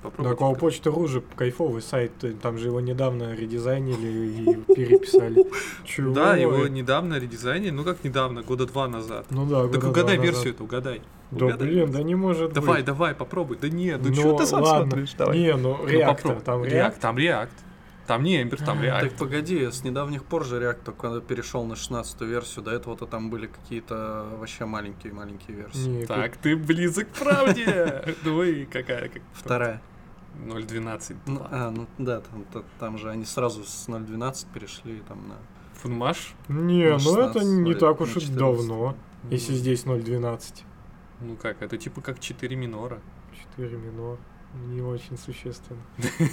Попробуйте. 0.04 0.36
Так, 0.36 0.42
а 0.42 0.48
у 0.50 0.54
почты 0.54 0.90
.ру 0.90 1.08
же 1.08 1.22
кайфовый 1.34 1.80
сайт, 1.80 2.12
там 2.42 2.58
же 2.58 2.66
его 2.68 2.80
недавно 2.80 3.34
редизайнили 3.34 4.26
и 4.26 4.54
переписали. 4.74 5.46
Чего? 5.84 6.12
Да, 6.12 6.36
его 6.36 6.68
недавно 6.68 7.18
редизайнили, 7.18 7.70
ну 7.70 7.84
как 7.84 8.04
недавно, 8.04 8.42
года 8.42 8.66
два 8.66 8.86
назад. 8.86 9.26
Ну 9.30 9.46
да, 9.46 9.66
Так 9.66 9.82
угадай 9.84 10.18
версию 10.18 10.52
это, 10.52 10.64
угадай. 10.64 11.00
Да 11.30 11.56
блин, 11.56 11.90
да 11.90 12.02
не 12.02 12.14
может 12.14 12.48
быть. 12.48 12.54
Давай, 12.54 12.82
давай, 12.82 13.14
попробуй. 13.14 13.56
Да 13.56 13.70
нет, 13.70 14.02
ну 14.04 14.14
что 14.14 14.36
ты 14.36 14.46
сам 14.46 14.64
смотришь? 14.64 15.14
Не, 15.32 15.56
ну 15.56 15.74
React, 15.86 16.42
там 16.42 16.62
React. 16.62 17.00
Там 17.00 17.16
React. 17.16 17.48
Там 18.06 18.22
не 18.22 18.42
Ember, 18.42 18.62
там 18.62 18.80
React. 18.80 19.00
Так 19.00 19.12
погоди, 19.16 19.70
с 19.70 19.82
недавних 19.82 20.24
пор 20.24 20.44
же 20.44 20.60
React 20.60 20.84
только 20.84 21.20
перешел 21.20 21.64
на 21.64 21.74
16 21.76 22.20
версию, 22.22 22.64
до 22.64 22.70
этого-то 22.72 23.06
там 23.06 23.30
были 23.30 23.46
какие-то 23.46 24.26
вообще 24.38 24.66
маленькие-маленькие 24.66 25.56
версии. 25.56 26.04
Так, 26.06 26.36
ты 26.36 26.56
близок 26.56 27.08
к 27.10 27.14
правде! 27.14 28.04
Ну 28.24 28.42
и 28.42 28.64
какая? 28.64 29.10
Вторая. 29.32 29.82
0.12. 30.46 31.16
Ну, 31.26 31.46
а, 31.50 31.70
ну 31.70 31.86
да, 31.98 32.20
там, 32.20 32.64
там 32.78 32.98
же 32.98 33.10
они 33.10 33.24
сразу 33.24 33.64
с 33.64 33.88
0.12 33.88 34.46
перешли 34.52 35.02
там 35.06 35.28
на... 35.28 35.36
Фунмаш? 35.74 36.34
Не, 36.48 36.90
на 36.90 36.98
ну 36.98 37.18
это 37.18 37.44
не 37.44 37.74
так 37.74 38.00
уж 38.00 38.16
и 38.16 38.26
давно, 38.32 38.96
если 39.30 39.52
здесь 39.54 39.84
0.12. 39.84 40.62
Ну 41.20 41.36
как, 41.36 41.62
это 41.62 41.76
типа 41.76 42.00
как 42.00 42.20
4 42.20 42.56
минора. 42.56 43.00
4 43.56 43.76
минора 43.76 44.18
не 44.72 44.80
очень 44.80 45.18
существенно. 45.18 45.80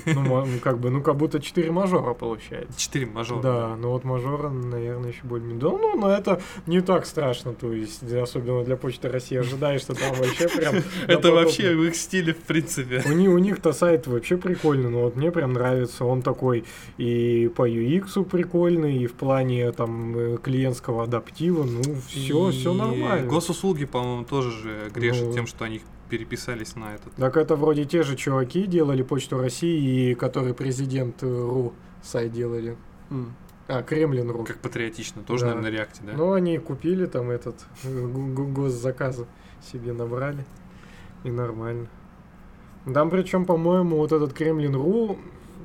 Ну, 0.22 0.46
как 0.62 0.80
бы, 0.80 0.90
ну, 0.90 1.02
как 1.02 1.16
будто 1.16 1.40
4 1.40 1.72
мажора 1.72 2.14
получается. 2.14 2.80
4 2.80 3.06
мажора. 3.08 3.42
Да, 3.42 3.76
ну 3.76 3.90
вот 3.90 4.04
мажора, 4.04 4.50
наверное, 4.50 5.12
еще 5.12 5.24
более 5.24 5.56
Да, 5.56 5.70
ну, 5.70 5.96
но 5.96 6.10
это 6.10 6.42
не 6.68 6.82
так 6.82 7.06
страшно, 7.06 7.54
то 7.54 7.72
есть, 7.74 8.04
особенно 8.14 8.64
для 8.64 8.78
Почты 8.78 9.10
России, 9.10 9.38
ожидаешь, 9.38 9.82
что 9.82 9.94
там 9.94 10.14
вообще 10.16 10.48
прям... 10.48 10.76
Это 11.08 11.32
вообще 11.32 11.76
в 11.76 11.84
их 11.84 11.96
стиле, 11.96 12.34
в 12.34 12.42
принципе. 12.42 13.04
У 13.06 13.12
у 13.12 13.38
них-то 13.38 13.74
сайт 13.74 14.08
вообще 14.08 14.38
прикольный, 14.38 14.90
но 14.90 15.02
вот 15.02 15.16
мне 15.16 15.32
прям 15.32 15.54
нравится, 15.54 16.06
он 16.06 16.22
такой 16.22 16.66
и 16.98 17.52
по 17.56 17.68
UX 17.68 18.24
прикольный, 18.26 18.98
и 18.98 19.08
в 19.08 19.14
плане 19.14 19.72
там 19.72 20.18
э, 20.18 20.38
клиентского 20.38 21.04
адаптива, 21.04 21.64
ну, 21.64 21.82
все, 22.08 22.52
все 22.52 22.74
нормально. 22.74 23.28
Госуслуги, 23.28 23.86
по-моему, 23.86 24.26
тоже 24.26 24.52
же 24.52 24.92
грешат 24.94 25.28
ну, 25.28 25.34
тем, 25.34 25.48
что 25.48 25.66
они 25.66 25.82
переписались 26.12 26.76
на 26.76 26.94
этот. 26.94 27.14
Так 27.16 27.38
это 27.38 27.56
вроде 27.56 27.86
те 27.86 28.04
же 28.04 28.18
чуваки 28.18 28.68
делали 28.68 29.02
Почту 29.02 29.40
России, 29.40 30.12
и 30.12 30.16
который 30.16 30.54
президент 30.54 31.24
РУ 31.24 31.74
сайт 32.04 32.34
делали. 32.34 32.76
Mm. 33.10 33.30
А, 33.70 33.82
Кремлин.ру. 33.82 34.44
Как 34.44 34.58
патриотично, 34.58 35.24
тоже, 35.24 35.46
да. 35.46 35.52
наверное, 35.52 35.72
на 35.72 35.74
реакте, 35.74 36.02
да? 36.06 36.12
Ну, 36.14 36.34
они 36.34 36.58
купили 36.58 37.06
там 37.06 37.30
этот 37.30 37.66
госзаказы 37.84 39.26
себе 39.72 39.94
набрали. 39.94 40.46
И 41.24 41.32
нормально. 41.32 41.88
Там 42.94 43.10
причем, 43.10 43.46
по-моему, 43.46 43.96
вот 43.96 44.12
этот 44.12 44.34
Кремлин.ру 44.34 45.18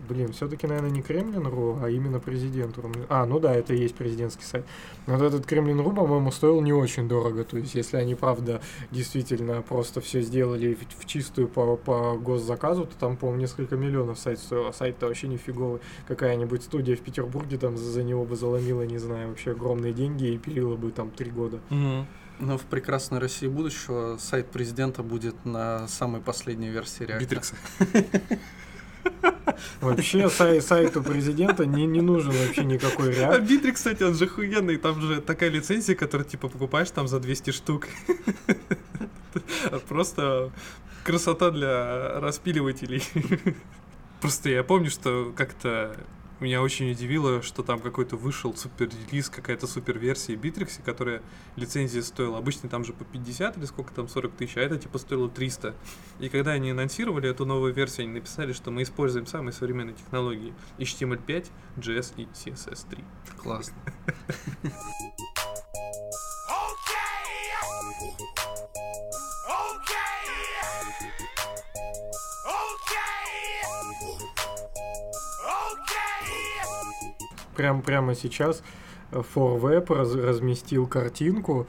Блин, 0.08 0.32
все-таки, 0.32 0.66
наверное, 0.66 0.90
не 0.90 1.02
Кремлин.ру, 1.02 1.78
а 1.82 1.90
именно 1.90 2.20
президент.ру. 2.20 2.90
А, 3.08 3.26
ну 3.26 3.40
да, 3.40 3.54
это 3.54 3.74
и 3.74 3.78
есть 3.78 3.94
президентский 3.94 4.44
сайт. 4.44 4.64
Но 5.06 5.14
вот 5.14 5.22
этот 5.22 5.46
Кремлин.ру, 5.46 5.92
по-моему, 5.92 6.30
стоил 6.30 6.60
не 6.60 6.72
очень 6.72 7.08
дорого. 7.08 7.44
То 7.44 7.58
есть, 7.58 7.74
если 7.74 7.96
они, 7.96 8.14
правда, 8.14 8.60
действительно 8.90 9.62
просто 9.62 10.00
все 10.00 10.20
сделали 10.22 10.74
в, 10.74 11.02
в 11.02 11.06
чистую 11.06 11.48
по, 11.48 11.76
по 11.76 12.16
госзаказу, 12.16 12.86
то 12.86 12.96
там, 12.96 13.16
по-моему, 13.16 13.40
несколько 13.40 13.76
миллионов 13.76 14.18
сайт 14.18 14.38
стоил. 14.38 14.66
А 14.66 14.72
сайт-то 14.72 15.06
вообще 15.06 15.28
нифиговый. 15.28 15.80
Какая-нибудь 16.06 16.62
студия 16.62 16.96
в 16.96 17.00
Петербурге 17.00 17.58
там 17.58 17.76
за, 17.76 17.90
за 17.90 18.02
него 18.02 18.24
бы 18.24 18.36
заломила, 18.36 18.82
не 18.82 18.98
знаю, 18.98 19.28
вообще 19.28 19.52
огромные 19.52 19.92
деньги 19.92 20.26
и 20.26 20.38
пилила 20.38 20.76
бы 20.76 20.90
там 20.90 21.10
три 21.10 21.30
года. 21.30 21.60
Угу. 21.70 22.06
Но 22.38 22.58
в 22.58 22.62
прекрасной 22.62 23.18
России 23.18 23.46
будущего 23.46 24.18
сайт 24.18 24.48
президента 24.48 25.02
будет 25.02 25.44
на 25.44 25.88
самой 25.88 26.20
последней 26.20 26.68
версии 26.68 27.04
React 27.04 27.16
а. 27.16 27.20
Битрикса. 27.20 27.56
Вообще 29.80 30.28
сай 30.28 30.60
сайту 30.60 31.02
президента 31.02 31.66
не, 31.66 31.86
не 31.86 32.00
нужен 32.00 32.32
вообще 32.32 32.64
никакой 32.64 33.14
React. 33.14 33.36
А 33.36 33.40
Битри, 33.40 33.72
кстати, 33.72 34.02
он 34.02 34.14
же 34.14 34.24
охуенный. 34.24 34.76
Там 34.76 35.00
же 35.00 35.20
такая 35.20 35.50
лицензия, 35.50 35.94
которую 35.94 36.28
типа 36.28 36.48
покупаешь 36.48 36.90
там 36.90 37.08
за 37.08 37.20
200 37.20 37.50
штук. 37.50 37.88
Просто 39.88 40.50
красота 41.04 41.50
для 41.50 42.20
распиливателей. 42.20 43.02
Просто 44.20 44.50
я 44.50 44.64
помню, 44.64 44.90
что 44.90 45.32
как-то 45.36 45.96
меня 46.44 46.62
очень 46.62 46.90
удивило, 46.90 47.40
что 47.42 47.62
там 47.62 47.80
какой-то 47.80 48.16
вышел 48.16 48.54
супер-релиз, 48.54 49.30
какая-то 49.30 49.66
супер-версия 49.66 50.34
Битрикса, 50.34 50.82
которая 50.84 51.22
лицензия 51.56 52.02
стоила. 52.02 52.38
Обычно 52.38 52.68
там 52.68 52.84
же 52.84 52.92
по 52.92 53.04
50 53.04 53.56
или 53.56 53.64
сколько 53.64 53.94
там, 53.94 54.08
40 54.08 54.32
тысяч, 54.32 54.56
а 54.56 54.60
это 54.60 54.76
типа 54.76 54.98
стоило 54.98 55.30
300. 55.30 55.74
И 56.20 56.28
когда 56.28 56.52
они 56.52 56.70
анонсировали 56.70 57.30
эту 57.30 57.46
новую 57.46 57.72
версию, 57.72 58.04
они 58.04 58.14
написали, 58.14 58.52
что 58.52 58.70
мы 58.70 58.82
используем 58.82 59.26
самые 59.26 59.52
современные 59.52 59.94
технологии 59.94 60.52
HTML5, 60.78 61.46
JS 61.78 62.14
эм 62.16 62.24
и 62.24 62.28
CSS3. 62.34 63.04
Классно. 63.38 63.76
Okay. 74.08 74.35
Прям 77.56 77.82
прямо 77.82 78.14
сейчас 78.14 78.62
4Web 79.12 79.94
раз, 79.94 80.14
разместил 80.14 80.86
картинку, 80.86 81.66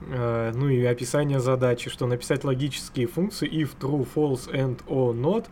э, 0.00 0.52
ну 0.54 0.68
и 0.68 0.84
описание 0.84 1.40
задачи, 1.40 1.90
что 1.90 2.06
написать 2.06 2.44
логические 2.44 3.06
функции 3.06 3.48
if 3.48 3.76
true, 3.78 4.06
false 4.14 4.52
and 4.52 4.80
or 4.86 5.14
not, 5.14 5.46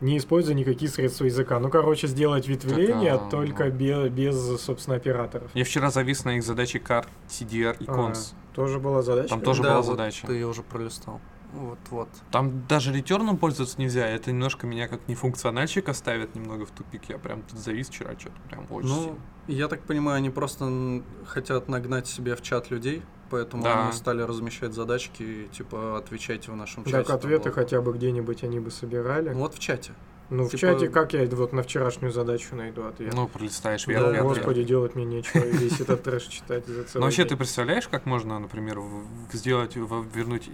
не 0.00 0.18
используя 0.18 0.54
никакие 0.54 0.90
средства 0.90 1.24
языка. 1.24 1.58
Ну, 1.58 1.70
короче, 1.70 2.06
сделать 2.06 2.48
ветвление, 2.48 3.12
так, 3.12 3.22
а... 3.26 3.30
только 3.30 3.70
без, 3.70 4.10
без, 4.10 4.60
собственно, 4.60 4.96
операторов. 4.96 5.50
Я 5.54 5.64
вчера 5.64 5.90
завис 5.90 6.24
на 6.24 6.36
их 6.36 6.42
задаче 6.42 6.78
карт, 6.78 7.08
CDR 7.28 7.76
и 7.80 7.86
а, 7.86 7.92
cons. 7.92 8.34
А, 8.34 8.54
тоже 8.54 8.78
была 8.78 9.02
задача? 9.02 9.30
Там 9.30 9.40
тоже 9.40 9.62
да, 9.62 9.70
была 9.70 9.82
вот 9.82 9.86
задача. 9.86 10.26
Ты 10.26 10.34
ее 10.34 10.46
уже 10.46 10.62
пролистал. 10.62 11.20
Вот, 11.56 11.78
вот. 11.90 12.08
Там 12.30 12.66
даже 12.66 12.92
ретерном 12.92 13.38
пользоваться 13.38 13.80
нельзя. 13.80 14.06
Это 14.06 14.30
немножко 14.30 14.66
меня 14.66 14.88
как 14.88 15.08
нефункциональщика 15.08 15.92
ставит 15.94 16.34
немного 16.34 16.66
в 16.66 16.70
тупик. 16.70 17.08
Я 17.08 17.18
прям 17.18 17.42
тут 17.42 17.58
завис 17.58 17.88
вчера 17.88 18.12
что-то 18.18 18.36
прям 18.48 18.66
очень 18.70 18.88
Ну, 18.88 19.02
сильно. 19.02 19.18
я 19.48 19.68
так 19.68 19.80
понимаю, 19.82 20.18
они 20.18 20.30
просто 20.30 21.02
хотят 21.26 21.68
нагнать 21.68 22.06
себе 22.06 22.36
в 22.36 22.42
чат 22.42 22.70
людей, 22.70 23.02
поэтому 23.30 23.62
Да. 23.62 23.84
они 23.84 23.92
стали 23.92 24.22
размещать 24.22 24.74
задачки, 24.74 25.22
и, 25.22 25.48
типа, 25.48 25.96
отвечайте 25.98 26.50
в 26.52 26.56
нашем 26.56 26.84
чате. 26.84 26.98
Так 27.04 27.10
ответы 27.10 27.50
хотя 27.52 27.80
бы 27.80 27.92
где-нибудь 27.92 28.44
они 28.44 28.60
бы 28.60 28.70
собирали. 28.70 29.30
Ну, 29.30 29.40
вот 29.40 29.54
в 29.54 29.58
чате. 29.58 29.92
Ну, 30.28 30.44
в 30.44 30.50
типа- 30.50 30.58
чате, 30.60 30.88
как 30.88 31.12
я 31.12 31.24
вот 31.26 31.52
на 31.52 31.62
вчерашнюю 31.62 32.12
задачу 32.12 32.56
найду 32.56 32.84
ответ? 32.84 33.14
Ну, 33.14 33.28
пролистаешь 33.28 33.84
Да, 33.84 33.92
вверх, 33.92 34.02
О, 34.06 34.10
вверх, 34.10 34.24
вверх. 34.24 34.36
Господи, 34.38 34.64
делать 34.64 34.96
мне 34.96 35.04
нечего, 35.04 35.38
весь 35.44 35.80
этот 35.80 36.02
трэш 36.02 36.24
читать 36.24 36.66
за 36.66 36.82
целый 36.82 37.00
Ну, 37.00 37.06
вообще, 37.06 37.24
ты 37.24 37.36
представляешь, 37.36 37.86
как 37.86 38.06
можно, 38.06 38.36
например, 38.40 38.80
в- 38.80 39.04
в- 39.30 39.32
сделать, 39.34 39.76
в- 39.76 40.06
вернуть 40.12 40.50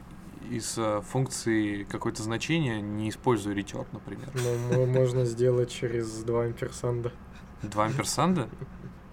из 0.57 0.75
э, 0.77 1.01
функции 1.09 1.85
какое-то 1.85 2.23
значение, 2.23 2.81
не 2.81 3.09
используя 3.09 3.55
return, 3.55 3.87
например. 3.93 4.29
Ну, 4.35 4.77
мо- 4.79 4.87
можно 4.87 5.25
сделать 5.25 5.71
через 5.71 6.23
два 6.23 6.45
амперсанда. 6.45 7.13
Два 7.63 7.85
амперсанда? 7.87 8.49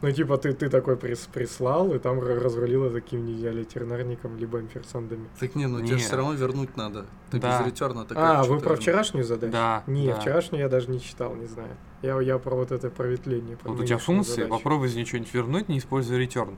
Ну, 0.02 0.10
типа, 0.12 0.38
ты, 0.38 0.54
ты 0.54 0.70
такой 0.70 0.96
прис, 0.96 1.28
прислал, 1.32 1.94
и 1.94 2.00
там 2.00 2.20
ра- 2.20 2.40
разрулило 2.40 2.90
таким 2.90 3.26
тернарником, 3.66 4.38
либо 4.38 4.60
амперсандами. 4.60 5.28
Так 5.40 5.56
не, 5.56 5.68
ну 5.68 5.80
тебе 5.80 5.96
Не. 5.96 6.02
все 6.02 6.16
равно 6.16 6.34
вернуть 6.34 6.78
надо. 6.78 7.06
Ты 7.32 7.40
Да. 7.40 7.60
без 7.60 7.68
ретерна. 7.68 8.06
ты 8.06 8.16
а, 8.18 8.44
вы 8.44 8.60
про 8.60 8.76
вчерашнюю 8.76 9.26
задачу? 9.26 9.52
Да, 9.52 9.84
Не, 9.88 10.08
да. 10.08 10.20
вчерашнюю 10.20 10.62
я 10.64 10.70
даже 10.70 10.90
не 10.90 11.02
читал, 11.02 11.36
не 11.36 11.48
знаю. 11.48 11.76
Я, 12.02 12.20
я 12.22 12.38
про 12.38 12.56
вот 12.56 12.72
это 12.72 12.90
проветвление. 12.90 13.58
про 13.58 13.72
Вот 13.72 13.82
у 13.82 13.84
тебя 13.86 13.98
функции, 13.98 14.36
задачу. 14.44 14.50
попробуй 14.54 14.88
из 14.88 14.96
нее 14.96 15.06
что-нибудь 15.06 15.34
вернуть, 15.34 15.70
не 15.70 15.78
используя 15.80 16.18
return. 16.18 16.56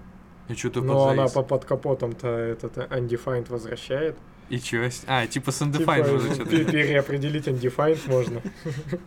И 0.48 0.54
что 0.56 0.70
ты 0.70 0.82
Но 0.82 1.08
она 1.08 1.28
по 1.28 1.42
под 1.44 1.66
капотом-то 1.66 2.28
этот 2.28 2.78
э, 2.78 2.88
undefined 2.92 3.50
возвращает. 3.50 4.18
И 4.52 4.60
чё? 4.60 4.90
А, 5.08 5.28
типа 5.28 5.52
с 5.52 5.60
Типа, 5.60 5.78
undefined 5.78 6.14
уже 6.14 6.28
ну, 6.28 6.34
что-то. 6.36 6.50
пе- 6.50 6.66
переопределить 6.66 7.48
undefined 7.48 8.02
можно. 8.08 8.42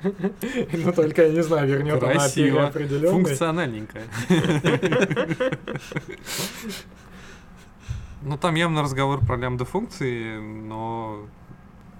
Ну, 0.72 0.92
только 0.94 1.26
я 1.26 1.32
не 1.34 1.42
знаю, 1.42 1.68
вернет 1.68 2.02
она 2.02 2.28
переопределенный. 2.30 3.10
Функциональненькая. 3.10 4.04
Ну, 8.22 8.38
там 8.38 8.54
явно 8.54 8.80
разговор 8.80 9.20
про 9.20 9.36
лямбда 9.36 9.66
функции, 9.66 10.38
но 10.38 11.28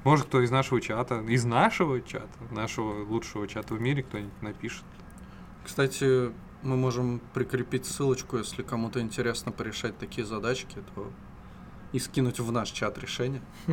может 0.04 0.24
кто 0.24 0.40
из 0.40 0.50
нашего 0.50 0.80
чата, 0.80 1.20
из 1.28 1.44
нашего 1.44 2.00
чата, 2.00 2.38
нашего 2.50 3.04
лучшего 3.04 3.46
чата 3.46 3.74
в 3.74 3.80
мире 3.82 4.02
кто-нибудь 4.04 4.40
напишет. 4.40 4.84
Кстати, 5.66 6.30
мы 6.62 6.76
можем 6.76 7.20
прикрепить 7.34 7.84
ссылочку, 7.84 8.38
если 8.38 8.62
кому-то 8.62 9.00
интересно 9.02 9.52
порешать 9.52 9.98
такие 9.98 10.26
задачки, 10.26 10.78
то 10.94 11.10
и 11.94 12.00
скинуть 12.00 12.40
в 12.40 12.50
наш 12.50 12.70
чат 12.70 12.98
решение. 12.98 13.40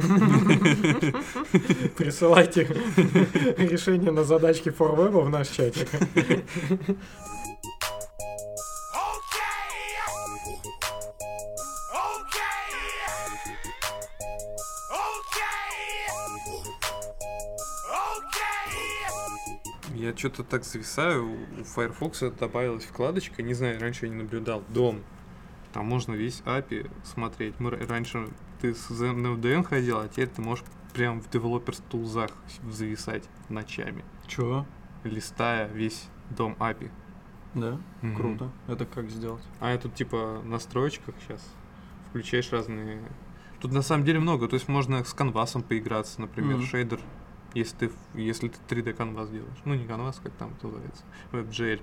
Присылайте 1.98 2.66
решение 3.58 4.12
на 4.12 4.24
задачки 4.24 4.70
форвеба 4.70 5.22
в 5.22 5.30
наш 5.30 5.48
чатик. 5.48 5.88
Я 19.96 20.16
что-то 20.16 20.44
так 20.44 20.64
зависаю, 20.64 21.26
у 21.32 21.64
Firefox 21.64 22.22
добавилась 22.40 22.86
вкладочка, 22.86 23.42
не 23.42 23.56
знаю, 23.56 23.80
раньше 23.80 24.06
я 24.06 24.12
не 24.12 24.18
наблюдал, 24.22 24.64
дом. 24.70 25.04
Там 25.74 25.86
можно 25.86 26.14
весь 26.14 26.42
API 26.42 26.90
смотреть. 27.04 27.60
Мы 27.60 27.72
раньше 27.72 28.28
ты 28.62 28.74
с 28.76 28.90
NFDN 28.92 29.64
ходил, 29.64 30.00
а 30.00 30.08
теперь 30.08 30.28
ты 30.28 30.42
можешь 30.42 30.66
прям 30.94 31.22
в 31.22 31.30
Developers 31.30 31.82
Tools 31.90 32.32
зависать 32.70 33.24
ночами, 33.50 34.04
Чего? 34.28 34.66
листая 35.04 35.68
весь 35.70 36.08
дом 36.30 36.56
API. 36.60 36.92
Да? 37.54 37.80
Мгм. 38.02 38.16
Круто. 38.16 38.52
Это 38.68 38.86
как 38.86 39.10
сделать? 39.10 39.44
А 39.60 39.78
тут 39.78 39.96
типа 39.96 40.42
на 40.44 40.60
строечках 40.60 41.16
сейчас 41.22 41.42
включаешь 42.10 42.52
разные... 42.52 43.02
Тут 43.60 43.72
на 43.74 43.82
самом 43.82 44.04
деле 44.06 44.20
много, 44.20 44.48
то 44.48 44.56
есть 44.56 44.68
можно 44.68 45.04
с 45.04 45.14
канвасом 45.14 45.62
поиграться, 45.64 46.20
например, 46.20 46.58
Мгм. 46.58 46.66
шейдер, 46.66 47.00
если 47.54 47.76
ты, 47.78 47.90
в- 47.90 48.18
если 48.18 48.48
ты 48.50 48.58
3D 48.76 48.94
канвас 48.94 49.30
делаешь. 49.30 49.58
Ну, 49.66 49.74
не 49.76 49.86
канвас, 49.86 50.20
как 50.24 50.32
там 50.34 50.54
это 50.58 50.68
называется, 50.68 51.04
WebGL. 51.32 51.82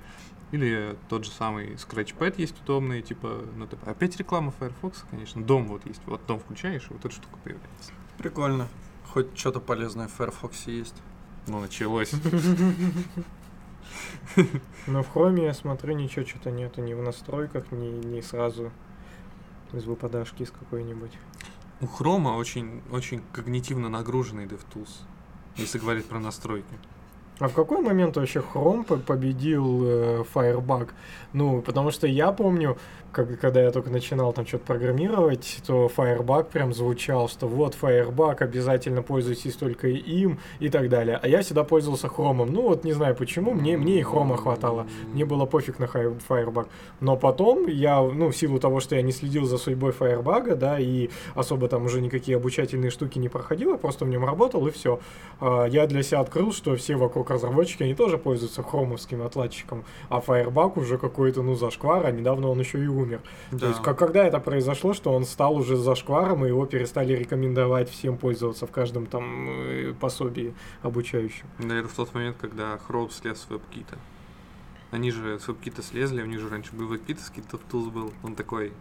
Или 0.51 0.97
тот 1.11 1.25
же 1.27 1.31
самый 1.31 1.75
Scratchpad 1.75 2.35
есть 2.39 2.59
удобный, 2.63 3.03
типа, 3.03 3.43
ну, 3.57 3.67
ты- 3.67 3.77
опять 3.85 4.17
реклама 4.17 4.51
Firefox, 4.59 5.05
конечно. 5.11 5.43
Дом 5.43 5.67
вот 5.69 5.85
есть, 5.87 6.01
вот 6.07 6.25
дом 6.27 6.39
включаешь, 6.41 6.87
и 6.91 6.93
вот 6.95 7.05
эта 7.05 7.15
штука 7.15 7.37
появляется. 7.45 7.93
Прикольно. 8.17 8.69
Хоть 9.13 9.37
что-то 9.39 9.61
полезное 9.61 10.09
в 10.09 10.13
Firefox 10.13 10.67
есть. 10.67 10.95
Ну, 11.47 11.61
началось. 11.61 12.13
Но 14.87 15.03
в 15.03 15.09
хроме 15.11 15.45
я 15.45 15.55
смотрю, 15.55 15.95
ничего 15.95 16.25
что-то 16.27 16.51
нету 16.51 16.83
ни 16.83 16.95
в 16.95 17.03
настройках, 17.03 17.71
ни, 17.73 17.87
ни 18.07 18.21
сразу 18.21 18.71
из 19.73 19.85
выпадашки 19.85 20.43
из 20.43 20.51
какой-нибудь. 20.51 21.13
У 21.81 21.87
Хрома 21.87 22.31
очень, 22.31 22.83
очень 22.91 23.23
когнитивно 23.33 23.89
нагруженный 23.89 24.47
DevTools, 24.47 24.91
если 25.59 25.79
говорить 25.79 26.07
про 26.07 26.19
настройки. 26.21 26.65
А 27.41 27.47
в 27.47 27.55
какой 27.55 27.81
момент 27.81 28.17
вообще 28.17 28.41
Chrome 28.41 28.85
по- 28.85 28.97
победил 28.97 29.85
э, 29.85 30.25
Firebug? 30.35 30.89
Ну, 31.33 31.63
потому 31.63 31.93
что 31.93 32.07
я 32.09 32.33
помню, 32.33 32.77
как, 33.13 33.39
когда 33.39 33.63
я 33.63 33.71
только 33.71 33.91
начинал 33.91 34.33
там 34.33 34.45
что-то 34.47 34.65
программировать, 34.65 35.61
то 35.67 35.91
Firebug 35.95 36.45
прям 36.45 36.73
звучал, 36.73 37.29
что 37.29 37.47
вот 37.47 37.77
Firebug, 37.81 38.39
обязательно 38.39 39.03
пользуйтесь 39.03 39.55
только 39.55 39.87
им 39.89 40.41
и 40.59 40.69
так 40.69 40.89
далее. 40.89 41.19
А 41.23 41.29
я 41.29 41.43
всегда 41.43 41.63
пользовался 41.63 42.09
Chrome. 42.09 42.45
Ну, 42.45 42.63
вот 42.63 42.83
не 42.83 42.93
знаю 42.93 43.15
почему, 43.15 43.53
мне, 43.53 43.77
мне 43.77 44.01
и 44.01 44.03
Chrome 44.03 44.37
хватало. 44.37 44.87
Мне 45.13 45.25
было 45.25 45.47
пофиг 45.47 45.79
на 45.79 45.85
Firebug. 45.85 46.67
Но 47.01 47.17
потом 47.17 47.69
я, 47.69 48.01
ну, 48.03 48.31
в 48.31 48.37
силу 48.37 48.59
того, 48.59 48.81
что 48.81 48.97
я 48.97 49.03
не 49.03 49.13
следил 49.13 49.45
за 49.45 49.59
судьбой 49.59 49.93
Firebug, 49.93 50.57
да, 50.57 50.81
и 50.81 51.09
особо 51.37 51.69
там 51.69 51.85
уже 51.85 52.01
никакие 52.01 52.37
обучательные 52.37 52.91
штуки 52.91 53.19
не 53.19 53.29
проходил, 53.29 53.71
я 53.73 53.79
просто 53.79 54.05
в 54.05 54.09
нем 54.09 54.25
работал, 54.25 54.67
и 54.67 54.71
все. 54.71 54.99
я 55.41 55.87
для 55.87 56.03
себя 56.03 56.21
открыл, 56.21 56.53
что 56.53 56.75
все 56.75 56.97
вокруг 56.97 57.28
разработчики, 57.31 57.83
они 57.83 57.95
тоже 57.95 58.19
пользуются 58.19 58.63
хромовским 58.63 59.23
отладчиком, 59.23 59.85
а 60.09 60.21
Firebug 60.21 60.79
уже 60.79 60.99
какой-то, 60.99 61.43
ну, 61.43 61.55
зашквар, 61.55 62.07
а 62.07 62.11
недавно 62.11 62.49
он 62.49 62.61
еще 62.61 62.83
и 62.83 62.87
умер. 62.87 63.21
То 63.59 63.67
есть, 63.67 63.83
как, 63.83 63.99
когда 63.99 64.25
это 64.25 64.41
произошло, 64.41 64.95
что 64.95 65.13
он 65.13 65.25
стал 65.25 65.57
уже 65.57 65.77
зашкваром, 65.77 66.45
и 66.45 66.49
его 66.49 66.67
перестали 66.67 67.13
рекомендовать 67.15 67.91
всем 67.91 68.17
пользоваться 68.17 68.67
в 68.67 68.71
каждом 68.71 69.07
там 69.07 69.49
э, 69.51 69.95
пособии 70.01 70.55
обучающем. 70.83 71.47
Наверное, 71.59 71.89
в 71.89 71.95
тот 71.95 72.15
момент, 72.15 72.37
когда 72.41 72.79
Chrome 72.89 73.11
слез 73.11 73.41
с 73.41 73.51
WebKit. 73.51 73.87
Они 74.91 75.11
же 75.11 75.39
с 75.39 75.49
WebKit 75.49 75.83
слезли, 75.83 76.23
у 76.23 76.27
них 76.27 76.41
же 76.41 76.49
раньше 76.49 76.75
был 76.75 76.93
WebKit, 76.93 77.19
с 77.19 77.31
Tools 77.31 77.91
был. 77.91 78.13
Он 78.23 78.35
такой, 78.35 78.73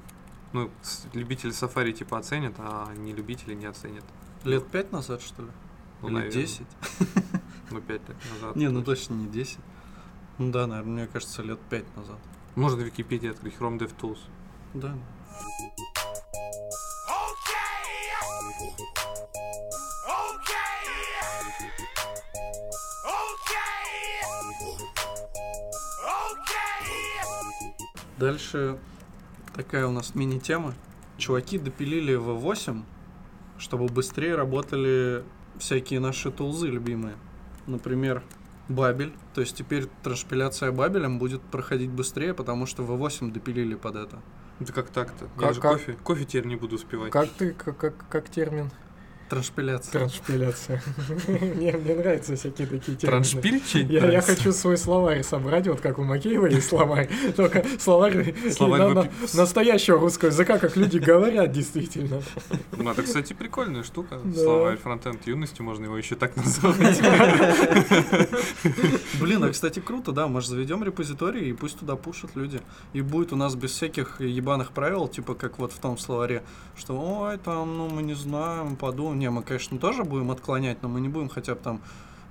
ну, 0.54 0.70
любители 1.14 1.52
Safari 1.52 1.92
типа 1.92 2.18
оценят, 2.18 2.54
а 2.58 2.94
не 2.96 3.14
любители 3.14 3.54
не 3.54 3.66
оценят. 3.66 4.06
Лет 4.44 4.66
пять 4.68 4.92
назад, 4.92 5.22
что 5.22 5.42
ли? 5.42 5.50
Ну, 6.02 6.08
Или 6.08 6.16
наверное. 6.16 6.42
10? 6.42 6.62
Ну, 7.70 7.82
пять 7.82 8.08
лет 8.08 8.18
назад. 8.34 8.56
Не, 8.56 8.70
ну 8.70 8.82
точно 8.84 9.14
не 9.16 9.28
10. 9.28 9.58
Ну 10.38 10.52
да, 10.52 10.68
наверное, 10.68 10.94
мне 10.94 11.08
кажется, 11.08 11.42
лет 11.42 11.60
5 11.70 11.98
назад. 11.98 12.18
Можно 12.56 12.82
в 12.82 12.86
Википедии 12.86 13.30
открыть 13.30 13.56
Chrome 13.56 13.78
DevTools. 13.78 14.20
Да. 14.74 14.96
Дальше 28.18 28.80
такая 29.54 29.86
у 29.86 29.92
нас 29.92 30.16
мини-тема. 30.16 30.74
Чуваки 31.18 31.60
допилили 31.60 32.18
V8, 32.18 32.84
чтобы 33.60 33.86
быстрее 33.86 34.36
работали 34.36 35.24
всякие 35.60 36.00
наши 36.00 36.32
тулзы 36.32 36.68
любимые. 36.68 37.16
Например, 37.68 38.24
Бабель. 38.70 39.14
То 39.34 39.42
есть 39.42 39.56
теперь 39.56 39.88
транспиляция 40.04 40.72
Бабелем 40.72 41.20
будет 41.20 41.42
проходить 41.42 41.90
быстрее, 41.90 42.34
потому 42.34 42.66
что 42.66 42.84
V8 42.84 43.32
допилили 43.32 43.76
под 43.76 43.96
это. 43.96 44.20
Это 44.60 44.74
как 44.74 44.90
так-то? 44.90 45.26
Как- 45.36 45.42
Я 45.48 45.54
же 45.54 45.62
как- 45.62 45.72
кофе, 45.74 45.94
кофе 46.04 46.26
теперь 46.26 46.46
не 46.48 46.56
буду 46.56 46.76
успевать. 46.76 47.12
Как 47.12 47.30
ты, 47.30 47.52
как, 47.54 47.78
как, 47.78 47.94
как 48.10 48.30
термин? 48.30 48.72
Траншпиляция. 49.30 49.92
Траншпиляция. 49.92 50.82
Мне, 51.28 51.74
мне 51.74 51.96
нравятся 51.96 52.36
всякие 52.36 52.68
такие 52.68 52.98
термины. 52.98 53.24
Траншпиль 53.24 53.62
чей 53.66 53.86
Я, 53.86 54.10
я 54.12 54.22
хочу 54.22 54.52
свой 54.54 54.78
словарь 54.78 55.24
собрать, 55.24 55.68
вот 55.68 55.82
как 55.82 56.00
у 56.00 56.04
Макеева 56.04 56.46
есть 56.48 56.70
словарь, 56.70 57.10
только 57.36 57.66
словарь, 57.80 58.34
Словарь 58.52 58.80
на- 58.82 58.94
на- 59.04 59.10
настоящего 59.34 60.00
русского 60.00 60.30
языка, 60.30 60.58
как 60.60 60.78
люди 60.78 60.98
говорят 60.98 61.52
действительно. 61.52 62.22
Ну, 62.72 62.90
это, 62.92 63.04
кстати, 63.04 63.34
прикольная 63.34 63.84
штука. 63.84 64.20
Да. 64.24 64.40
Словарь 64.42 64.78
фронтенд 64.78 65.26
юности, 65.28 65.62
можно 65.62 65.86
его 65.86 65.98
еще 65.98 66.16
так 66.16 66.36
называть. 66.38 67.02
Блин, 69.20 69.44
а 69.44 69.50
кстати, 69.50 69.80
круто, 69.80 70.12
да, 70.12 70.28
мы 70.28 70.42
же 70.42 70.50
заведем 70.50 70.84
репозиторий, 70.84 71.50
и 71.50 71.54
пусть 71.54 71.80
туда 71.80 71.96
пушат 71.96 72.32
люди. 72.36 72.62
И 72.94 73.02
будет 73.02 73.34
у 73.34 73.36
нас 73.36 73.56
без 73.56 73.72
всяких 73.72 74.22
ебаных 74.22 74.72
правил, 74.72 75.08
типа 75.08 75.36
как 75.36 75.60
вот 75.60 75.72
в 75.74 75.80
том 75.80 75.98
словаре, 75.98 76.44
что 76.76 76.98
ой, 77.00 77.38
там, 77.38 77.78
ну 77.78 77.90
мы 77.90 78.04
не 78.04 78.14
знаем, 78.14 78.76
подумаем. 78.76 79.17
Не, 79.18 79.30
мы, 79.30 79.42
конечно, 79.44 79.80
тоже 79.80 80.04
будем 80.04 80.32
отклонять, 80.32 80.82
но 80.84 80.90
мы 80.90 81.02
не 81.02 81.10
будем 81.10 81.30
хотя 81.30 81.56
бы 81.56 81.62
там 81.62 81.82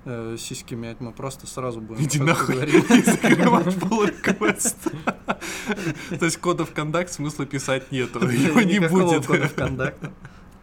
э, 0.05 0.37
сиськи 0.39 0.73
мять, 0.73 0.99
мы 1.01 1.11
просто 1.11 1.47
сразу 1.47 1.81
будем 1.81 2.03
Иди 2.03 2.19
нахуй 2.19 2.65
и 2.65 3.01
закрывать 3.03 3.75
pull 3.75 4.13
request. 4.23 4.93
То 6.17 6.25
есть 6.25 6.37
кодов 6.37 6.71
контакт 6.73 7.11
смысла 7.11 7.45
писать 7.45 7.91
нету, 7.91 8.19
его 8.27 8.61
не 8.61 8.79
будет. 8.79 9.25
кода. 9.25 9.93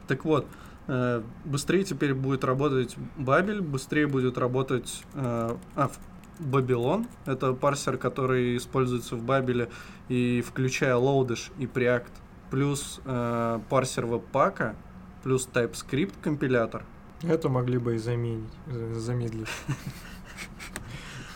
Так 0.07 0.25
вот, 0.25 0.47
э, 0.87 1.23
быстрее 1.45 1.85
теперь 1.85 2.15
будет 2.15 2.45
работать 2.45 2.97
Бабель, 3.17 3.61
быстрее 3.61 4.07
будет 4.07 4.39
работать 4.39 5.03
э, 5.15 5.57
а, 5.77 5.89
в- 5.89 5.99
Babylon. 6.41 7.07
Это 7.27 7.53
парсер, 7.53 7.97
который 7.97 8.57
используется 8.57 9.17
в 9.17 9.23
Бабеле, 9.23 9.71
и 10.09 10.43
включая 10.47 10.95
Lodash 10.95 11.53
и 11.59 11.67
Preact, 11.67 12.11
плюс 12.51 13.01
э, 13.05 13.61
парсер 13.71 14.07
веб-пака, 14.07 14.75
плюс 15.25 15.49
TypeScript 15.53 16.13
компилятор. 16.23 16.85
Это 17.23 17.49
могли 17.49 17.79
бы 17.79 17.95
и 17.95 17.99
заменить, 17.99 18.45
за- 18.67 18.95
замедлить. 19.01 19.49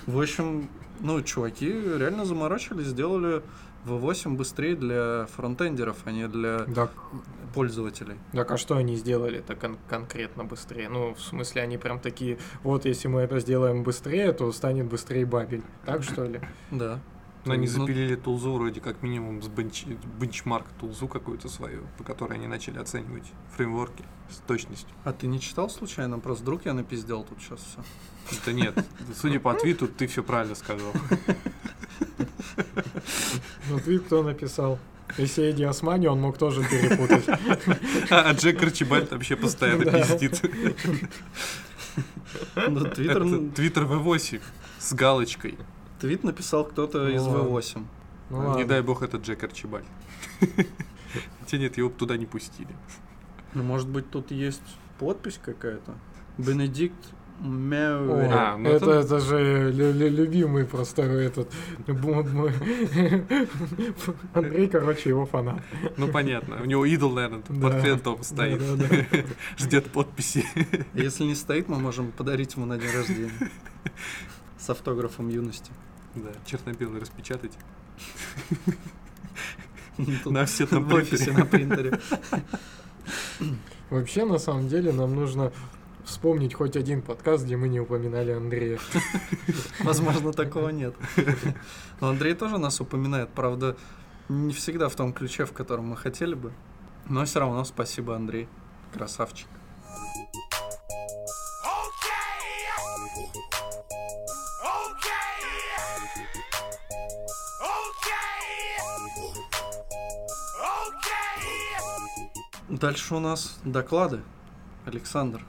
В 0.07 0.20
общем, 0.20 0.68
ну, 1.01 1.20
чуваки 1.22 1.70
реально 1.72 2.24
заморочились, 2.24 2.86
сделали 2.89 3.43
V8 3.86 4.36
быстрее 4.36 4.76
для 4.76 5.26
фронтендеров, 5.34 5.97
а 6.05 6.11
не 6.12 6.28
для 6.28 6.61
Так, 6.74 6.91
пользователей. 7.55 8.16
так 8.32 8.51
а 8.51 8.57
что 8.59 8.76
они 8.76 8.97
сделали-то 8.97 9.55
кон- 9.57 9.78
конкретно 9.89 10.45
быстрее? 10.45 10.89
Ну, 10.91 11.14
в 11.14 11.20
смысле, 11.20 11.62
они 11.62 11.78
прям 11.78 11.99
такие, 12.01 12.39
вот 12.62 12.84
если 12.84 13.09
мы 13.09 13.20
это 13.20 13.41
сделаем 13.41 13.82
быстрее, 13.84 14.32
то 14.32 14.51
станет 14.53 14.86
быстрее 14.86 15.24
бабель. 15.24 15.62
Так 15.86 16.03
что 16.03 16.24
ли? 16.24 16.41
Да. 16.70 17.01
Но 17.49 17.55
они 17.55 17.66
Ну, 17.66 17.72
запилили 17.72 18.14
тулзу 18.14 18.53
вроде 18.53 18.80
как 18.80 19.03
минимум 19.03 19.42
с 19.42 19.49
бенч... 19.49 19.84
бенчмарк 20.20 20.66
тулзу 20.80 21.09
какую-то 21.09 21.49
свою, 21.49 21.86
по 21.96 22.05
которой 22.05 22.34
они 22.34 22.46
начали 22.46 22.78
оценивать 22.78 23.24
фреймворки 23.57 24.05
с 24.30 24.36
точностью. 24.46 24.90
А 25.05 25.12
ты 25.12 25.26
не 25.26 25.40
читал 25.40 25.70
случайно? 25.70 26.18
Просто 26.18 26.42
вдруг 26.42 26.64
я 26.66 26.74
напиздел 26.74 27.24
тут 27.24 27.40
сейчас 27.40 27.61
все. 27.61 28.38
Да 28.44 28.53
нет, 28.53 28.84
судя 29.14 29.40
по 29.40 29.55
твиту, 29.55 29.88
ты 29.88 30.07
все 30.07 30.22
правильно 30.22 30.55
сказал. 30.55 30.92
Ну, 33.70 33.78
твит 33.80 34.05
кто 34.05 34.22
написал? 34.22 34.78
Если 35.16 35.44
Эдди 35.44 35.62
Османи, 35.62 36.07
он 36.07 36.20
мог 36.20 36.36
тоже 36.36 36.62
перепутать. 36.62 37.24
А 38.11 38.32
Джек 38.32 38.62
Арчибальд 38.62 39.11
вообще 39.11 39.36
постоянно 39.36 39.84
пиздит. 39.90 40.42
Ну, 42.57 42.84
Твиттер, 42.84 43.22
Это 43.22 43.49
Твиттер 43.55 43.84
V8 43.84 44.40
с 44.78 44.92
галочкой. 44.92 45.59
Твит 46.01 46.24
написал 46.24 46.64
кто-то 46.64 46.99
Ну 47.05 47.09
из 47.11 47.22
ладно. 47.22 47.49
V8. 47.49 47.84
Ну, 48.30 48.57
Не 48.59 48.64
дай 48.64 48.82
бог, 48.82 49.03
это 49.03 49.16
Джек 49.16 49.42
Арчибальд. 49.44 49.86
Хотя 51.40 51.59
нет, 51.59 51.76
его 51.78 51.88
туда 51.90 52.16
не 52.16 52.26
пустили. 52.26 52.68
Ну, 53.55 53.62
может 53.62 53.88
быть, 53.88 54.11
тут 54.11 54.30
есть 54.30 54.62
подпись 54.99 55.40
какая-то? 55.42 55.94
Бенедикт 56.36 56.94
О, 57.40 57.46
Мяуэри. 57.46 58.28
А, 58.32 58.57
ну 58.59 58.68
это, 58.68 58.90
это- 58.90 59.14
это 59.16 59.20
же 59.20 59.72
лю- 59.72 59.92
лю- 59.92 60.11
любимый 60.11 60.64
просто 60.66 61.03
этот 61.03 61.51
Андрей, 64.34 64.68
короче, 64.68 65.09
его 65.11 65.24
фанат. 65.26 65.62
Ну 65.96 66.09
понятно, 66.09 66.61
у 66.62 66.64
него 66.64 66.84
идол, 66.84 67.12
наверное, 67.12 67.42
Да. 67.49 67.61
портрет 67.70 68.03
дома 68.03 68.22
стоит. 68.22 68.59
Да, 68.59 68.76
да, 68.76 68.88
да. 69.11 69.18
Ждет 69.57 69.90
подписи. 69.90 70.44
Если 70.94 71.24
не 71.24 71.34
стоит, 71.34 71.68
мы 71.68 71.78
можем 71.78 72.12
подарить 72.12 72.55
ему 72.57 72.66
на 72.66 72.76
день 72.78 72.90
рождения. 72.92 73.30
С 74.59 74.68
автографом 74.70 75.28
юности. 75.28 75.70
Да, 76.22 76.30
черно-белый 76.44 77.00
распечатать. 77.00 77.52
Тут 79.96 80.32
На 80.32 80.42
офсетном 80.42 80.84
в 80.88 80.94
офисе 80.94 81.32
на 81.32 81.44
принтере. 81.44 81.98
Вообще, 83.90 84.24
на 84.24 84.38
самом 84.38 84.68
деле, 84.68 84.92
нам 84.92 85.14
нужно 85.14 85.52
вспомнить 86.04 86.54
хоть 86.54 86.76
один 86.76 87.02
подкаст, 87.02 87.44
где 87.44 87.56
мы 87.56 87.68
не 87.68 87.80
упоминали 87.80 88.32
Андрея. 88.32 88.78
Возможно, 89.80 90.32
такого 90.32 90.70
нет. 90.70 90.94
Но 92.00 92.08
Андрей 92.08 92.34
тоже 92.34 92.58
нас 92.58 92.80
упоминает, 92.80 93.28
правда, 93.30 93.76
не 94.28 94.52
всегда 94.52 94.88
в 94.88 94.94
том 94.94 95.12
ключе, 95.12 95.44
в 95.44 95.52
котором 95.52 95.86
мы 95.86 95.96
хотели 95.96 96.34
бы. 96.34 96.52
Но 97.08 97.24
все 97.24 97.40
равно 97.40 97.64
спасибо, 97.64 98.14
Андрей. 98.14 98.48
Красавчик. 98.92 99.48
Дальше 112.80 113.16
у 113.16 113.18
нас 113.18 113.58
доклады. 113.64 114.20
Александр. 114.84 115.44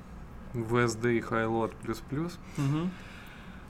VSD 0.53 1.17
и 1.17 1.19
Highload 1.19 1.73
плюс-плюс. 1.84 2.39
Мгм. 2.57 2.91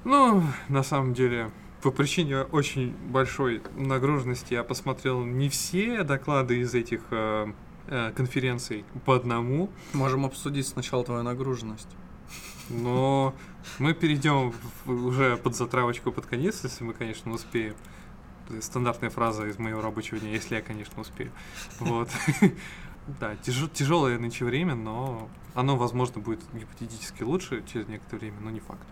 Ну, 0.05 0.43
на 0.69 0.81
самом 0.81 1.13
деле, 1.13 1.51
по 1.81 1.91
причине 1.91 2.43
очень 2.43 2.95
большой 3.09 3.61
нагруженности 3.75 4.53
я 4.53 4.63
посмотрел 4.63 5.25
не 5.25 5.49
все 5.49 6.03
доклады 6.03 6.59
из 6.59 6.73
этих 6.73 7.01
э, 7.11 7.51
э, 7.87 8.11
конференций 8.15 8.85
по 9.05 9.15
одному, 9.15 9.69
Можем 9.91 10.25
обсудить 10.25 10.67
сначала 10.67 11.03
твою 11.03 11.23
нагруженность. 11.23 11.89
но 12.69 13.35
мы 13.77 13.93
перейдем 13.93 14.53
уже 14.85 15.35
под 15.35 15.57
затравочку 15.57 16.13
под 16.13 16.27
конец, 16.27 16.63
если 16.63 16.85
мы, 16.85 16.93
конечно, 16.93 17.33
успеем. 17.33 17.75
Стандартная 18.61 19.09
фраза 19.09 19.45
из 19.47 19.59
моего 19.59 19.81
рабочего 19.81 20.17
дня, 20.17 20.31
если 20.31 20.55
я, 20.55 20.61
конечно, 20.61 21.01
успею. 21.01 21.31
Вот. 21.79 22.09
Да, 23.19 23.35
тяжелое 23.37 24.19
нынче 24.19 24.45
время, 24.45 24.75
но 24.75 25.29
оно, 25.55 25.75
возможно, 25.77 26.21
будет 26.21 26.39
гипотетически 26.53 27.23
лучше 27.23 27.63
через 27.71 27.87
некоторое 27.87 28.19
время, 28.19 28.37
но 28.41 28.49
не 28.49 28.59
факт. 28.59 28.85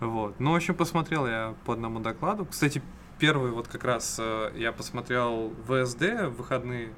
Вот. 0.00 0.38
Ну, 0.38 0.52
в 0.52 0.56
общем, 0.56 0.74
посмотрел 0.74 1.26
я 1.26 1.54
по 1.64 1.72
одному 1.72 2.00
докладу. 2.00 2.44
Кстати, 2.44 2.82
первый 3.18 3.50
вот 3.52 3.68
как 3.68 3.84
раз 3.84 4.16
э, 4.18 4.52
я 4.56 4.72
посмотрел 4.72 5.52
ВСД 5.66 6.02
в 6.02 6.30
выходные. 6.36 6.92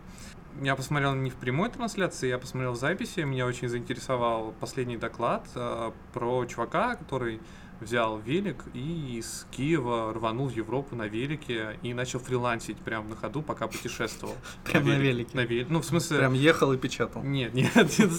Я 0.63 0.75
посмотрел 0.75 1.15
не 1.15 1.31
в 1.31 1.35
прямой 1.35 1.71
трансляции, 1.71 2.29
я 2.29 2.39
посмотрел 2.39 2.73
в 2.73 2.77
записи. 2.77 3.21
Меня 3.21 3.47
очень 3.47 3.69
заинтересовал 3.69 4.55
последний 4.59 4.97
доклад 4.97 5.47
э, 5.55 5.93
про 6.13 6.45
чувака, 6.47 6.97
который 6.97 7.41
взял 7.81 8.19
велик 8.19 8.65
и 8.75 9.19
из 9.19 9.47
Киева 9.51 10.13
рванул 10.15 10.49
в 10.49 10.53
Европу 10.53 10.97
на 10.97 11.07
велике 11.07 11.79
и 11.83 11.93
начал 11.95 12.19
фрилансить 12.19 12.79
прямо 12.79 13.09
на 13.09 13.17
ходу, 13.17 13.43
пока 13.43 13.67
путешествовал. 13.67 14.35
Прям 14.65 14.89
на 14.89 14.97
велике? 14.99 15.37
На 15.37 15.45
велике. 15.45 15.71
Ну, 15.71 15.81
в 15.81 15.85
смысле... 15.85 16.19
Прям 16.19 16.33
ехал 16.33 16.73
и 16.73 16.77
печатал. 16.79 17.23
Нет, 17.23 17.55
нет, 17.55 17.75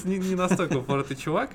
не, 0.05 0.18
не 0.20 0.36
настолько 0.36 0.78
упоротый 0.78 1.18
чувак. 1.18 1.49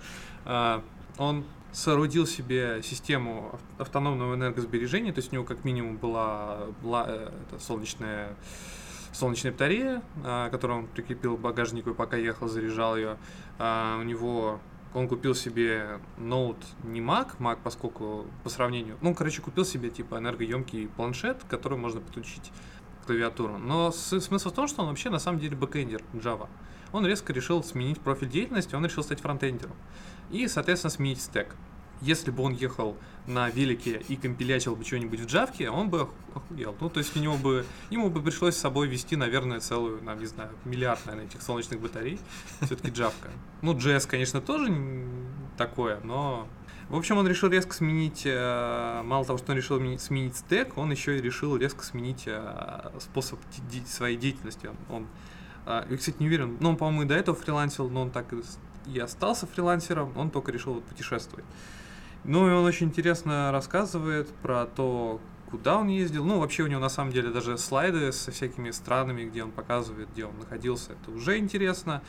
А, 0.44 0.82
Он 1.18 1.44
соорудил 1.72 2.26
себе 2.26 2.80
систему 2.82 3.50
ав- 3.52 3.60
автономного 3.86 4.34
энергосбережения, 4.34 5.12
то 5.12 5.20
есть 5.20 5.32
у 5.32 5.34
него 5.36 5.44
как 5.44 5.64
минимум 5.64 5.96
была, 5.96 6.66
была 6.82 7.06
э, 7.08 7.30
это, 7.48 7.62
солнечная, 7.62 8.36
солнечная 9.12 9.52
батарея, 9.52 10.02
а, 10.24 10.50
которую 10.50 10.80
он 10.80 10.86
прикрепил 10.86 11.36
к 11.36 11.40
багажнику 11.40 11.90
и 11.90 11.94
пока 11.94 12.16
ехал, 12.16 12.48
заряжал 12.48 12.96
ее. 12.96 13.16
А, 13.58 13.98
У 13.98 14.02
него 14.02 14.60
он 14.94 15.08
купил 15.08 15.34
себе 15.34 16.00
ноут 16.18 16.58
не 16.84 17.00
Mac, 17.00 17.38
Mac, 17.38 17.58
поскольку 17.62 18.26
по 18.44 18.50
сравнению, 18.50 18.98
ну, 19.00 19.14
короче, 19.14 19.40
купил 19.42 19.64
себе 19.64 19.90
типа 19.90 20.16
энергоемкий 20.18 20.88
планшет, 20.88 21.42
к 21.44 21.48
которому 21.48 21.82
можно 21.82 22.00
подключить 22.00 22.52
клавиатуру. 23.06 23.58
Но 23.58 23.90
с- 23.90 24.20
смысл 24.20 24.50
в 24.50 24.54
том, 24.54 24.68
что 24.68 24.82
он 24.82 24.88
вообще 24.88 25.10
на 25.10 25.18
самом 25.18 25.38
деле 25.40 25.56
бэкэндер 25.56 26.02
Java. 26.14 26.48
Он 26.92 27.06
резко 27.06 27.32
решил 27.32 27.64
сменить 27.64 28.00
профиль 28.00 28.28
деятельности, 28.28 28.74
он 28.74 28.84
решил 28.84 29.02
стать 29.02 29.20
фронтендером. 29.20 29.74
И, 30.30 30.46
соответственно, 30.46 30.90
сменить 30.90 31.20
стек. 31.22 31.56
Если 32.02 32.30
бы 32.30 32.42
он 32.42 32.52
ехал 32.52 32.96
на 33.26 33.48
велике 33.48 34.02
и 34.08 34.16
компилячил 34.16 34.74
бы 34.74 34.84
что-нибудь 34.84 35.20
в 35.20 35.26
джавке, 35.26 35.70
он 35.70 35.88
бы 35.88 36.02
ох- 36.02 36.14
охуел. 36.34 36.74
Ну, 36.80 36.90
то 36.90 36.98
есть 36.98 37.16
у 37.16 37.20
него 37.20 37.36
бы, 37.36 37.64
ему 37.90 38.10
бы 38.10 38.20
пришлось 38.20 38.56
с 38.56 38.58
собой 38.58 38.88
вести, 38.88 39.16
наверное, 39.16 39.60
целую, 39.60 40.02
нам, 40.02 40.18
не 40.18 40.26
знаю, 40.26 40.50
миллиард, 40.64 41.06
наверное, 41.06 41.28
этих 41.28 41.42
солнечных 41.42 41.80
батарей. 41.80 42.18
Все-таки 42.60 42.90
джавка. 42.90 43.28
Ну, 43.62 43.74
JS, 43.74 44.08
конечно, 44.08 44.40
тоже 44.40 44.72
такое, 45.56 46.00
но... 46.02 46.48
В 46.88 46.96
общем, 46.96 47.16
он 47.16 47.26
решил 47.26 47.48
резко 47.48 47.72
сменить, 47.72 48.22
э, 48.26 49.00
мало 49.02 49.24
того, 49.24 49.38
что 49.38 49.52
он 49.52 49.56
решил 49.56 49.78
сменить 49.98 50.36
стек, 50.36 50.76
он 50.76 50.90
еще 50.90 51.16
и 51.16 51.22
решил 51.22 51.56
резко 51.56 51.84
сменить 51.84 52.24
э, 52.26 52.90
способ 53.00 53.40
своей 53.86 54.18
деятельности. 54.18 54.66
Он, 54.66 54.96
он, 54.96 55.06
э, 55.64 55.86
я, 55.88 55.96
кстати, 55.96 56.16
не 56.18 56.26
уверен, 56.26 56.58
ну, 56.60 56.70
он, 56.70 56.76
по-моему, 56.76 57.04
и 57.04 57.06
до 57.06 57.14
этого 57.14 57.34
фрилансил, 57.34 57.88
но 57.88 58.02
он 58.02 58.10
так 58.10 58.26
и 58.86 58.98
остался 58.98 59.46
фрилансером, 59.46 60.12
он 60.18 60.30
только 60.30 60.52
решил 60.52 60.82
путешествовать. 60.82 61.46
Ну 62.24 62.48
и 62.48 62.52
он 62.52 62.64
очень 62.64 62.86
интересно 62.86 63.50
рассказывает 63.50 64.28
про 64.42 64.66
то, 64.66 65.20
куда 65.50 65.78
он 65.78 65.88
ездил. 65.88 66.24
Ну, 66.24 66.38
вообще 66.38 66.62
у 66.62 66.68
него 66.68 66.80
на 66.80 66.88
самом 66.88 67.12
деле 67.12 67.30
даже 67.30 67.58
слайды 67.58 68.12
со 68.12 68.30
всякими 68.30 68.70
странами, 68.70 69.24
где 69.24 69.42
он 69.42 69.50
показывает, 69.50 70.08
где 70.12 70.24
он 70.24 70.38
находился, 70.38 70.92
это 70.92 71.10
уже 71.10 71.38
интересно. 71.38 72.02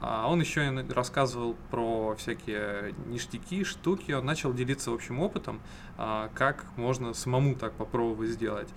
А 0.00 0.28
он 0.28 0.40
еще 0.40 0.66
и 0.66 0.92
рассказывал 0.92 1.56
про 1.70 2.14
всякие 2.16 2.94
ништяки, 3.06 3.64
штуки. 3.64 4.12
Он 4.12 4.24
начал 4.24 4.54
делиться 4.54 4.92
общим 4.92 5.20
опытом, 5.20 5.60
а, 5.96 6.30
как 6.34 6.66
можно 6.76 7.12
самому 7.14 7.56
так 7.56 7.72
попробовать 7.72 8.30
сделать. 8.30 8.68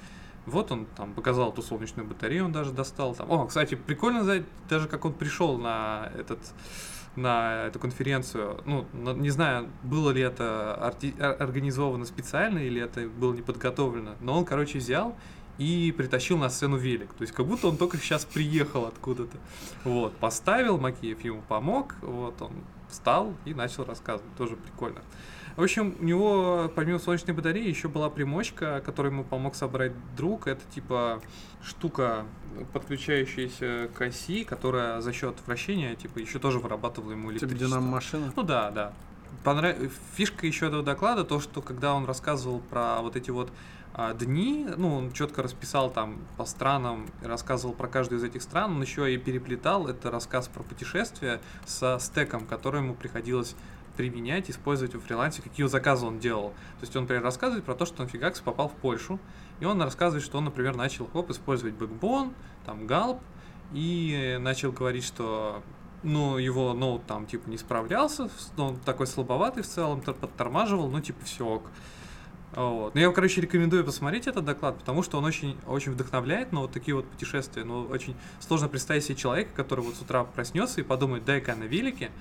Вот 0.47 0.71
он 0.71 0.87
там 0.97 1.13
показал 1.13 1.51
эту 1.51 1.61
солнечную 1.61 2.07
батарею, 2.07 2.45
он 2.45 2.51
даже 2.51 2.71
достал 2.71 3.13
там. 3.13 3.31
О, 3.31 3.45
кстати, 3.45 3.75
прикольно 3.75 4.43
даже 4.67 4.87
как 4.87 5.05
он 5.05 5.13
пришел 5.13 5.57
на 5.57 6.11
этот 6.17 6.39
на 7.15 7.67
эту 7.67 7.79
конференцию. 7.79 8.61
Ну, 8.65 8.85
не 9.15 9.29
знаю, 9.29 9.69
было 9.83 10.11
ли 10.11 10.21
это 10.21 10.75
организовано 11.39 12.05
специально 12.05 12.59
или 12.59 12.81
это 12.81 13.07
было 13.07 13.33
не 13.33 13.41
подготовлено, 13.41 14.15
но 14.21 14.37
он, 14.37 14.45
короче, 14.45 14.79
взял 14.79 15.15
и 15.57 15.93
притащил 15.95 16.37
на 16.37 16.49
сцену 16.49 16.77
велик. 16.77 17.13
То 17.13 17.23
есть 17.23 17.33
как 17.33 17.45
будто 17.45 17.67
он 17.67 17.77
только 17.77 17.97
сейчас 17.97 18.25
приехал 18.25 18.85
откуда-то. 18.85 19.37
Вот, 19.83 20.15
поставил, 20.17 20.77
Макеев 20.77 21.23
ему 21.23 21.41
помог, 21.47 21.95
вот 22.01 22.41
он 22.41 22.51
встал 22.89 23.33
и 23.45 23.53
начал 23.53 23.83
рассказывать. 23.85 24.33
Тоже 24.37 24.55
прикольно. 24.55 25.01
В 25.57 25.61
общем, 25.63 25.95
у 25.99 26.03
него 26.03 26.71
помимо 26.75 26.97
солнечной 26.97 27.35
батареи 27.35 27.67
еще 27.67 27.89
была 27.89 28.09
примочка, 28.09 28.81
которую 28.85 29.11
ему 29.11 29.23
помог 29.25 29.53
собрать 29.55 29.91
друг. 30.15 30.47
Это 30.47 30.61
типа 30.73 31.21
штука, 31.61 32.25
подключающаяся 32.73 33.89
к 33.95 34.01
оси, 34.01 34.43
которая 34.43 35.01
за 35.01 35.13
счет 35.13 35.35
вращения, 35.45 35.95
типа, 35.95 36.19
еще 36.19 36.39
тоже 36.39 36.59
вырабатывала 36.59 37.11
ему 37.11 37.31
типа 37.31 37.45
электричество. 37.45 37.79
Типа 37.79 37.81
машина? 37.81 38.33
Ну 38.35 38.43
да, 38.43 38.71
да. 38.71 38.93
Понрав... 39.43 39.75
Фишка 40.15 40.45
еще 40.45 40.67
этого 40.67 40.83
доклада, 40.83 41.23
то, 41.23 41.39
что 41.39 41.61
когда 41.61 41.93
он 41.93 42.05
рассказывал 42.05 42.59
про 42.59 43.01
вот 43.01 43.15
эти 43.15 43.31
вот 43.31 43.51
а, 43.93 44.13
дни, 44.13 44.67
ну, 44.77 44.95
он 44.95 45.11
четко 45.11 45.43
расписал 45.43 45.89
там 45.91 46.17
по 46.37 46.45
странам, 46.45 47.07
рассказывал 47.21 47.73
про 47.73 47.87
каждую 47.87 48.19
из 48.19 48.23
этих 48.23 48.41
стран, 48.41 48.71
он 48.71 48.81
еще 48.81 49.13
и 49.13 49.17
переплетал 49.17 49.87
это 49.87 50.09
рассказ 50.09 50.47
про 50.47 50.63
путешествие 50.63 51.41
со 51.65 51.97
стеком, 51.99 52.45
который 52.45 52.81
ему 52.81 52.93
приходилось 52.93 53.55
применять, 53.97 54.49
использовать 54.49 54.95
во 54.95 55.01
фрилансе, 55.01 55.41
какие 55.41 55.65
заказы 55.67 56.05
он 56.05 56.19
делал. 56.19 56.49
То 56.79 56.83
есть 56.83 56.95
он, 56.95 57.03
например, 57.03 57.23
рассказывает 57.23 57.65
про 57.65 57.75
то, 57.75 57.85
что 57.85 58.03
он 58.03 58.07
фигакс 58.07 58.39
попал 58.39 58.69
в 58.69 58.73
Польшу, 58.73 59.19
и 59.61 59.65
он 59.65 59.81
рассказывает, 59.81 60.25
что 60.25 60.39
он, 60.39 60.45
например, 60.45 60.75
начал 60.75 61.07
хоп, 61.07 61.29
использовать 61.29 61.75
Backbone, 61.75 62.33
там 62.65 62.85
Gulp, 62.87 63.21
и 63.73 64.37
начал 64.41 64.73
говорить, 64.73 65.05
что 65.05 65.63
ну, 66.03 66.37
его 66.37 66.73
ноут 66.73 67.05
там, 67.05 67.25
типа, 67.27 67.49
не 67.49 67.57
справлялся, 67.57 68.29
он 68.57 68.77
такой 68.77 69.07
слабоватый 69.07 69.63
в 69.63 69.67
целом, 69.67 70.01
подтормаживал, 70.01 70.89
ну, 70.89 70.99
типа, 70.99 71.23
все 71.23 71.45
ок. 71.45 71.63
Вот. 72.55 72.95
Ну, 72.95 72.99
я, 72.99 73.11
короче, 73.11 73.39
рекомендую 73.39 73.85
посмотреть 73.85 74.27
этот 74.27 74.43
доклад, 74.43 74.77
потому 74.79 75.03
что 75.03 75.19
он 75.19 75.25
очень, 75.25 75.55
очень 75.67 75.93
вдохновляет 75.93 76.51
на 76.51 76.61
вот 76.61 76.71
такие 76.71 76.95
вот 76.95 77.07
путешествия. 77.07 77.63
Ну, 77.63 77.83
очень 77.83 78.15
сложно 78.39 78.67
представить 78.67 79.05
себе 79.05 79.15
человека, 79.15 79.51
который 79.55 79.85
вот 79.85 79.95
с 79.95 80.01
утра 80.01 80.25
проснется 80.25 80.81
и 80.81 80.83
подумает, 80.83 81.23
дай-ка 81.23 81.55
на 81.55 81.63
велике, 81.63 82.11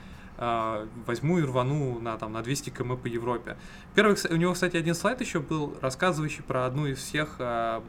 э, 0.41 0.86
возьму 1.07 1.38
и 1.38 1.43
рвану 1.43 2.01
на, 2.01 2.16
там, 2.16 2.32
на 2.32 2.43
200 2.43 2.70
км 2.70 2.97
по 2.97 3.07
Европе. 3.07 3.57
Первый, 3.95 4.16
у 4.30 4.36
него, 4.36 4.55
кстати, 4.55 4.76
один 4.76 4.95
слайд 4.95 5.20
еще 5.20 5.41
был, 5.41 5.76
рассказывающий 5.80 6.43
про 6.43 6.66
одну 6.66 6.86
из 6.86 6.99
всех 6.99 7.36
э, 7.38 7.80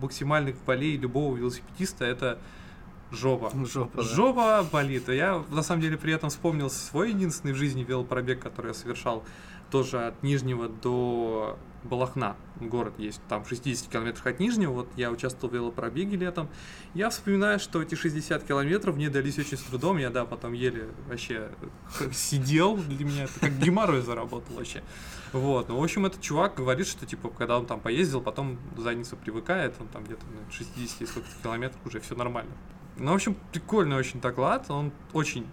максимальных 0.00 0.56
болей 0.66 0.96
любого 0.98 1.34
велосипедиста. 1.36 2.04
Это 2.04 2.38
жопа. 3.10 3.50
Жопа, 3.66 4.02
жопа 4.02 4.66
болит. 4.70 5.08
Я, 5.08 5.42
на 5.50 5.62
самом 5.62 5.80
деле, 5.80 5.96
при 5.96 6.12
этом 6.12 6.28
вспомнил 6.28 6.68
свой 6.68 7.10
единственный 7.10 7.52
в 7.52 7.56
жизни 7.56 7.84
велопробег, 7.84 8.40
который 8.40 8.68
я 8.68 8.74
совершал 8.74 9.24
тоже 9.70 10.06
от 10.06 10.22
Нижнего 10.22 10.68
до 10.68 11.58
Балахна, 11.84 12.36
город 12.60 12.94
есть, 12.98 13.20
там 13.28 13.44
60 13.44 13.90
километров 13.90 14.24
от 14.26 14.38
Нижнего, 14.38 14.72
вот 14.72 14.88
я 14.96 15.10
участвовал 15.10 15.50
в 15.50 15.54
велопробеге 15.54 16.16
летом, 16.16 16.48
я 16.94 17.10
вспоминаю, 17.10 17.58
что 17.58 17.82
эти 17.82 17.94
60 17.94 18.44
километров 18.44 18.96
мне 18.96 19.10
дались 19.10 19.38
очень 19.38 19.56
с 19.56 19.62
трудом, 19.62 19.98
я, 19.98 20.10
да, 20.10 20.24
потом 20.24 20.52
еле 20.52 20.88
вообще 21.08 21.50
сидел, 22.12 22.76
для 22.76 23.04
меня 23.04 23.24
это 23.24 23.40
как 23.40 23.58
геморрой 23.58 24.00
заработал 24.02 24.54
вообще. 24.54 24.82
Вот, 25.32 25.68
ну, 25.68 25.80
в 25.80 25.82
общем, 25.82 26.06
этот 26.06 26.20
чувак 26.20 26.54
говорит, 26.54 26.86
что, 26.86 27.06
типа, 27.06 27.30
когда 27.30 27.58
он 27.58 27.66
там 27.66 27.80
поездил, 27.80 28.20
потом 28.20 28.58
задница 28.76 29.16
привыкает, 29.16 29.74
он 29.80 29.88
там 29.88 30.04
где-то 30.04 30.24
на 30.26 30.52
60 30.52 31.08
сколько 31.08 31.28
километров 31.42 31.80
уже 31.84 32.00
все 32.00 32.14
нормально. 32.14 32.52
Ну, 32.96 33.12
в 33.12 33.14
общем, 33.14 33.36
прикольный 33.50 33.96
очень 33.96 34.20
доклад, 34.20 34.70
он 34.70 34.92
очень 35.12 35.46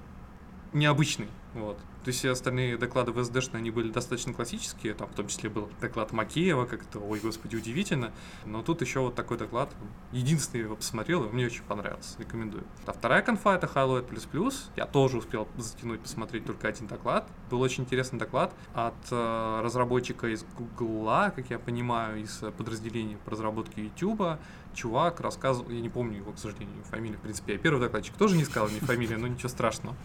необычный, 0.73 1.30
вот. 1.53 1.80
Есть 2.10 2.20
все 2.20 2.32
остальные 2.32 2.76
доклады 2.76 3.12
в 3.12 3.24
СДшные, 3.24 3.60
они 3.60 3.70
были 3.70 3.91
достаточно 3.91 4.34
классические, 4.34 4.95
там 4.95 5.07
в 5.10 5.14
том 5.14 5.28
числе 5.28 5.47
был 5.47 5.70
доклад 5.80 6.12
Макеева, 6.12 6.66
как-то, 6.66 6.97
ой, 6.97 7.20
господи, 7.20 7.55
удивительно. 7.55 8.12
Но 8.45 8.64
тут 8.64 8.82
еще 8.82 9.01
вот 9.01 9.14
такой 9.14 9.38
доклад, 9.38 9.70
единственный 10.12 10.62
его 10.62 10.76
посмотрел, 10.76 11.26
и 11.26 11.30
мне 11.32 11.45
очень 11.45 11.62
понравился, 11.62 12.18
рекомендую. 12.18 12.64
А 12.88 12.93
вторая 12.93 13.22
конфа 13.22 13.53
это 13.53 13.68
Highlight++, 13.68 14.07
я 14.76 14.88
тоже 14.88 15.20
успел 15.20 15.47
затянуть, 15.57 15.99
посмотреть 15.99 16.45
только 16.45 16.68
один 16.68 16.88
доклад. 16.88 17.28
Был 17.51 17.62
очень 17.62 17.84
интересный 17.84 18.18
доклад 18.18 18.55
от 18.74 18.95
э, 19.12 19.62
разработчика 19.64 20.34
из 20.34 20.43
Гугла, 20.57 21.32
как 21.36 21.51
я 21.51 21.60
понимаю, 21.60 22.24
из 22.24 22.39
подразделения 22.57 23.18
по 23.24 23.30
разработке 23.30 23.84
YouTube. 23.84 24.39
Чувак 24.74 25.20
рассказывал, 25.20 25.70
я 25.70 25.80
не 25.80 25.89
помню 25.89 26.18
его, 26.18 26.32
к 26.32 26.39
сожалению, 26.39 26.84
фамилию, 26.86 27.20
в 27.20 27.22
принципе, 27.22 27.53
я 27.53 27.60
первый 27.60 27.80
докладчик 27.80 28.16
тоже 28.16 28.36
не 28.36 28.45
сказал 28.45 28.68
ни 28.70 28.80
фамилию, 28.80 29.20
но 29.20 29.28
ничего 29.28 29.49
страшного. 29.49 29.95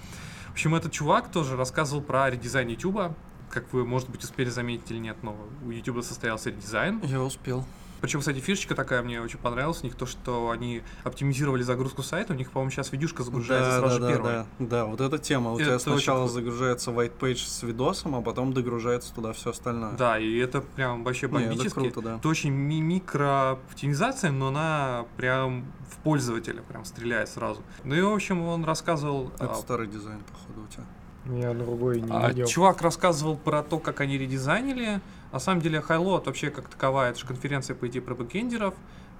В 0.55 0.57
общем, 0.57 0.77
этот 0.77 0.93
чувак 0.93 1.33
тоже 1.33 1.57
рассказывал 1.57 2.01
про 2.01 2.31
редизайн 2.31 2.69
YouTube. 2.69 3.13
Как 3.51 3.73
вы, 3.73 3.85
может 3.85 4.09
быть, 4.09 4.23
успели 4.23 4.51
заметить 4.51 4.89
или 4.89 4.99
нет, 4.99 5.17
но 5.23 5.37
у 5.67 5.71
YouTube 5.73 6.05
состоялся 6.05 6.51
редизайн. 6.51 7.01
Я 7.03 7.21
успел. 7.23 7.65
Причем, 8.05 8.21
кстати, 8.21 8.39
фишечка 8.39 8.75
такая 8.75 9.03
мне 9.03 9.19
очень 9.23 9.39
понравилась 9.39 9.81
у 9.81 9.87
них, 9.87 9.95
то, 9.95 10.05
что 10.05 10.51
они 10.51 10.83
оптимизировали 11.05 11.63
загрузку 11.63 12.03
сайта, 12.03 12.35
у 12.35 12.37
них, 12.37 12.51
по-моему, 12.51 12.71
сейчас 12.71 12.93
видюшка 12.93 13.23
загружается 13.23 13.71
да, 13.71 13.79
сразу 13.79 13.99
да, 13.99 14.07
же 14.07 14.13
первая. 14.13 14.47
Да, 14.59 14.67
да, 14.67 14.85
вот 14.85 15.01
эта 15.01 15.17
тема. 15.17 15.53
У 15.53 15.57
это 15.57 15.65
тебя 15.65 15.79
сначала 15.79 16.29
загружается 16.29 16.91
white 16.91 17.19
page 17.19 17.47
с 17.47 17.63
видосом, 17.63 18.15
а 18.15 18.21
потом 18.21 18.53
догружается 18.53 19.15
туда 19.15 19.33
все 19.33 19.53
остальное. 19.53 19.93
Да, 19.93 20.19
и 20.19 20.37
это 20.37 20.61
прям 20.61 21.03
вообще 21.03 21.29
бомбически. 21.29 21.63
Не, 21.63 21.67
это 21.67 21.75
круто, 21.95 22.03
да. 22.03 22.17
Это 22.17 22.29
очень 22.29 22.51
ми 22.51 22.83
микро-оптимизация, 22.83 24.33
но 24.33 24.49
она 24.49 25.07
прям 25.17 25.65
в 25.91 25.97
пользователя 26.03 26.61
прям 26.61 26.85
стреляет 26.85 27.31
сразу. 27.31 27.63
Ну 27.85 27.95
и, 27.95 28.03
в 28.03 28.13
общем, 28.13 28.43
он 28.43 28.67
рассказывал... 28.67 29.33
Это 29.37 29.53
а... 29.53 29.55
старый 29.55 29.87
дизайн, 29.87 30.21
походу, 30.31 30.67
у 30.69 30.71
тебя. 30.71 30.85
Я 31.27 31.55
другой 31.55 32.01
не 32.01 32.11
а, 32.11 32.29
видел. 32.29 32.47
Чувак 32.47 32.83
рассказывал 32.83 33.37
про 33.37 33.63
то, 33.63 33.79
как 33.79 34.01
они 34.01 34.19
редизайнили. 34.19 35.01
На 35.33 35.39
самом 35.39 35.61
деле, 35.61 35.83
Highload 35.87 36.27
вообще 36.27 36.51
как 36.51 36.69
таковая, 36.69 37.11
это 37.11 37.21
же 37.21 37.27
конференция, 37.27 37.75
по 37.75 37.89
идее, 37.89 38.03
про 38.03 38.15
бэкендеров. 38.15 38.75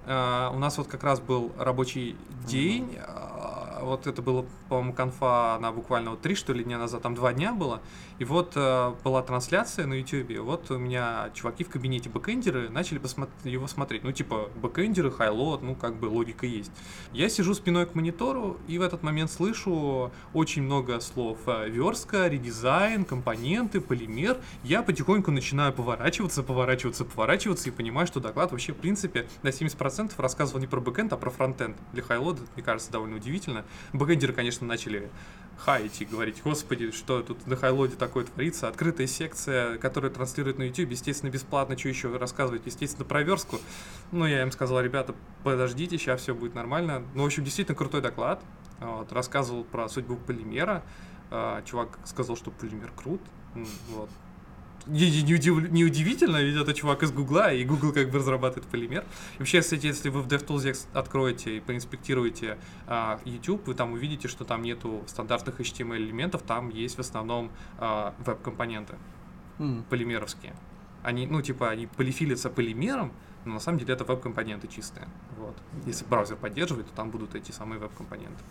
Uh, 0.05 0.55
у 0.55 0.59
нас 0.59 0.77
вот 0.77 0.85
как 0.85 1.03
раз 1.03 1.19
был 1.19 1.51
рабочий 1.57 2.15
день, 2.47 2.95
mm-hmm. 2.95 3.24
Вот 3.85 4.07
это 4.07 4.21
было, 4.21 4.45
по-моему, 4.69 4.93
конфа 4.93 5.57
на 5.59 5.71
буквально 5.71 6.11
вот 6.11 6.21
три, 6.21 6.35
что 6.35 6.53
ли, 6.53 6.63
дня 6.63 6.77
назад, 6.77 7.01
там 7.01 7.15
два 7.15 7.33
дня 7.33 7.53
было, 7.53 7.81
и 8.19 8.25
вот 8.25 8.55
uh, 8.55 8.95
была 9.03 9.21
трансляция 9.21 9.85
на 9.85 9.93
YouTube, 9.93 10.39
вот 10.39 10.71
у 10.71 10.77
меня 10.77 11.29
чуваки 11.33 11.63
в 11.63 11.69
кабинете 11.69 12.09
бэкендеры 12.09 12.69
начали 12.69 12.97
посмотри, 12.97 13.51
его 13.51 13.67
смотреть, 13.67 14.03
ну 14.03 14.11
типа 14.11 14.49
бэкендеры, 14.55 15.11
Highload, 15.11 15.61
ну 15.61 15.75
как 15.75 15.95
бы 15.95 16.05
логика 16.05 16.45
есть. 16.45 16.71
Я 17.11 17.29
сижу 17.29 17.53
спиной 17.53 17.85
к 17.85 17.95
монитору 17.95 18.57
и 18.67 18.77
в 18.77 18.81
этот 18.81 19.03
момент 19.03 19.31
слышу 19.31 20.11
очень 20.33 20.63
много 20.63 20.99
слов 20.99 21.39
верстка, 21.67 22.27
редизайн, 22.27 23.05
компоненты, 23.05 23.81
полимер, 23.81 24.37
я 24.63 24.81
потихоньку 24.81 25.31
начинаю 25.31 25.73
поворачиваться, 25.73 26.43
поворачиваться, 26.43 27.05
поворачиваться 27.05 27.69
и 27.69 27.71
понимаю, 27.71 28.07
что 28.07 28.19
доклад 28.19 28.51
вообще 28.51 28.73
в 28.73 28.77
принципе 28.77 29.27
на 29.43 29.49
70% 29.49 30.05
100% 30.05 30.21
рассказывал 30.21 30.59
не 30.59 30.67
про 30.67 30.79
бэкэнд, 30.79 31.13
а 31.13 31.17
про 31.17 31.29
фронтенд. 31.29 31.77
Для 31.93 32.03
Highload 32.03 32.33
а, 32.33 32.41
мне 32.55 32.63
кажется, 32.63 32.91
довольно 32.91 33.17
удивительно. 33.17 33.65
Бэкэндеры, 33.93 34.33
конечно, 34.33 34.65
начали 34.67 35.09
хаять 35.57 36.01
и 36.01 36.05
говорить, 36.05 36.41
господи, 36.43 36.91
что 36.91 37.21
тут 37.21 37.47
на 37.47 37.55
хайлоде 37.55 37.95
такое 37.95 38.25
творится. 38.25 38.67
Открытая 38.67 39.07
секция, 39.07 39.77
которая 39.77 40.11
транслирует 40.11 40.57
на 40.57 40.63
YouTube, 40.63 40.91
естественно, 40.91 41.29
бесплатно, 41.29 41.77
что 41.77 41.89
еще 41.89 42.15
рассказывать, 42.17 42.63
естественно, 42.65 43.05
про 43.05 43.23
верстку. 43.23 43.59
Ну, 44.11 44.25
я 44.25 44.41
им 44.41 44.51
сказал, 44.51 44.81
ребята, 44.81 45.15
подождите, 45.43 45.97
сейчас 45.97 46.21
все 46.21 46.35
будет 46.35 46.55
нормально. 46.55 47.03
Ну, 47.13 47.23
в 47.23 47.25
общем, 47.25 47.43
действительно 47.43 47.75
крутой 47.75 48.01
доклад. 48.01 48.43
Вот, 48.79 49.11
рассказывал 49.13 49.63
про 49.63 49.87
судьбу 49.87 50.17
полимера. 50.17 50.83
А, 51.31 51.61
чувак 51.63 51.97
сказал, 52.03 52.35
что 52.35 52.51
полимер 52.51 52.91
крут. 52.91 53.21
Вот 53.89 54.09
не, 54.87 55.23
не, 55.23 55.33
удив, 55.35 55.71
не 55.71 55.83
удивительно, 55.83 56.37
ведь 56.37 56.55
это 56.55 56.73
чувак 56.73 57.03
из 57.03 57.11
Гугла, 57.11 57.53
и 57.53 57.63
Google 57.63 57.91
как 57.91 58.09
бы 58.09 58.19
разрабатывает 58.19 58.67
полимер. 58.67 59.03
И 59.35 59.39
вообще, 59.39 59.61
кстати, 59.61 59.87
если 59.87 60.09
вы 60.09 60.21
в 60.21 60.27
DevTools 60.27 60.87
откроете 60.93 61.57
и 61.57 61.59
проинспектируете 61.59 62.57
а, 62.87 63.19
YouTube, 63.25 63.67
вы 63.67 63.73
там 63.73 63.93
увидите, 63.93 64.27
что 64.27 64.45
там 64.45 64.61
нету 64.61 65.03
стандартных 65.07 65.59
HTML 65.59 65.97
элементов, 65.97 66.41
там 66.41 66.69
есть 66.69 66.97
в 66.97 66.99
основном 66.99 67.51
а, 67.77 68.13
веб-компоненты 68.25 68.95
mm. 69.59 69.83
полимеровские. 69.89 70.53
Они, 71.03 71.27
ну, 71.27 71.41
типа, 71.41 71.69
они 71.69 71.87
полифилятся 71.87 72.49
полимером, 72.49 73.11
но 73.45 73.53
на 73.53 73.59
самом 73.59 73.79
деле 73.79 73.93
это 73.93 74.03
веб-компоненты 74.03 74.67
чистые. 74.67 75.07
Вот. 75.37 75.55
Если 75.85 76.05
браузер 76.05 76.35
поддерживает, 76.35 76.87
то 76.87 76.95
там 76.95 77.11
будут 77.11 77.35
эти 77.35 77.51
самые 77.51 77.79
веб-компоненты. 77.79 78.43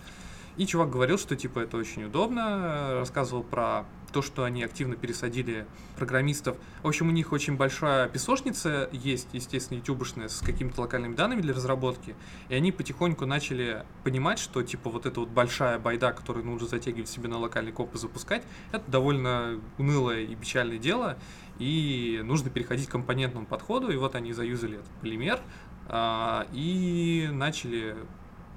И 0.56 0.66
чувак 0.66 0.90
говорил, 0.90 1.18
что 1.18 1.34
типа 1.34 1.60
это 1.60 1.76
очень 1.76 2.04
удобно, 2.04 2.94
рассказывал 2.94 3.42
про 3.42 3.84
то, 4.14 4.22
что 4.22 4.44
они 4.44 4.62
активно 4.62 4.94
пересадили 4.94 5.66
программистов. 5.96 6.56
В 6.84 6.86
общем, 6.86 7.08
у 7.08 7.10
них 7.10 7.32
очень 7.32 7.56
большая 7.56 8.08
песочница 8.08 8.88
есть, 8.92 9.26
естественно, 9.32 9.78
ютубошная, 9.78 10.28
с 10.28 10.38
какими-то 10.38 10.82
локальными 10.82 11.16
данными 11.16 11.40
для 11.40 11.52
разработки. 11.52 12.14
И 12.48 12.54
они 12.54 12.70
потихоньку 12.70 13.26
начали 13.26 13.84
понимать, 14.04 14.38
что 14.38 14.62
типа 14.62 14.88
вот 14.88 15.04
эта 15.06 15.18
вот 15.18 15.30
большая 15.30 15.80
байда, 15.80 16.12
которую 16.12 16.46
нужно 16.46 16.68
затягивать 16.68 17.08
себе 17.08 17.28
на 17.28 17.38
локальный 17.38 17.72
коп 17.72 17.92
и 17.96 17.98
запускать, 17.98 18.44
это 18.70 18.88
довольно 18.88 19.60
унылое 19.78 20.20
и 20.20 20.36
печальное 20.36 20.78
дело. 20.78 21.18
И 21.58 22.20
нужно 22.22 22.50
переходить 22.50 22.88
к 22.88 22.92
компонентному 22.92 23.46
подходу. 23.46 23.90
И 23.90 23.96
вот 23.96 24.14
они 24.14 24.32
заюзали 24.32 24.76
этот 24.76 24.90
полимер 25.00 25.40
а, 25.88 26.46
и 26.52 27.28
начали 27.32 27.96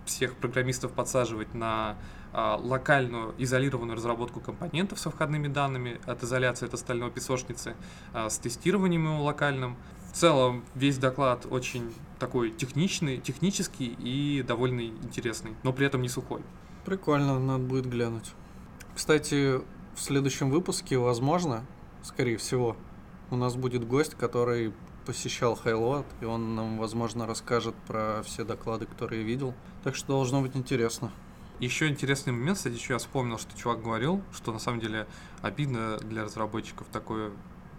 всех 0.08 0.36
программистов 0.36 0.92
подсаживать 0.92 1.54
на 1.54 1.98
а, 2.34 2.58
локальную 2.58 3.36
изолированную 3.38 3.96
разработку 3.96 4.40
компонентов 4.40 5.00
со 5.00 5.10
входными 5.10 5.48
данными 5.48 6.00
от 6.06 6.24
изоляции 6.24 6.66
от 6.66 6.74
остального 6.74 7.12
песочницы, 7.12 7.76
а, 8.14 8.30
с 8.30 8.38
тестированием 8.38 9.06
его 9.06 9.24
локальным. 9.24 9.78
В 10.12 10.14
целом 10.14 10.64
весь 10.74 10.98
доклад 10.98 11.46
очень 11.50 11.94
такой 12.20 12.52
техничный, 12.52 13.18
технический 13.20 13.96
и 14.00 14.42
довольно 14.42 14.82
интересный, 14.82 15.56
но 15.64 15.74
при 15.74 15.86
этом 15.86 16.02
не 16.02 16.10
сухой. 16.10 16.42
Прикольно, 16.86 17.40
надо 17.40 17.64
будет 17.64 17.88
глянуть. 17.88 18.32
Кстати, 18.96 19.58
в 19.96 20.00
следующем 20.00 20.50
выпуске, 20.50 20.98
возможно, 20.98 21.66
скорее 22.02 22.38
всего, 22.38 22.78
у 23.30 23.36
нас 23.36 23.56
будет 23.56 23.86
гость, 23.86 24.16
который 24.16 24.74
посещал 25.08 25.56
Хайлот, 25.56 26.06
и 26.20 26.26
он 26.26 26.56
нам, 26.56 26.78
возможно, 26.78 27.26
расскажет 27.26 27.74
про 27.88 28.22
все 28.24 28.44
доклады, 28.44 28.86
которые 28.86 29.24
видел. 29.24 29.56
Так 29.86 29.96
что 29.96 30.08
должно 30.08 30.42
быть 30.42 30.58
интересно. 30.58 31.12
Еще 31.62 31.88
интересный 31.88 32.34
момент, 32.34 32.58
кстати, 32.58 32.74
еще 32.76 32.94
я 32.94 33.00
вспомнил, 33.00 33.40
что 33.40 33.58
чувак 33.58 33.82
говорил, 33.82 34.22
что 34.34 34.52
на 34.52 34.60
самом 34.60 34.82
деле 34.82 35.08
обидно 35.42 35.98
для 36.00 36.26
разработчиков 36.26 36.88
такое 36.92 37.32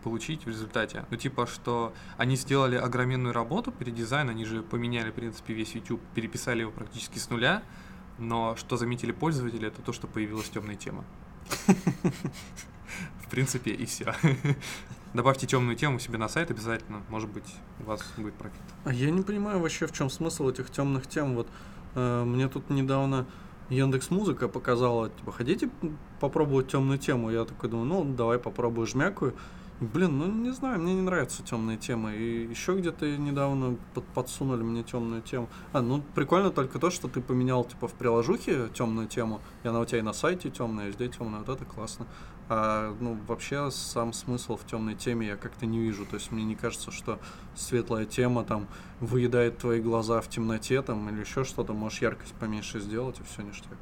получить 0.02 0.46
в 0.46 0.48
результате. 0.48 1.04
Ну, 1.10 1.18
типа, 1.18 1.46
что 1.46 1.92
они 2.16 2.34
сделали 2.36 2.76
огроменную 2.76 3.34
работу, 3.34 3.72
передизайн, 3.72 4.30
они 4.30 4.46
же 4.46 4.62
поменяли, 4.62 5.10
в 5.10 5.14
принципе, 5.14 5.52
весь 5.52 5.74
YouTube, 5.74 6.00
переписали 6.14 6.62
его 6.62 6.70
практически 6.70 7.18
с 7.18 7.28
нуля, 7.28 7.62
но 8.18 8.56
что 8.56 8.78
заметили 8.78 9.12
пользователи, 9.12 9.68
это 9.68 9.82
то, 9.82 9.92
что 9.92 10.06
появилась 10.06 10.48
темная 10.48 10.76
тема. 10.76 11.04
В 13.26 13.30
принципе, 13.30 13.72
и 13.72 13.86
все. 13.86 14.14
Добавьте 15.14 15.46
темную 15.46 15.76
тему 15.76 15.98
себе 15.98 16.18
на 16.18 16.28
сайт 16.28 16.50
обязательно. 16.50 17.02
Может 17.08 17.30
быть, 17.30 17.54
у 17.80 17.84
вас 17.84 18.02
будет 18.16 18.34
профит. 18.34 18.60
А 18.84 18.92
я 18.92 19.10
не 19.10 19.22
понимаю 19.22 19.58
вообще, 19.60 19.86
в 19.86 19.92
чем 19.92 20.10
смысл 20.10 20.50
этих 20.50 20.70
темных 20.70 21.06
тем. 21.06 21.34
Вот 21.34 21.48
э, 21.94 22.24
мне 22.24 22.48
тут 22.48 22.68
недавно 22.68 23.26
Яндекс 23.70 24.10
Музыка 24.10 24.48
показала, 24.48 25.08
типа, 25.08 25.32
хотите 25.32 25.70
попробовать 26.20 26.68
темную 26.68 26.98
тему? 26.98 27.30
Я 27.30 27.44
такой 27.44 27.70
думаю, 27.70 27.86
ну, 27.86 28.14
давай 28.14 28.38
попробую 28.38 28.86
жмякую. 28.86 29.34
Блин, 29.80 30.18
ну 30.18 30.26
не 30.26 30.50
знаю, 30.50 30.80
мне 30.80 30.92
не 30.92 31.02
нравятся 31.02 31.44
темные 31.44 31.76
темы. 31.76 32.16
И 32.16 32.48
еще 32.48 32.76
где-то 32.76 33.16
недавно 33.16 33.76
под, 33.94 34.04
подсунули 34.06 34.62
мне 34.62 34.82
темную 34.82 35.22
тему. 35.22 35.48
А, 35.72 35.80
ну 35.80 36.02
прикольно 36.16 36.50
только 36.50 36.80
то, 36.80 36.90
что 36.90 37.06
ты 37.06 37.20
поменял 37.20 37.64
типа 37.64 37.86
в 37.86 37.92
приложухе 37.92 38.70
темную 38.74 39.06
тему, 39.06 39.40
и 39.62 39.68
она 39.68 39.78
у 39.78 39.84
тебя 39.84 40.00
и 40.00 40.02
на 40.02 40.12
сайте 40.12 40.50
темная, 40.50 40.86
и 40.86 40.88
везде 40.88 41.08
темная. 41.08 41.40
Вот 41.40 41.48
это 41.48 41.64
классно. 41.64 42.06
А 42.48 42.96
ну 43.00 43.18
вообще 43.26 43.70
сам 43.70 44.12
смысл 44.12 44.56
в 44.56 44.64
темной 44.64 44.94
теме 44.94 45.26
я 45.26 45.36
как-то 45.36 45.66
не 45.66 45.78
вижу. 45.78 46.06
То 46.06 46.14
есть 46.14 46.32
мне 46.32 46.44
не 46.44 46.54
кажется, 46.54 46.90
что 46.90 47.18
светлая 47.54 48.06
тема 48.06 48.44
там 48.44 48.66
выедает 49.00 49.58
твои 49.58 49.80
глаза 49.80 50.20
в 50.20 50.28
темноте 50.28 50.80
там 50.82 51.08
или 51.10 51.20
еще 51.20 51.44
что-то. 51.44 51.72
Можешь 51.74 52.00
яркость 52.00 52.34
поменьше 52.34 52.80
сделать 52.80 53.20
и 53.20 53.22
все 53.22 53.42
ништяк. 53.42 53.76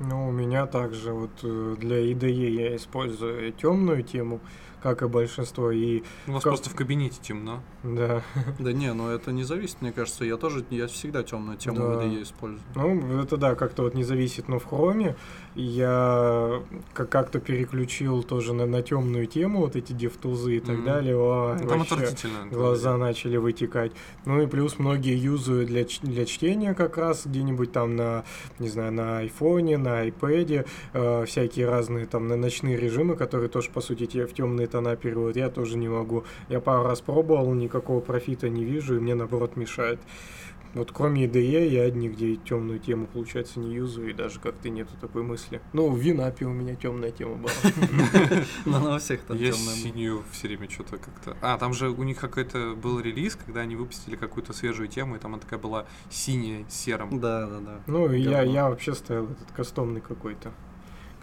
Ну, 0.00 0.28
у 0.28 0.32
меня 0.32 0.66
также 0.66 1.12
вот 1.12 1.30
э, 1.44 1.76
для 1.78 2.12
IDE 2.12 2.50
я 2.50 2.76
использую 2.76 3.52
темную 3.52 4.02
тему, 4.02 4.40
как 4.84 5.00
и 5.02 5.06
большинство. 5.08 5.70
И 5.70 6.02
У 6.28 6.32
вас 6.32 6.42
как- 6.44 6.52
просто 6.52 6.68
в 6.68 6.74
кабинете 6.74 7.16
темно. 7.22 7.62
Да. 7.82 8.22
Да 8.58 8.72
не, 8.72 8.92
ну 8.92 9.08
это 9.08 9.32
не 9.32 9.42
зависит, 9.42 9.80
мне 9.80 9.92
кажется. 9.92 10.24
Я 10.26 10.36
тоже, 10.36 10.62
я 10.68 10.86
всегда 10.88 11.22
темную 11.22 11.56
тему 11.56 11.78
Да. 11.78 12.02
IDE 12.04 12.22
использую. 12.22 12.60
Ну, 12.74 13.22
это 13.22 13.38
да, 13.38 13.54
как-то 13.54 13.82
вот 13.84 13.94
не 13.94 14.04
зависит, 14.04 14.46
но 14.48 14.58
в 14.58 14.66
хроме 14.66 15.16
я 15.54 16.62
как- 16.92 17.08
как-то 17.08 17.40
переключил 17.40 18.22
тоже 18.22 18.52
на, 18.52 18.66
на 18.66 18.82
темную 18.82 19.26
тему, 19.26 19.60
вот 19.60 19.74
эти 19.76 19.92
дефтузы 19.94 20.56
и 20.56 20.60
так 20.60 20.76
Мгм. 20.76 20.84
далее. 20.84 21.14
Ну, 21.16 21.66
Там 21.68 21.80
отвратительно. 21.82 22.46
Глаза 22.50 22.96
начали 22.98 23.38
вытекать. 23.38 23.92
Ну 24.26 24.42
и 24.42 24.46
плюс 24.46 24.78
многие 24.78 25.16
юзают 25.16 25.68
для, 25.68 25.86
для 26.02 26.24
чтения 26.26 26.74
как 26.74 26.98
раз 26.98 27.22
где-нибудь 27.26 27.72
там 27.72 27.96
на, 27.96 28.24
не 28.58 28.68
знаю, 28.68 28.92
на 28.92 29.18
айфоне, 29.20 29.78
на 29.78 30.00
айпэде, 30.00 30.66
э, 30.92 31.24
всякие 31.24 31.68
разные 31.68 32.04
там 32.04 32.28
на 32.28 32.36
ночные 32.36 32.76
режимы, 32.76 33.16
которые 33.16 33.48
тоже, 33.48 33.70
по 33.70 33.80
сути, 33.80 34.04
тебе 34.06 34.26
в 34.26 34.34
темные 34.34 34.66
тона 34.74 34.96
переводят. 34.96 35.36
Я 35.36 35.50
тоже 35.50 35.76
не 35.76 35.88
могу. 35.88 36.24
Я 36.48 36.60
пару 36.60 36.82
раз 36.82 37.00
пробовал, 37.00 37.54
никакого 37.54 38.00
профита 38.00 38.48
не 38.48 38.64
вижу, 38.64 38.96
и 38.96 39.00
мне, 39.00 39.14
наоборот, 39.14 39.56
мешает. 39.56 40.00
Вот 40.74 40.90
кроме 40.90 41.26
IDE 41.26 41.68
я 41.68 41.88
нигде 41.88 42.34
темную 42.34 42.80
тему, 42.80 43.06
получается, 43.06 43.60
не 43.60 43.72
юзаю, 43.74 44.10
и 44.10 44.12
даже 44.12 44.40
как-то 44.40 44.68
нету 44.68 44.90
такой 45.00 45.22
мысли. 45.22 45.60
Ну, 45.72 45.88
в 45.88 45.96
Винапе 45.96 46.46
у 46.46 46.52
меня 46.52 46.74
темная 46.74 47.12
тема 47.12 47.36
была. 47.36 47.52
Но 48.64 48.80
на 48.80 48.98
всех 48.98 49.20
там 49.20 49.36
Я 49.36 49.52
темная. 49.52 49.74
синюю 49.76 50.24
все 50.32 50.48
время 50.48 50.68
что-то 50.68 50.96
как-то... 50.96 51.36
А, 51.40 51.56
там 51.58 51.72
же 51.74 51.90
у 51.90 52.02
них 52.02 52.18
какой-то 52.18 52.74
был 52.74 52.98
релиз, 52.98 53.36
когда 53.36 53.60
они 53.60 53.76
выпустили 53.76 54.16
какую-то 54.16 54.52
свежую 54.52 54.88
тему, 54.88 55.14
и 55.14 55.20
там 55.20 55.34
она 55.34 55.40
такая 55.40 55.60
была 55.60 55.86
синяя, 56.10 56.64
серым. 56.68 57.20
Да, 57.20 57.46
да, 57.46 57.60
да. 57.60 57.80
Ну, 57.86 58.10
я, 58.10 58.42
я 58.42 58.68
вообще 58.68 58.94
ставил 58.94 59.26
этот 59.30 59.52
кастомный 59.52 60.00
какой-то. 60.00 60.50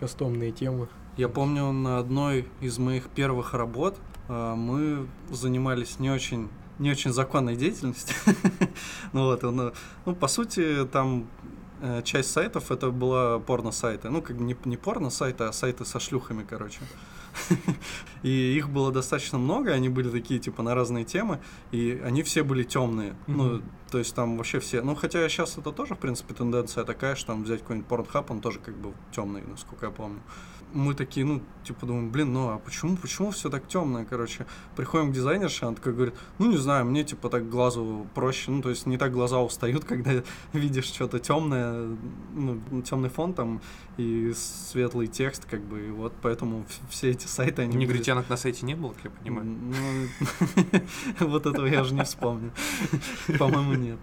Кастомные 0.02 0.52
темы. 0.52 0.88
Я 1.16 1.30
помню, 1.30 1.72
на 1.72 2.00
одной 2.00 2.48
из 2.60 2.80
моих 2.80 3.08
первых 3.10 3.54
работ 3.54 4.00
э, 4.30 4.54
мы 4.56 5.08
занимались 5.30 6.00
не 6.00 6.10
очень 6.10 6.50
не 6.80 6.90
очень 6.90 7.14
законной 7.14 7.56
деятельностью. 7.56 8.16
ну 9.14 9.26
вот, 9.26 9.44
ну, 9.44 9.72
ну, 10.06 10.16
по 10.16 10.28
сути, 10.28 10.88
там 10.92 11.28
э, 11.82 12.02
часть 12.04 12.32
сайтов 12.32 12.72
это 12.72 12.90
была 12.90 13.38
порно-сайты. 13.38 14.10
Ну, 14.10 14.24
как 14.24 14.38
бы 14.38 14.44
не, 14.44 14.58
не 14.66 14.78
порно-сайты, 14.78 15.44
а 15.44 15.54
сайты 15.54 15.86
со 15.86 16.00
шлюхами, 16.00 16.44
короче. 16.50 16.80
И 18.24 18.30
их 18.56 18.70
было 18.70 18.92
достаточно 18.92 19.40
много, 19.40 19.72
они 19.72 19.90
были 19.90 20.10
такие, 20.10 20.40
типа, 20.40 20.62
на 20.64 20.76
разные 20.76 21.06
темы, 21.06 21.40
и 21.72 22.00
они 22.06 22.22
все 22.24 22.44
были 22.44 22.64
темные. 22.64 23.16
Ну, 23.28 23.44
Мгм. 23.56 23.64
то 23.90 23.98
есть 23.98 24.14
там 24.14 24.38
вообще 24.38 24.60
все. 24.60 24.82
Ну, 24.84 24.96
хотя 24.96 25.28
сейчас 25.28 25.58
это 25.58 25.72
тоже, 25.72 25.96
в 25.96 26.00
принципе, 26.00 26.34
тенденция 26.34 26.84
такая, 26.84 27.16
что 27.16 27.28
там 27.28 27.44
взять 27.44 27.62
какой-нибудь 27.62 27.88
порнхаб, 27.90 28.30
он 28.30 28.40
тоже 28.42 28.60
как 28.60 28.76
бы 28.78 28.94
темный, 29.12 29.42
насколько 29.48 29.88
я 29.88 29.92
помню. 29.92 30.20
Мы 30.74 30.94
такие, 30.94 31.26
ну, 31.26 31.42
типа, 31.64 31.86
думаем, 31.86 32.12
блин, 32.12 32.34
ну 32.34 32.50
а 32.50 32.58
почему, 32.58 32.96
почему 32.98 33.32
все 33.32 33.50
так 33.50 33.68
темное, 33.68 34.06
короче? 34.06 34.46
Приходим 34.76 35.12
к 35.12 35.14
дизайнерше, 35.14 35.66
она 35.66 35.76
такая 35.76 35.94
говорит, 35.94 36.16
ну, 36.40 36.50
не 36.50 36.58
знаю, 36.58 36.86
мне, 36.86 37.04
типа, 37.04 37.30
так 37.30 37.50
глазу 37.50 38.08
проще, 38.16 38.52
ну, 38.52 38.62
то 38.62 38.70
есть 38.70 38.86
не 38.86 38.98
так 38.98 39.12
глаза 39.12 39.40
устают, 39.42 39.84
когда 39.92 40.12
видишь 40.54 40.86
что-то 40.86 41.20
темное, 41.20 41.96
ну, 42.34 42.62
темный 42.84 43.10
фон 43.10 43.34
там 43.34 43.62
и 43.98 44.32
светлый 44.36 45.08
текст, 45.08 45.46
как 45.46 45.62
бы, 45.62 45.88
и 45.88 45.92
вот 45.92 46.14
поэтому 46.22 46.66
все 46.90 47.10
эти 47.12 47.28
сайты, 47.28 47.64
они... 47.64 47.74
были- 47.74 47.82
Негритянок 47.88 48.30
на 48.30 48.38
сайте 48.38 48.66
не 48.66 48.76
было, 48.76 48.94
как 48.94 49.04
я 49.06 49.10
понимаю. 49.10 49.46
Ну, 49.46 49.74
вот 51.28 51.46
этого 51.46 51.66
я 51.66 51.82
уже 51.82 51.94
не 51.94 52.04
вспомню. 52.04 52.52
По-моему, 53.40 53.74
нет. 53.74 54.00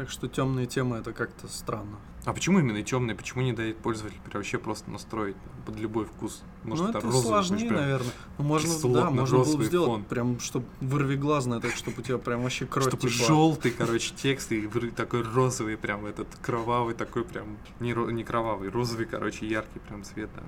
Так 0.00 0.08
что 0.08 0.28
темные 0.28 0.64
темы 0.64 0.96
это 0.96 1.12
как-то 1.12 1.46
странно. 1.46 1.98
А 2.24 2.32
почему 2.32 2.58
именно 2.58 2.82
темные? 2.82 3.14
Почему 3.14 3.42
не 3.42 3.52
дает 3.52 3.76
пользователю 3.76 4.18
вообще 4.32 4.56
просто 4.56 4.90
настроить 4.90 5.36
под 5.66 5.78
любой 5.78 6.06
вкус? 6.06 6.42
Может, 6.64 6.84
ну, 6.86 6.90
это 6.90 7.00
розовый, 7.02 7.22
сложнее, 7.26 7.68
прям, 7.68 7.80
наверное. 7.82 8.12
Ну, 8.38 8.44
можно, 8.44 8.94
да, 8.94 9.10
можно 9.10 9.38
было 9.40 9.56
бы 9.58 9.64
сделать 9.66 9.90
фон. 9.90 10.04
прям, 10.04 10.40
чтобы 10.40 10.64
вырвиглазное, 10.80 11.60
так, 11.60 11.72
чтобы 11.72 12.00
у 12.00 12.02
тебя 12.02 12.16
прям 12.16 12.42
вообще 12.42 12.64
кровь 12.64 12.88
Чтобы 12.88 13.10
текла. 13.10 13.26
желтый, 13.26 13.72
короче, 13.72 14.14
текст 14.14 14.50
и 14.52 14.66
такой 14.96 15.20
розовый, 15.22 15.76
прям 15.76 16.06
этот 16.06 16.28
кровавый 16.40 16.94
такой 16.94 17.22
прям 17.24 17.58
не, 17.78 17.92
не 17.92 18.24
кровавый, 18.24 18.70
розовый, 18.70 19.04
короче, 19.04 19.46
яркий 19.46 19.80
прям 19.80 20.02
цвет. 20.02 20.30
да. 20.34 20.42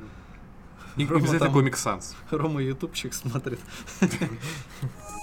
И 0.97 1.05
Рома 1.05 1.19
обязательно 1.19 1.47
там- 1.51 1.53
комик 1.53 1.77
Санс. 1.77 2.17
Рома 2.31 2.63
ютубчик 2.63 3.13
смотрит. 3.13 3.61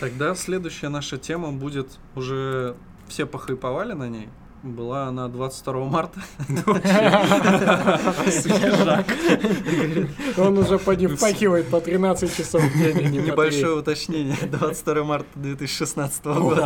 Тогда 0.00 0.34
следующая 0.34 0.88
наша 0.88 1.16
тема 1.16 1.52
будет 1.52 1.98
уже 2.14 2.76
все 3.08 3.26
похайповали 3.26 3.92
на 3.92 4.08
ней. 4.08 4.28
Была 4.62 5.04
она 5.04 5.28
22 5.28 5.84
марта. 5.84 6.20
Он 10.36 10.58
уже 10.58 10.78
поди 10.78 11.06
впахивает 11.06 11.68
по 11.68 11.80
13 11.80 12.36
часов 12.36 12.62
в 12.62 12.72
день, 12.76 12.98
а 12.98 13.02
Небольшое 13.08 13.76
уточнение. 13.76 14.36
22 14.50 15.04
марта 15.04 15.28
2016 15.36 16.22
три. 16.22 16.32
года. 16.32 16.64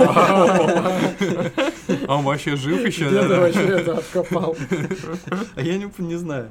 А 2.08 2.16
он 2.16 2.24
вообще 2.24 2.56
жив 2.56 2.86
еще? 2.86 3.10
Ты 3.10 3.28
вообще 3.28 3.66
это 3.66 3.98
откопал? 3.98 4.56
А 5.56 5.60
я 5.60 5.76
не 5.76 6.16
знаю. 6.16 6.50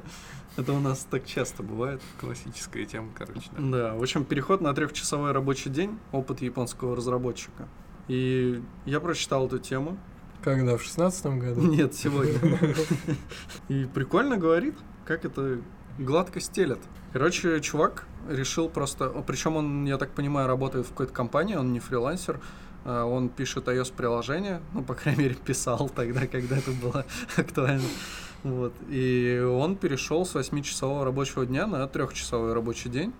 Это 0.56 0.72
у 0.72 0.80
нас 0.80 1.06
так 1.10 1.26
часто 1.26 1.62
бывает. 1.62 2.02
Классическая 2.20 2.84
тема, 2.84 3.10
короче. 3.16 3.48
Да. 3.56 3.90
Да, 3.90 3.94
в 3.94 4.02
общем, 4.02 4.24
переход 4.24 4.60
на 4.60 4.74
трехчасовой 4.74 5.32
рабочий 5.32 5.70
день, 5.70 5.98
опыт 6.12 6.42
японского 6.42 6.96
разработчика. 6.96 7.68
И 8.08 8.62
я 8.86 9.00
прочитал 9.00 9.46
эту 9.46 9.58
тему. 9.58 9.96
Когда? 10.42 10.76
В 10.76 10.82
шестнадцатом 10.82 11.38
году? 11.38 11.60
Нет, 11.60 11.94
сегодня. 11.94 12.38
И 13.68 13.84
прикольно 13.84 14.36
говорит, 14.36 14.74
как 15.04 15.24
это 15.24 15.60
гладко 15.98 16.40
стелет. 16.40 16.80
Короче, 17.12 17.60
чувак 17.60 18.06
решил 18.28 18.68
просто... 18.68 19.08
Причем 19.26 19.56
он, 19.56 19.84
я 19.84 19.98
так 19.98 20.10
понимаю, 20.12 20.48
работает 20.48 20.86
в 20.86 20.90
какой-то 20.90 21.12
компании, 21.12 21.56
он 21.56 21.72
не 21.72 21.80
фрилансер. 21.80 22.40
а 22.84 23.04
Он 23.04 23.28
пишет 23.28 23.68
iOS-приложение, 23.68 24.60
ну, 24.72 24.82
по 24.82 24.94
крайней 24.94 25.24
мере, 25.24 25.34
писал 25.34 25.90
тогда, 25.94 26.26
когда 26.26 26.56
это 26.56 26.70
было 26.72 27.04
актуально. 27.36 27.88
Вот. 28.42 28.72
И 28.88 29.40
он 29.40 29.76
перешел 29.76 30.24
с 30.24 30.34
8-часового 30.34 31.04
рабочего 31.04 31.44
дня 31.44 31.66
на 31.66 31.86
трехчасовой 31.86 32.52
рабочий 32.52 32.88
день. 32.88 33.12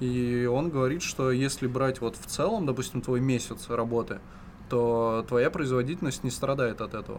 И 0.00 0.46
он 0.50 0.68
говорит, 0.68 1.02
что 1.02 1.30
если 1.30 1.66
брать 1.66 2.00
вот 2.00 2.16
в 2.16 2.26
целом, 2.26 2.66
допустим, 2.66 3.00
твой 3.00 3.20
месяц 3.20 3.68
работы, 3.68 4.20
то 4.68 5.24
твоя 5.28 5.50
производительность 5.50 6.24
не 6.24 6.30
страдает 6.30 6.80
от 6.80 6.94
этого. 6.94 7.18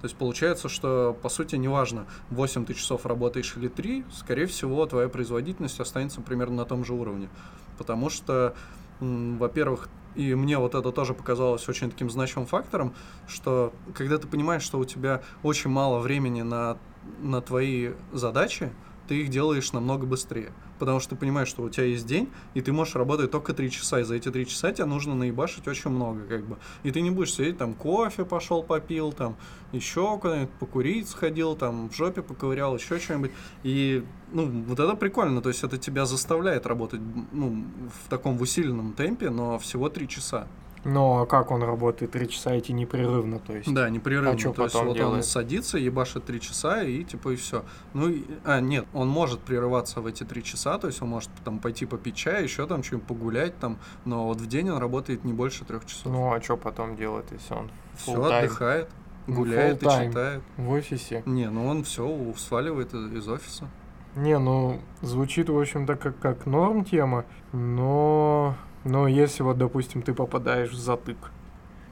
То 0.00 0.06
есть 0.06 0.16
получается, 0.16 0.68
что 0.68 1.16
по 1.22 1.28
сути 1.28 1.56
неважно, 1.56 2.06
8 2.30 2.64
ты 2.64 2.74
часов 2.74 3.04
работаешь 3.04 3.54
или 3.56 3.68
3, 3.68 4.06
скорее 4.12 4.46
всего, 4.46 4.86
твоя 4.86 5.08
производительность 5.08 5.78
останется 5.78 6.22
примерно 6.22 6.56
на 6.56 6.64
том 6.64 6.84
же 6.84 6.94
уровне. 6.94 7.28
Потому 7.76 8.08
что, 8.08 8.54
во-первых, 8.98 9.88
и 10.14 10.34
мне 10.34 10.58
вот 10.58 10.74
это 10.74 10.92
тоже 10.92 11.14
показалось 11.14 11.68
очень 11.68 11.90
таким 11.90 12.10
значимым 12.10 12.46
фактором, 12.46 12.94
что 13.28 13.72
когда 13.94 14.18
ты 14.18 14.26
понимаешь, 14.26 14.62
что 14.62 14.78
у 14.78 14.84
тебя 14.84 15.22
очень 15.42 15.70
мало 15.70 15.98
времени 15.98 16.42
на, 16.42 16.78
на 17.20 17.40
твои 17.40 17.90
задачи, 18.12 18.72
ты 19.08 19.22
их 19.22 19.28
делаешь 19.28 19.72
намного 19.72 20.06
быстрее. 20.06 20.52
Потому 20.80 20.98
что 20.98 21.10
ты 21.10 21.16
понимаешь, 21.16 21.48
что 21.48 21.62
у 21.62 21.68
тебя 21.68 21.84
есть 21.84 22.06
день, 22.06 22.30
и 22.54 22.62
ты 22.62 22.72
можешь 22.72 22.94
работать 22.94 23.30
только 23.30 23.52
3 23.52 23.70
часа, 23.70 24.00
и 24.00 24.02
за 24.02 24.14
эти 24.14 24.30
3 24.30 24.46
часа 24.46 24.72
тебе 24.72 24.86
нужно 24.86 25.14
наебашить 25.14 25.68
очень 25.68 25.90
много, 25.90 26.22
как 26.26 26.46
бы. 26.46 26.56
И 26.84 26.90
ты 26.90 27.02
не 27.02 27.10
будешь 27.10 27.34
сидеть, 27.34 27.58
там, 27.58 27.74
кофе 27.74 28.24
пошел 28.24 28.62
попил, 28.62 29.12
там, 29.12 29.36
еще 29.72 30.18
куда-нибудь 30.18 30.50
покурить 30.54 31.08
сходил, 31.08 31.54
там, 31.54 31.90
в 31.90 31.94
жопе 31.94 32.22
поковырял, 32.22 32.74
еще 32.74 32.98
что-нибудь. 32.98 33.30
И, 33.62 34.02
ну, 34.32 34.46
вот 34.66 34.80
это 34.80 34.94
прикольно, 34.94 35.42
то 35.42 35.50
есть 35.50 35.62
это 35.62 35.76
тебя 35.76 36.06
заставляет 36.06 36.66
работать, 36.66 37.02
ну, 37.32 37.66
в 38.02 38.08
таком 38.08 38.38
в 38.38 38.42
усиленном 38.42 38.94
темпе, 38.94 39.28
но 39.28 39.58
всего 39.58 39.90
3 39.90 40.08
часа. 40.08 40.48
Но 40.84 41.26
как 41.26 41.50
он 41.50 41.62
работает? 41.62 42.12
Три 42.12 42.28
часа 42.28 42.58
идти 42.58 42.72
непрерывно, 42.72 43.38
то 43.38 43.54
есть. 43.54 43.72
Да, 43.72 43.90
непрерывно. 43.90 44.30
А 44.30 44.36
чё 44.36 44.52
То 44.52 44.62
есть 44.62 44.72
потом 44.72 44.88
вот 44.88 44.92
он 44.92 44.96
делает? 44.96 45.24
садится, 45.26 45.76
ебашит 45.76 46.24
три 46.24 46.40
часа 46.40 46.82
и 46.82 47.04
типа 47.04 47.30
и 47.30 47.36
все. 47.36 47.64
Ну, 47.92 48.08
и- 48.08 48.24
а, 48.44 48.60
нет, 48.60 48.86
он 48.94 49.08
может 49.08 49.40
прерываться 49.40 50.00
в 50.00 50.06
эти 50.06 50.24
три 50.24 50.42
часа, 50.42 50.78
то 50.78 50.86
есть 50.86 51.02
он 51.02 51.08
может 51.10 51.28
там 51.44 51.58
пойти 51.58 51.84
попить 51.84 52.14
чай, 52.14 52.42
еще 52.44 52.66
там 52.66 52.82
что-нибудь 52.82 53.06
погулять 53.08 53.58
там, 53.58 53.76
но 54.06 54.26
вот 54.26 54.38
в 54.40 54.46
день 54.46 54.70
он 54.70 54.78
работает 54.78 55.24
не 55.24 55.32
больше 55.34 55.64
трех 55.66 55.84
часов. 55.84 56.10
Ну, 56.12 56.32
а 56.32 56.40
что 56.40 56.56
потом 56.56 56.96
делает, 56.96 57.26
если 57.30 57.52
он 57.54 57.70
все, 57.96 58.12
отдыхает, 58.22 58.88
Ну, 59.26 59.34
гуляет 59.34 59.82
и 59.82 59.86
читает. 59.86 60.42
в 60.56 60.70
офисе? 60.70 61.22
Не, 61.26 61.50
ну 61.50 61.66
он 61.66 61.84
все 61.84 62.08
сваливает 62.38 62.94
из 62.94 63.12
из 63.12 63.28
офиса. 63.28 63.68
Не, 64.16 64.38
ну, 64.38 64.80
звучит, 65.02 65.50
в 65.50 65.58
общем-то, 65.58 65.94
как, 65.96 66.18
как 66.18 66.46
норм 66.46 66.84
тема, 66.84 67.24
но... 67.52 68.56
Но 68.84 69.06
если 69.08 69.42
вот, 69.42 69.58
допустим, 69.58 70.02
ты 70.02 70.14
попадаешь 70.14 70.70
в 70.70 70.78
затык, 70.78 71.18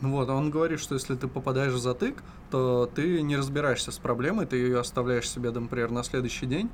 Ну 0.00 0.12
вот, 0.12 0.28
а 0.28 0.34
он 0.34 0.50
говорит, 0.50 0.80
что 0.80 0.94
если 0.94 1.16
ты 1.16 1.28
попадаешь 1.28 1.72
в 1.72 1.78
затык, 1.78 2.22
то 2.50 2.86
ты 2.94 3.20
не 3.20 3.36
разбираешься 3.36 3.90
с 3.90 3.98
проблемой, 3.98 4.46
ты 4.46 4.56
ее 4.56 4.78
оставляешь 4.78 5.28
себе, 5.28 5.50
например, 5.50 5.90
на 5.90 6.02
следующий 6.04 6.46
день, 6.46 6.70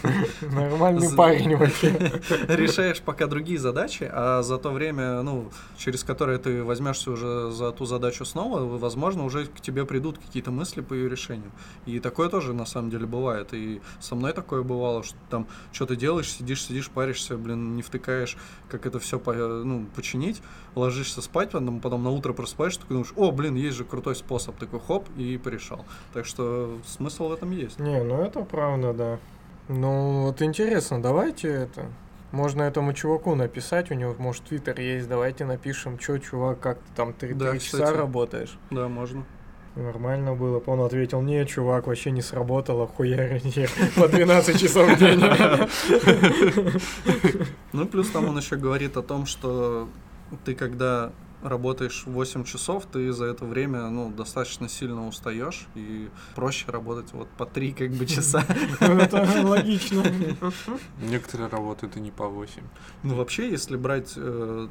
нормальный 0.42 1.14
парень 1.16 1.56
вообще. 1.56 1.90
решаешь 2.48 3.00
пока 3.00 3.26
другие 3.26 3.58
задачи, 3.58 4.08
а 4.10 4.42
за 4.42 4.58
то 4.58 4.70
время, 4.70 5.22
ну, 5.22 5.50
через 5.76 6.04
которое 6.04 6.38
ты 6.38 6.62
возьмешься 6.62 7.10
уже 7.10 7.50
за 7.50 7.72
ту 7.72 7.84
задачу 7.84 8.24
снова, 8.24 8.78
возможно, 8.78 9.24
уже 9.24 9.46
к 9.46 9.60
тебе 9.60 9.84
придут 9.84 10.18
какие-то 10.18 10.50
мысли 10.50 10.80
по 10.80 10.94
ее 10.94 11.08
решению. 11.08 11.50
И 11.86 12.00
такое 12.00 12.28
тоже 12.28 12.52
на 12.52 12.66
самом 12.66 12.90
деле 12.90 13.06
бывает. 13.06 13.52
И 13.52 13.80
со 14.00 14.14
мной 14.14 14.32
такое 14.32 14.62
бывало, 14.62 15.02
что 15.02 15.16
там 15.30 15.46
что 15.72 15.86
ты 15.86 15.96
делаешь, 15.96 16.30
сидишь, 16.30 16.64
сидишь, 16.64 16.90
паришься, 16.90 17.36
блин, 17.36 17.76
не 17.76 17.82
втыкаешь, 17.82 18.36
как 18.68 18.86
это 18.86 18.98
все 18.98 19.20
ну, 19.24 19.86
починить, 19.94 20.42
ложишься 20.74 21.22
спать, 21.22 21.50
потом, 21.50 21.80
потом 21.80 22.02
на 22.02 22.10
утро 22.10 22.32
просыпаешься, 22.32 22.80
такой 22.80 22.94
думаешь, 22.94 23.12
о, 23.16 23.30
блин, 23.32 23.54
есть 23.54 23.76
же 23.76 23.84
крутой 23.84 24.16
способ, 24.16 24.56
такой 24.56 24.80
хоп, 24.80 25.08
и 25.16 25.36
порешал. 25.38 25.84
Так 26.12 26.26
что 26.26 26.78
смысл 26.86 27.28
в 27.28 27.32
этом 27.32 27.50
есть. 27.50 27.78
Не, 27.78 28.02
ну 28.02 28.22
это 28.22 28.40
правда, 28.40 28.92
да. 28.92 29.18
Ну, 29.68 30.22
вот 30.22 30.42
интересно, 30.42 31.00
давайте 31.02 31.48
это... 31.48 31.86
Можно 32.32 32.62
этому 32.62 32.92
чуваку 32.92 33.34
написать, 33.34 33.90
у 33.90 33.94
него, 33.94 34.14
может, 34.18 34.44
твиттер 34.44 34.78
есть, 34.80 35.08
давайте 35.08 35.44
напишем, 35.44 35.98
что, 35.98 36.18
чувак, 36.18 36.58
как 36.60 36.78
ты 36.78 36.84
там 36.94 37.12
три, 37.12 37.34
Да, 37.34 37.50
три 37.52 37.60
часа 37.60 37.78
кстати. 37.84 37.96
работаешь. 37.96 38.58
Да, 38.70 38.88
можно. 38.88 39.24
Нормально 39.76 40.34
было. 40.34 40.60
Он 40.66 40.80
ответил, 40.80 41.22
не, 41.22 41.46
чувак, 41.46 41.86
вообще 41.86 42.10
не 42.10 42.22
сработало, 42.22 42.86
хуярь, 42.88 43.40
не, 43.44 43.68
по 43.98 44.08
12 44.08 44.60
часов 44.60 44.90
в 44.90 44.98
день. 44.98 45.20
Ну, 47.72 47.86
плюс 47.86 48.08
там 48.10 48.28
он 48.28 48.38
еще 48.38 48.56
говорит 48.56 48.96
о 48.96 49.02
том, 49.02 49.26
что 49.26 49.88
ты 50.44 50.54
когда 50.54 51.12
работаешь 51.48 52.04
8 52.06 52.44
часов, 52.44 52.86
ты 52.86 53.12
за 53.12 53.26
это 53.26 53.44
время, 53.44 53.88
ну, 53.88 54.10
достаточно 54.10 54.68
сильно 54.68 55.06
устаешь, 55.06 55.66
и 55.74 56.08
проще 56.34 56.70
работать 56.70 57.12
вот 57.12 57.28
по 57.28 57.46
3 57.46 57.72
как 57.72 57.90
бы 57.92 58.06
часа. 58.06 58.44
Это 58.80 59.42
логично. 59.44 60.02
Некоторые 61.00 61.48
работают 61.48 61.96
и 61.96 62.00
не 62.00 62.10
по 62.10 62.28
8. 62.28 62.62
Ну, 63.02 63.14
вообще, 63.14 63.50
если 63.50 63.76
брать, 63.76 64.14
э, 64.16 64.68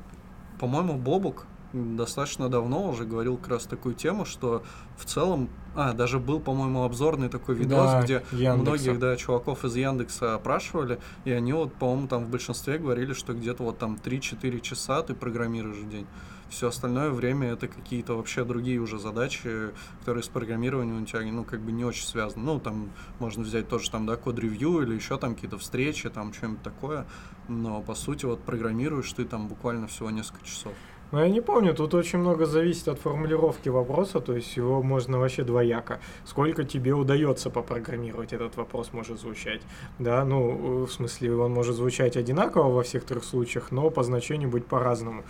по-моему, 0.59 0.97
Бобук 0.97 1.45
достаточно 1.73 2.49
давно 2.49 2.89
уже 2.89 3.05
говорил 3.05 3.38
как 3.38 3.49
раз 3.49 3.65
такую 3.65 3.95
тему, 3.95 4.26
что 4.26 4.63
в 4.97 5.05
целом, 5.05 5.49
а, 5.76 5.93
даже 5.93 6.19
был, 6.19 6.39
по-моему, 6.39 6.84
обзорный 6.84 7.30
такой 7.30 7.55
видос, 7.55 7.91
Да, 7.91 8.01
где 8.01 8.23
Яндекса. 8.32 8.55
многих, 8.61 8.99
да, 8.99 9.15
чуваков 9.17 9.65
из 9.65 9.76
Яндекса 9.76 10.36
опрашивали, 10.36 10.99
и 11.26 11.32
они 11.32 11.51
вот, 11.53 11.73
по-моему, 11.73 12.07
там 12.07 12.26
в 12.26 12.30
большинстве 12.30 12.78
говорили, 12.78 13.13
что 13.13 13.34
где-то 13.34 13.63
вот 13.63 13.78
там 13.78 13.97
3-4 14.01 14.61
часа 14.61 15.01
ты 15.01 15.13
программируешь 15.13 15.78
в 15.78 15.89
день. 15.89 16.07
Все 16.50 16.68
остальное 16.68 17.10
время 17.10 17.54
это 17.54 17.68
какие-то 17.68 18.16
вообще 18.16 18.43
другие 18.46 18.80
уже 18.80 19.00
задачи, 19.00 19.72
которые 20.00 20.24
с 20.24 20.28
программированием 20.28 21.04
у 21.04 21.06
тебя, 21.06 21.22
ну, 21.32 21.43
как 21.43 21.60
бы 21.60 21.72
не 21.72 21.84
очень 21.84 22.06
связаны. 22.06 22.46
Ну, 22.46 22.60
там 22.60 22.91
можно 23.20 23.43
взять 23.43 23.68
тоже 23.68 23.89
там, 23.89 24.06
да, 24.06 24.16
код-ревью 24.16 24.82
или 24.82 24.96
еще 24.96 25.18
там 25.18 25.36
какие-то 25.36 25.58
встречи, 25.58 26.10
там 26.10 26.34
что-нибудь 26.34 26.62
такое. 26.62 27.06
Но, 27.48 27.82
по 27.82 27.96
сути, 27.96 28.26
вот 28.26 28.41
программируешь 28.41 29.12
ты 29.14 29.26
там 29.26 29.48
буквально 29.48 29.88
всего 29.88 30.10
несколько 30.12 30.46
часов. 30.46 30.74
Ну, 31.12 31.20
я 31.20 31.30
не 31.30 31.39
помню, 31.39 31.74
тут 31.74 31.93
очень 31.93 32.20
много 32.20 32.46
зависит 32.46 32.88
от 32.88 33.00
формулировки 33.00 33.70
вопроса, 33.70 34.20
то 34.20 34.36
есть 34.36 34.58
его 34.58 34.82
можно 34.82 35.20
вообще 35.20 35.43
двояко. 35.43 36.00
Сколько 36.26 36.64
тебе 36.64 36.93
удается 36.93 37.50
попрограммировать, 37.52 38.34
этот 38.34 38.58
вопрос 38.58 38.91
может 38.91 39.20
звучать. 39.20 39.62
Да, 40.00 40.26
ну, 40.26 40.86
в 40.86 40.91
смысле, 40.91 41.36
он 41.36 41.54
может 41.54 41.76
звучать 41.76 42.18
одинаково 42.18 42.72
во 42.72 42.84
всех 42.84 43.06
трех 43.06 43.24
случаях, 43.24 43.72
но 43.72 43.89
по 43.91 44.02
значению 44.04 44.50
быть 44.50 44.66
по-разному. 44.66 45.24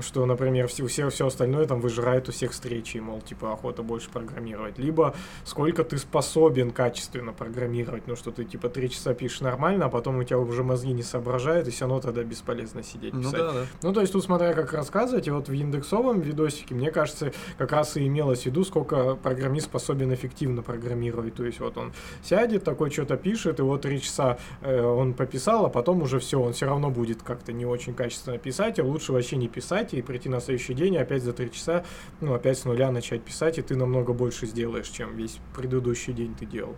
Что, 0.00 0.24
например, 0.24 0.68
все, 0.68 0.86
все, 0.86 1.10
все 1.10 1.26
остальное 1.26 1.66
там 1.66 1.80
выжирает 1.80 2.28
у 2.28 2.32
всех 2.32 2.52
встречи, 2.52 2.98
мол, 2.98 3.20
типа 3.20 3.52
охота 3.52 3.82
больше 3.82 4.08
программировать. 4.10 4.78
Либо 4.78 5.14
сколько 5.44 5.84
ты 5.84 5.98
способен 5.98 6.70
качественно 6.70 7.32
программировать, 7.32 8.06
ну 8.06 8.16
что 8.16 8.30
ты 8.30 8.44
типа 8.44 8.68
три 8.68 8.88
часа 8.88 9.12
пишешь 9.12 9.40
нормально, 9.40 9.86
а 9.86 9.88
потом 9.88 10.18
у 10.18 10.24
тебя 10.24 10.38
уже 10.38 10.62
мозги 10.64 10.92
не 10.92 11.02
соображают, 11.02 11.68
и 11.68 11.70
все 11.70 11.84
равно 11.84 12.00
тогда 12.00 12.22
бесполезно 12.24 12.82
сидеть 12.82 13.12
Ну 13.12 13.20
писать. 13.20 13.38
да, 13.38 13.52
да. 13.52 13.66
Ну, 13.82 13.92
то 13.92 14.00
есть 14.00 14.12
тут 14.12 14.24
смотря 14.24 14.54
как 14.54 14.72
рассказывать, 14.72 15.26
и 15.26 15.30
вот 15.30 15.48
в 15.48 15.52
индексовом 15.52 16.20
видосике, 16.20 16.74
мне 16.74 16.90
кажется, 16.90 17.32
как 17.58 17.72
раз 17.72 17.96
и 17.96 18.06
имелось 18.06 18.42
в 18.42 18.46
виду, 18.46 18.64
сколько 18.64 19.14
программист 19.16 19.66
способен 19.66 20.12
эффективно 20.14 20.62
программировать. 20.62 21.34
То 21.34 21.44
есть 21.44 21.60
вот 21.60 21.76
он 21.76 21.92
сядет, 22.22 22.64
такой 22.64 22.90
что-то 22.90 23.16
пишет, 23.16 23.58
и 23.60 23.62
вот 23.62 23.82
три 23.82 24.00
часа 24.00 24.38
э, 24.62 24.80
он 24.82 25.12
пописал, 25.14 25.66
а 25.66 25.68
потом 25.68 26.02
уже 26.02 26.18
все, 26.18 26.40
он 26.40 26.52
все 26.52 26.66
равно 26.66 26.90
будет 26.90 27.22
как-то 27.22 27.52
не 27.52 27.66
очень 27.66 27.94
качественно 27.94 28.38
писать, 28.38 28.78
а 28.78 28.84
лучше 28.84 29.12
вообще 29.12 29.36
не 29.36 29.48
писать 29.48 29.81
и 29.92 30.02
прийти 30.02 30.28
на 30.28 30.40
следующий 30.40 30.74
день 30.74 30.94
и 30.94 30.98
опять 30.98 31.22
за 31.22 31.32
три 31.32 31.50
часа, 31.50 31.84
ну, 32.20 32.34
опять 32.34 32.58
с 32.58 32.64
нуля 32.64 32.90
начать 32.92 33.22
писать, 33.22 33.58
и 33.58 33.62
ты 33.62 33.76
намного 33.76 34.12
больше 34.12 34.46
сделаешь, 34.46 34.88
чем 34.88 35.16
весь 35.16 35.38
предыдущий 35.56 36.12
день 36.12 36.34
ты 36.34 36.46
делал. 36.46 36.76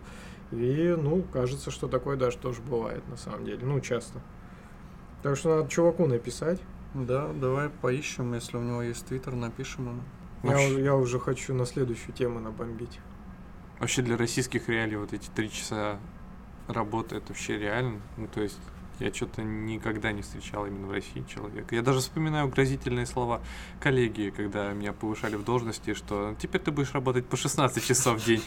И, 0.51 0.95
ну, 0.99 1.23
кажется, 1.33 1.71
что 1.71 1.87
такое 1.87 2.17
даже 2.17 2.37
тоже 2.37 2.61
бывает 2.61 3.07
на 3.09 3.17
самом 3.17 3.45
деле, 3.45 3.59
ну, 3.65 3.79
часто. 3.79 4.19
Так 5.23 5.37
что 5.37 5.55
надо 5.57 5.69
чуваку 5.69 6.05
написать. 6.05 6.59
Да, 6.93 7.27
давай 7.33 7.69
поищем, 7.69 8.33
если 8.33 8.57
у 8.57 8.61
него 8.61 8.81
есть 8.81 9.05
твиттер, 9.05 9.33
напишем 9.33 9.87
ему. 9.89 10.01
Я, 10.43 10.49
Вообще- 10.51 10.67
уже- 10.67 10.81
я 10.81 10.95
уже 10.95 11.19
хочу 11.19 11.53
на 11.53 11.65
следующую 11.65 12.13
тему 12.13 12.39
набомбить. 12.39 12.99
Вообще 13.79 14.01
для 14.01 14.15
российских 14.17 14.69
реалий 14.69 14.95
вот 14.95 15.11
эти 15.11 15.27
три 15.29 15.49
часа 15.51 15.97
работы 16.67 17.17
это 17.17 17.29
вообще 17.29 17.57
реально. 17.57 17.99
Ну, 18.17 18.27
то 18.27 18.41
есть 18.41 18.59
Я 18.99 19.13
что-то 19.13 19.43
никогда 19.43 20.11
не 20.11 20.21
встречал 20.21 20.65
именно 20.65 20.87
в 20.87 20.91
России 20.91 21.23
человека. 21.27 21.75
Я 21.75 21.81
даже 21.81 21.99
вспоминаю 21.99 22.47
грозительные 22.47 23.05
слова 23.05 23.41
коллеги, 23.79 24.33
когда 24.35 24.71
меня 24.73 24.93
повышали 24.93 25.35
в 25.35 25.43
должности, 25.43 25.93
что 25.93 26.35
теперь 26.39 26.61
ты 26.61 26.71
будешь 26.71 26.93
работать 26.93 27.27
по 27.27 27.37
16 27.37 27.85
часов 27.85 28.21
в 28.21 28.25
день. 28.25 28.41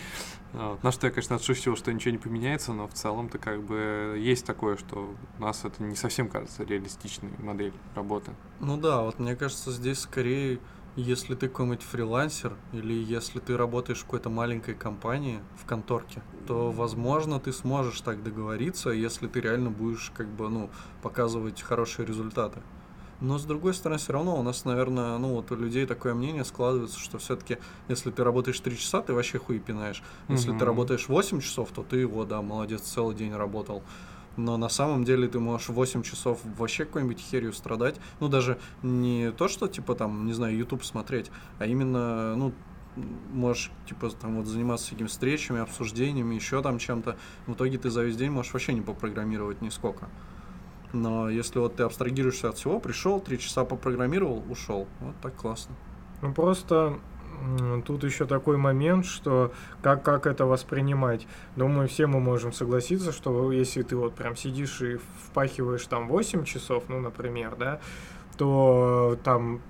Вот. 0.52 0.82
На 0.82 0.92
что 0.92 1.06
я, 1.06 1.12
конечно, 1.12 1.36
отшутил, 1.36 1.76
что 1.76 1.92
ничего 1.92 2.12
не 2.12 2.18
поменяется, 2.18 2.72
но 2.72 2.88
в 2.88 2.94
целом-то 2.94 3.38
как 3.38 3.62
бы 3.62 4.16
есть 4.18 4.46
такое, 4.46 4.76
что 4.76 5.14
у 5.38 5.42
нас 5.42 5.64
это 5.64 5.82
не 5.82 5.96
совсем 5.96 6.28
кажется 6.28 6.64
реалистичной 6.64 7.30
модель 7.38 7.74
работы. 7.94 8.32
Ну 8.60 8.76
да, 8.76 9.02
вот 9.02 9.18
мне 9.18 9.36
кажется, 9.36 9.70
здесь 9.70 10.00
скорее 10.00 10.58
если 10.96 11.34
ты 11.34 11.48
какой-нибудь 11.48 11.82
фрилансер 11.82 12.56
или 12.72 12.92
если 12.92 13.38
ты 13.38 13.56
работаешь 13.56 14.00
в 14.00 14.04
какой-то 14.04 14.30
маленькой 14.30 14.74
компании, 14.74 15.40
в 15.56 15.64
конторке, 15.64 16.22
то, 16.46 16.70
возможно, 16.70 17.38
ты 17.38 17.52
сможешь 17.52 18.00
так 18.00 18.22
договориться, 18.22 18.90
если 18.90 19.28
ты 19.28 19.40
реально 19.40 19.70
будешь, 19.70 20.12
как 20.14 20.28
бы, 20.28 20.48
ну, 20.48 20.70
показывать 21.02 21.62
хорошие 21.62 22.06
результаты. 22.06 22.60
Но 23.20 23.36
с 23.38 23.44
другой 23.44 23.74
стороны, 23.74 23.98
все 23.98 24.12
равно 24.12 24.38
у 24.38 24.42
нас, 24.42 24.64
наверное, 24.64 25.18
ну 25.18 25.34
вот 25.34 25.50
у 25.50 25.56
людей 25.56 25.86
такое 25.86 26.14
мнение 26.14 26.44
складывается, 26.44 27.00
что 27.00 27.18
все-таки, 27.18 27.58
если 27.88 28.12
ты 28.12 28.22
работаешь 28.22 28.60
3 28.60 28.78
часа, 28.78 29.02
ты 29.02 29.12
вообще 29.12 29.38
хуй 29.38 29.58
пинаешь. 29.58 30.04
Если 30.28 30.52
mm-hmm. 30.52 30.58
ты 30.58 30.64
работаешь 30.64 31.08
8 31.08 31.40
часов, 31.40 31.70
то 31.74 31.82
ты 31.82 31.96
его, 31.96 32.24
да, 32.24 32.42
молодец, 32.42 32.82
целый 32.82 33.16
день 33.16 33.34
работал 33.34 33.82
но 34.38 34.56
на 34.56 34.68
самом 34.68 35.04
деле 35.04 35.28
ты 35.28 35.38
можешь 35.38 35.68
8 35.68 36.02
часов 36.02 36.40
вообще 36.56 36.84
какой-нибудь 36.84 37.20
херью 37.20 37.52
страдать. 37.52 37.96
Ну, 38.20 38.28
даже 38.28 38.58
не 38.82 39.32
то, 39.32 39.48
что, 39.48 39.68
типа, 39.68 39.94
там, 39.94 40.26
не 40.26 40.32
знаю, 40.32 40.56
YouTube 40.56 40.84
смотреть, 40.84 41.30
а 41.58 41.66
именно, 41.66 42.36
ну, 42.36 42.54
можешь, 43.32 43.70
типа, 43.86 44.10
там 44.10 44.36
вот 44.36 44.46
заниматься 44.46 44.86
всякими 44.86 45.06
встречами, 45.06 45.60
обсуждениями, 45.60 46.34
еще 46.34 46.62
там 46.62 46.78
чем-то. 46.78 47.16
В 47.46 47.52
итоге 47.52 47.78
ты 47.78 47.90
за 47.90 48.04
весь 48.04 48.16
день 48.16 48.30
можешь 48.30 48.52
вообще 48.52 48.72
не 48.72 48.80
попрограммировать 48.80 49.60
нисколько. 49.60 50.08
Но 50.92 51.28
если 51.28 51.58
вот 51.58 51.76
ты 51.76 51.82
абстрагируешься 51.82 52.48
от 52.48 52.56
всего, 52.56 52.80
пришел, 52.80 53.20
три 53.20 53.38
часа 53.38 53.64
попрограммировал, 53.64 54.42
ушел. 54.48 54.88
Вот 55.00 55.14
так 55.20 55.36
классно. 55.36 55.74
Ну 56.22 56.32
просто 56.32 56.98
Тут 57.86 58.04
еще 58.04 58.26
такой 58.26 58.56
момент, 58.56 59.06
что 59.06 59.52
как, 59.82 60.02
как 60.02 60.26
это 60.26 60.46
воспринимать. 60.46 61.26
Думаю, 61.56 61.88
все 61.88 62.06
мы 62.06 62.20
можем 62.20 62.52
согласиться, 62.52 63.12
что 63.12 63.52
если 63.52 63.82
ты 63.82 63.96
вот 63.96 64.14
прям 64.14 64.36
сидишь 64.36 64.80
и 64.80 64.98
впахиваешь 65.26 65.86
там 65.86 66.08
8 66.08 66.44
часов, 66.44 66.84
ну, 66.88 67.00
например, 67.00 67.56
да, 67.56 67.80
то 68.36 69.18
там 69.24 69.60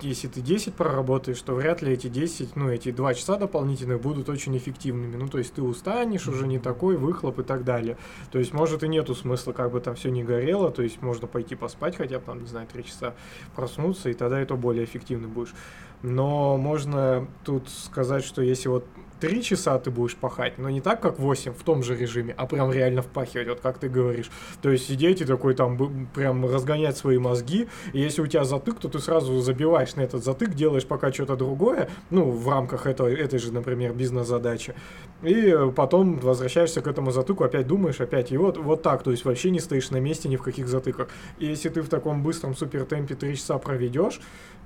если 0.00 0.28
ты 0.28 0.40
10 0.40 0.74
проработаешь, 0.74 1.40
то 1.42 1.54
вряд 1.54 1.82
ли 1.82 1.92
эти 1.92 2.08
10, 2.08 2.56
ну, 2.56 2.70
эти 2.70 2.90
2 2.90 3.14
часа 3.14 3.36
дополнительных 3.36 4.00
будут 4.00 4.28
очень 4.28 4.56
эффективными. 4.56 5.16
Ну, 5.16 5.28
то 5.28 5.38
есть 5.38 5.54
ты 5.54 5.62
устанешь, 5.62 6.26
уже 6.28 6.46
не 6.46 6.58
такой 6.58 6.96
выхлоп 6.96 7.40
и 7.40 7.42
так 7.42 7.64
далее. 7.64 7.96
То 8.30 8.38
есть, 8.38 8.52
может, 8.52 8.82
и 8.82 8.88
нету 8.88 9.14
смысла, 9.14 9.52
как 9.52 9.70
бы 9.70 9.80
там 9.80 9.94
все 9.94 10.10
не 10.10 10.24
горело, 10.24 10.70
то 10.70 10.82
есть 10.82 11.02
можно 11.02 11.26
пойти 11.26 11.54
поспать 11.54 11.96
хотя 11.96 12.18
бы 12.18 12.24
там, 12.24 12.40
не 12.40 12.46
знаю, 12.46 12.66
3 12.72 12.84
часа, 12.84 13.14
проснуться, 13.54 14.08
и 14.08 14.14
тогда 14.14 14.40
это 14.40 14.54
более 14.56 14.84
эффективный 14.84 15.28
будешь. 15.28 15.54
Но 16.02 16.56
можно 16.56 17.26
тут 17.44 17.68
сказать, 17.68 18.24
что 18.24 18.42
если 18.42 18.68
вот 18.68 18.84
три 19.20 19.42
часа 19.42 19.78
ты 19.78 19.90
будешь 19.90 20.16
пахать, 20.16 20.58
но 20.58 20.70
не 20.70 20.80
так, 20.80 21.00
как 21.00 21.18
8 21.18 21.52
в 21.52 21.62
том 21.62 21.82
же 21.82 21.96
режиме, 21.96 22.34
а 22.36 22.46
прям 22.46 22.72
реально 22.72 23.02
впахивать, 23.02 23.48
вот 23.48 23.60
как 23.60 23.78
ты 23.78 23.88
говоришь. 23.88 24.30
То 24.62 24.70
есть 24.70 24.86
сидеть 24.86 25.20
и 25.20 25.24
такой 25.24 25.54
там 25.54 26.08
прям 26.14 26.44
разгонять 26.44 26.96
свои 26.96 27.18
мозги, 27.18 27.68
и 27.92 28.00
если 28.00 28.22
у 28.22 28.26
тебя 28.26 28.44
затык, 28.44 28.78
то 28.78 28.88
ты 28.88 28.98
сразу 28.98 29.40
забиваешь 29.40 29.94
на 29.96 30.02
этот 30.02 30.24
затык, 30.24 30.54
делаешь 30.54 30.86
пока 30.86 31.12
что-то 31.12 31.36
другое, 31.36 31.88
ну, 32.10 32.30
в 32.30 32.48
рамках 32.48 32.86
этого, 32.86 33.08
этой 33.08 33.38
же, 33.38 33.52
например, 33.52 33.92
бизнес-задачи, 33.92 34.74
и 35.22 35.54
потом 35.74 36.18
возвращаешься 36.18 36.80
к 36.80 36.86
этому 36.86 37.10
затыку, 37.10 37.44
опять 37.44 37.66
думаешь, 37.66 38.00
опять, 38.00 38.32
и 38.32 38.36
вот, 38.36 38.58
вот 38.58 38.82
так, 38.82 39.02
то 39.02 39.10
есть 39.10 39.24
вообще 39.24 39.50
не 39.50 39.60
стоишь 39.60 39.90
на 39.90 39.98
месте 39.98 40.28
ни 40.28 40.36
в 40.36 40.42
каких 40.42 40.68
затыках. 40.68 41.08
И 41.38 41.46
если 41.46 41.68
ты 41.68 41.82
в 41.82 41.88
таком 41.88 42.22
быстром 42.22 42.54
супер 42.54 42.84
темпе 42.84 43.14
3 43.14 43.36
часа 43.36 43.58
проведешь, 43.58 44.20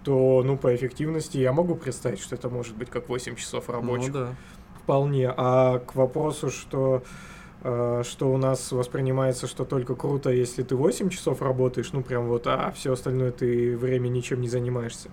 то, 0.05 0.43
ну, 0.45 0.57
по 0.57 0.75
эффективности 0.75 1.39
я 1.39 1.53
могу 1.53 1.75
представить, 1.75 2.21
что 2.21 2.35
это 2.35 2.49
может 2.49 2.75
быть 2.77 2.89
как 2.89 3.09
8 3.09 3.37
часов 3.37 3.69
рабочих. 3.69 4.13
Ну, 4.13 4.21
да. 4.21 4.35
Вполне. 4.83 5.33
А 5.37 5.79
к 5.79 5.95
вопросу, 5.95 6.51
что 6.51 7.03
э, 7.63 8.03
что 8.05 8.33
у 8.33 8.37
нас 8.37 8.73
воспринимается, 8.73 9.47
что 9.47 9.65
только 9.65 9.95
круто, 9.95 10.31
если 10.31 10.63
ты 10.63 10.75
8 10.75 11.11
часов 11.11 11.43
работаешь, 11.43 11.93
ну 11.93 12.03
прям 12.03 12.27
вот, 12.27 12.47
а 12.47 12.73
все 12.75 12.93
остальное 12.93 13.31
ты 13.31 13.77
время 13.77 14.09
ничем 14.09 14.41
не 14.41 14.49
занимаешься 14.49 15.11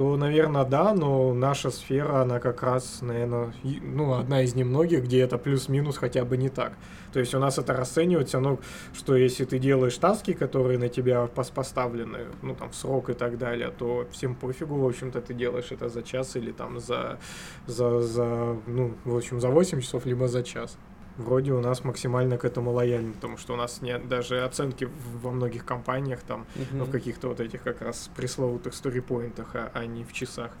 то, 0.00 0.16
наверное, 0.16 0.64
да, 0.64 0.94
но 0.94 1.34
наша 1.34 1.70
сфера, 1.70 2.22
она 2.22 2.40
как 2.40 2.62
раз, 2.62 3.02
наверное, 3.02 3.52
ну, 3.82 4.14
одна 4.14 4.40
из 4.40 4.54
немногих, 4.54 5.04
где 5.04 5.20
это 5.20 5.36
плюс-минус 5.36 5.98
хотя 5.98 6.24
бы 6.24 6.38
не 6.38 6.48
так. 6.48 6.72
То 7.12 7.20
есть 7.20 7.34
у 7.34 7.38
нас 7.38 7.58
это 7.58 7.74
расценивается, 7.74 8.40
ну, 8.40 8.60
что 8.94 9.14
если 9.14 9.44
ты 9.44 9.58
делаешь 9.58 9.98
таски, 9.98 10.32
которые 10.32 10.78
на 10.78 10.88
тебя 10.88 11.26
поставлены, 11.26 12.20
ну, 12.40 12.54
там, 12.54 12.70
в 12.70 12.76
срок 12.76 13.10
и 13.10 13.12
так 13.12 13.36
далее, 13.36 13.70
то 13.78 14.06
всем 14.10 14.34
пофигу, 14.34 14.74
в 14.76 14.86
общем-то, 14.86 15.20
ты 15.20 15.34
делаешь 15.34 15.70
это 15.70 15.90
за 15.90 16.02
час 16.02 16.34
или 16.34 16.50
там 16.50 16.80
за, 16.80 17.18
за, 17.66 18.00
за 18.00 18.56
ну, 18.66 18.94
в 19.04 19.14
общем, 19.14 19.38
за 19.38 19.50
8 19.50 19.82
часов, 19.82 20.06
либо 20.06 20.28
за 20.28 20.42
час 20.42 20.78
вроде 21.16 21.52
у 21.52 21.60
нас 21.60 21.84
максимально 21.84 22.38
к 22.38 22.44
этому 22.44 22.72
лояльны, 22.72 23.12
потому 23.12 23.36
что 23.36 23.54
у 23.54 23.56
нас 23.56 23.82
нет 23.82 24.08
даже 24.08 24.44
оценки 24.44 24.88
во 25.22 25.30
многих 25.30 25.64
компаниях 25.64 26.20
там, 26.20 26.46
uh-huh. 26.56 26.66
ну, 26.72 26.84
в 26.84 26.90
каких-то 26.90 27.28
вот 27.28 27.40
этих 27.40 27.62
как 27.62 27.82
раз 27.82 28.10
пресловутых 28.16 28.74
сторипоинтах, 28.74 29.54
а, 29.54 29.70
а 29.74 29.86
не 29.86 30.04
в 30.04 30.12
часах. 30.12 30.52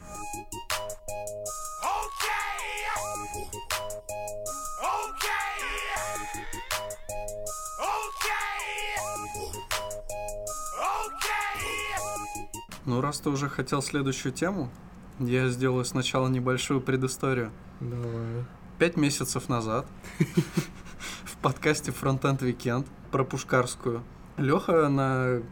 Ну, 12.86 13.00
раз 13.00 13.20
ты 13.20 13.30
уже 13.30 13.48
хотел 13.48 13.82
следующую 13.82 14.32
тему, 14.32 14.68
я 15.20 15.48
сделаю 15.48 15.84
сначала 15.84 16.28
небольшую 16.28 16.80
предысторию. 16.80 17.52
Давай 17.78 18.44
пять 18.80 18.96
месяцев 18.96 19.50
назад 19.50 19.86
в 21.24 21.36
подкасте 21.42 21.90
Frontend 21.90 22.38
Weekend 22.38 22.86
про 23.10 23.24
Пушкарскую 23.24 24.02
Леха 24.38 24.88
на, 24.88 25.42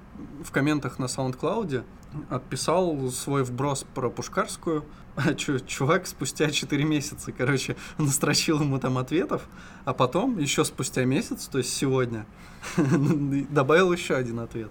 в 0.43 0.51
комментах 0.51 0.99
на 0.99 1.05
SoundCloud 1.05 1.85
отписал 2.31 3.11
свой 3.11 3.45
вброс 3.45 3.85
про 3.95 4.09
Пушкарскую, 4.09 4.87
а 5.15 5.35
чувак 5.35 6.07
спустя 6.07 6.51
4 6.51 6.83
месяца, 6.85 7.31
короче, 7.31 7.77
настрочил 7.99 8.63
ему 8.63 8.79
там 8.79 8.97
ответов, 8.97 9.43
а 9.85 9.93
потом 9.93 10.39
еще 10.39 10.65
спустя 10.65 11.05
месяц, 11.05 11.49
то 11.49 11.59
есть 11.59 11.77
сегодня, 11.77 12.25
добавил 13.51 13.93
еще 13.93 14.15
один 14.15 14.41
ответ. 14.41 14.71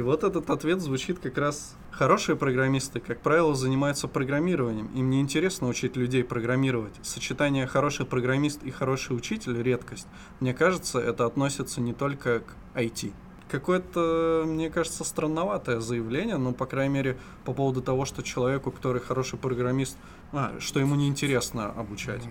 И 0.00 0.02
вот 0.02 0.24
этот 0.24 0.48
ответ 0.48 0.80
звучит 0.80 1.18
как 1.18 1.36
раз 1.36 1.76
Хорошие 1.90 2.34
программисты, 2.34 2.98
как 3.00 3.20
правило, 3.20 3.54
занимаются 3.54 4.08
программированием. 4.08 4.86
Им 4.94 5.10
не 5.10 5.20
интересно 5.20 5.68
учить 5.68 5.96
людей 5.96 6.24
программировать. 6.24 6.94
Сочетание 7.02 7.66
хороший 7.66 8.06
программист 8.06 8.62
и 8.62 8.70
хороший 8.70 9.14
учитель– 9.14 9.62
редкость. 9.62 10.06
Мне 10.40 10.54
кажется, 10.54 10.98
это 10.98 11.26
относится 11.26 11.82
не 11.82 11.92
только 11.92 12.40
к 12.40 12.54
IT. 12.74 13.12
Какое-то, 13.50 14.44
мне 14.46 14.70
кажется, 14.70 15.04
странноватое 15.04 15.80
заявление, 15.80 16.38
но, 16.38 16.54
по 16.54 16.64
крайней 16.64 16.94
мере, 16.94 17.18
по 17.44 17.52
поводу 17.52 17.82
того, 17.82 18.06
что 18.06 18.22
человеку, 18.22 18.70
который 18.70 19.02
хороший 19.02 19.38
программист, 19.38 19.98
а, 20.32 20.54
что 20.60 20.80
ему 20.80 20.94
неинтересно 20.94 21.66
обучать. 21.66 22.22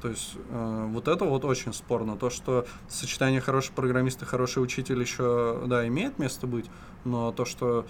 То 0.00 0.08
есть 0.08 0.36
э, 0.48 0.86
вот 0.92 1.08
это 1.08 1.24
вот 1.24 1.44
очень 1.44 1.72
спорно. 1.72 2.16
То, 2.16 2.30
что 2.30 2.66
сочетание 2.88 3.40
хороший 3.40 3.72
программист 3.72 4.22
и 4.22 4.24
хороший 4.24 4.62
учитель 4.62 5.00
еще, 5.00 5.62
да, 5.66 5.86
имеет 5.88 6.18
место 6.18 6.46
быть, 6.46 6.66
но 7.04 7.32
то, 7.32 7.44
что 7.44 7.86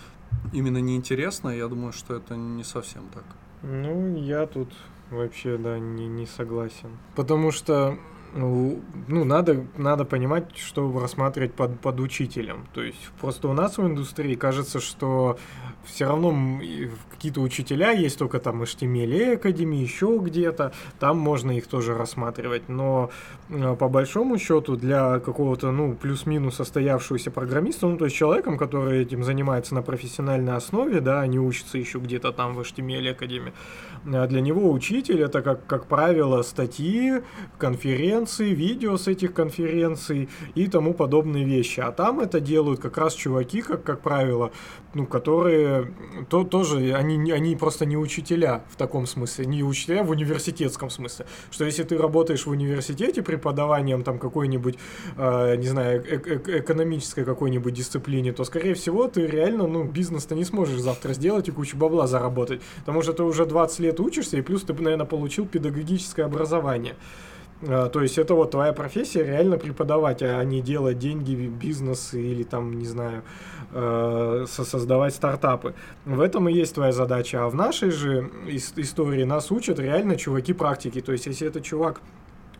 именно 0.53 0.79
неинтересно, 0.79 1.51
я 1.51 1.69
думаю, 1.69 1.93
что 1.93 2.15
это 2.15 2.37
не 2.37 2.65
совсем 2.65 3.03
так. 3.13 3.25
Ну, 3.63 4.17
я 4.17 4.47
тут 4.47 4.73
вообще, 5.11 5.59
да, 5.59 5.79
не, 5.79 6.07
не 6.07 6.27
согласен. 6.27 6.97
Потому 7.15 7.51
что 7.51 7.99
ну, 8.35 8.81
ну, 9.09 9.25
надо, 9.25 9.65
надо 9.77 10.05
понимать, 10.05 10.57
что 10.57 10.99
рассматривать 10.99 11.55
под, 11.55 11.81
под 11.81 12.01
учителем. 12.01 12.67
То 12.73 12.83
есть 12.83 13.11
просто 13.21 13.49
у 13.49 13.53
нас 13.53 13.79
в 13.79 13.87
индустрии 13.87 14.35
кажется, 14.35 14.81
что 14.81 15.39
все 15.85 16.07
равно 16.07 16.61
какие-то 17.11 17.41
учителя 17.41 17.91
есть 17.91 18.19
только 18.19 18.39
там 18.39 18.63
HTML 18.63 19.35
Академии, 19.35 19.79
еще 19.79 20.19
где-то, 20.21 20.73
там 20.99 21.19
можно 21.19 21.57
их 21.57 21.67
тоже 21.67 21.95
рассматривать. 21.95 22.69
Но 22.69 23.11
э, 23.49 23.77
по 23.77 23.89
большому 23.89 24.39
счету 24.39 24.77
для 24.77 25.19
какого-то, 25.21 25.71
ну, 25.71 25.95
плюс-минус 25.95 26.57
состоявшегося 26.57 27.31
программиста, 27.31 27.87
ну, 27.87 27.97
то 27.97 28.05
есть 28.05 28.17
человеком, 28.17 28.59
который 28.59 29.03
этим 29.03 29.25
занимается 29.25 29.75
на 29.75 29.83
профессиональной 29.83 30.55
основе, 30.55 31.01
да, 31.01 31.27
не 31.27 31.39
учится 31.39 31.79
еще 31.79 31.99
где-то 31.99 32.33
там 32.33 32.55
в 32.55 32.61
HTML 32.61 33.11
Академии, 33.11 33.53
а 34.07 34.27
для 34.27 34.41
него 34.41 34.71
учитель 34.71 35.23
это, 35.23 35.43
как, 35.43 35.67
как 35.67 35.87
правило, 35.87 36.43
статьи, 36.43 37.23
конференции, 37.59 38.20
конференции, 38.21 38.55
видео 38.55 38.97
с 38.97 39.09
этих 39.09 39.33
конференций 39.33 40.29
и 40.55 40.67
тому 40.67 40.95
подобные 40.95 41.45
вещи. 41.45 41.81
А 41.81 41.91
там 41.91 42.21
это 42.21 42.41
делают 42.41 42.81
как 42.81 42.99
раз 42.99 43.15
чуваки, 43.15 43.63
как, 43.63 43.83
как 43.83 44.01
правило, 44.01 44.51
ну, 44.95 45.07
которые 45.07 45.93
то, 46.29 46.45
тоже, 46.45 46.95
они, 46.95 47.33
они 47.33 47.57
просто 47.57 47.87
не 47.87 47.97
учителя 47.97 48.63
в 48.71 48.77
таком 48.77 49.07
смысле, 49.07 49.47
не 49.47 49.63
учителя 49.63 50.03
в 50.03 50.11
университетском 50.11 50.91
смысле. 50.91 51.27
Что 51.51 51.65
если 51.65 51.85
ты 51.85 51.97
работаешь 51.97 52.47
в 52.47 52.51
университете 52.51 53.23
преподаванием 53.23 54.03
там 54.03 54.19
какой-нибудь, 54.19 54.77
э, 55.17 55.57
не 55.57 55.69
знаю, 55.69 56.05
э 56.07 56.21
э 56.27 56.59
экономической 56.61 57.25
какой-нибудь 57.25 57.73
дисциплине, 57.75 58.33
то, 58.33 58.45
скорее 58.45 58.75
всего, 58.75 59.09
ты 59.09 59.27
реально, 59.27 59.67
ну, 59.67 59.85
бизнес-то 59.85 60.35
не 60.35 60.45
сможешь 60.45 60.81
завтра 60.81 61.15
сделать 61.15 61.49
и 61.49 61.53
кучу 61.53 61.77
бабла 61.77 62.07
заработать. 62.07 62.61
Потому 62.81 63.03
что 63.03 63.13
ты 63.13 63.23
уже 63.23 63.47
20 63.47 63.81
лет 63.81 64.01
учишься, 64.01 64.37
и 64.37 64.43
плюс 64.43 64.63
ты, 64.63 64.75
наверное, 64.75 65.07
получил 65.07 65.47
педагогическое 65.47 66.27
образование. 66.27 66.95
А, 67.63 67.89
то 67.89 68.01
есть 68.01 68.19
это 68.19 68.35
вот 68.35 68.53
твоя 68.53 68.73
профессия 68.73 69.25
реально 69.25 69.59
преподавать, 69.59 70.23
а 70.23 70.43
не 70.45 70.61
делать 70.61 70.99
деньги, 70.99 71.35
бизнес 71.35 72.15
или 72.15 72.43
там, 72.43 72.79
не 72.79 72.87
знаю, 72.87 73.23
э, 73.73 74.47
создавать 74.49 75.15
стартапы. 75.15 75.75
В 76.05 76.21
этом 76.21 76.49
и 76.49 76.53
есть 76.53 76.75
твоя 76.75 76.93
задача. 76.93 77.45
А 77.45 77.49
в 77.49 77.55
нашей 77.55 77.91
же 77.91 78.31
истории 78.77 79.25
нас 79.25 79.51
учат 79.51 79.79
реально 79.79 80.17
чуваки 80.17 80.53
практики. 80.53 81.01
То 81.01 81.13
есть 81.13 81.27
если 81.27 81.47
это 81.47 81.61
чувак 81.61 82.01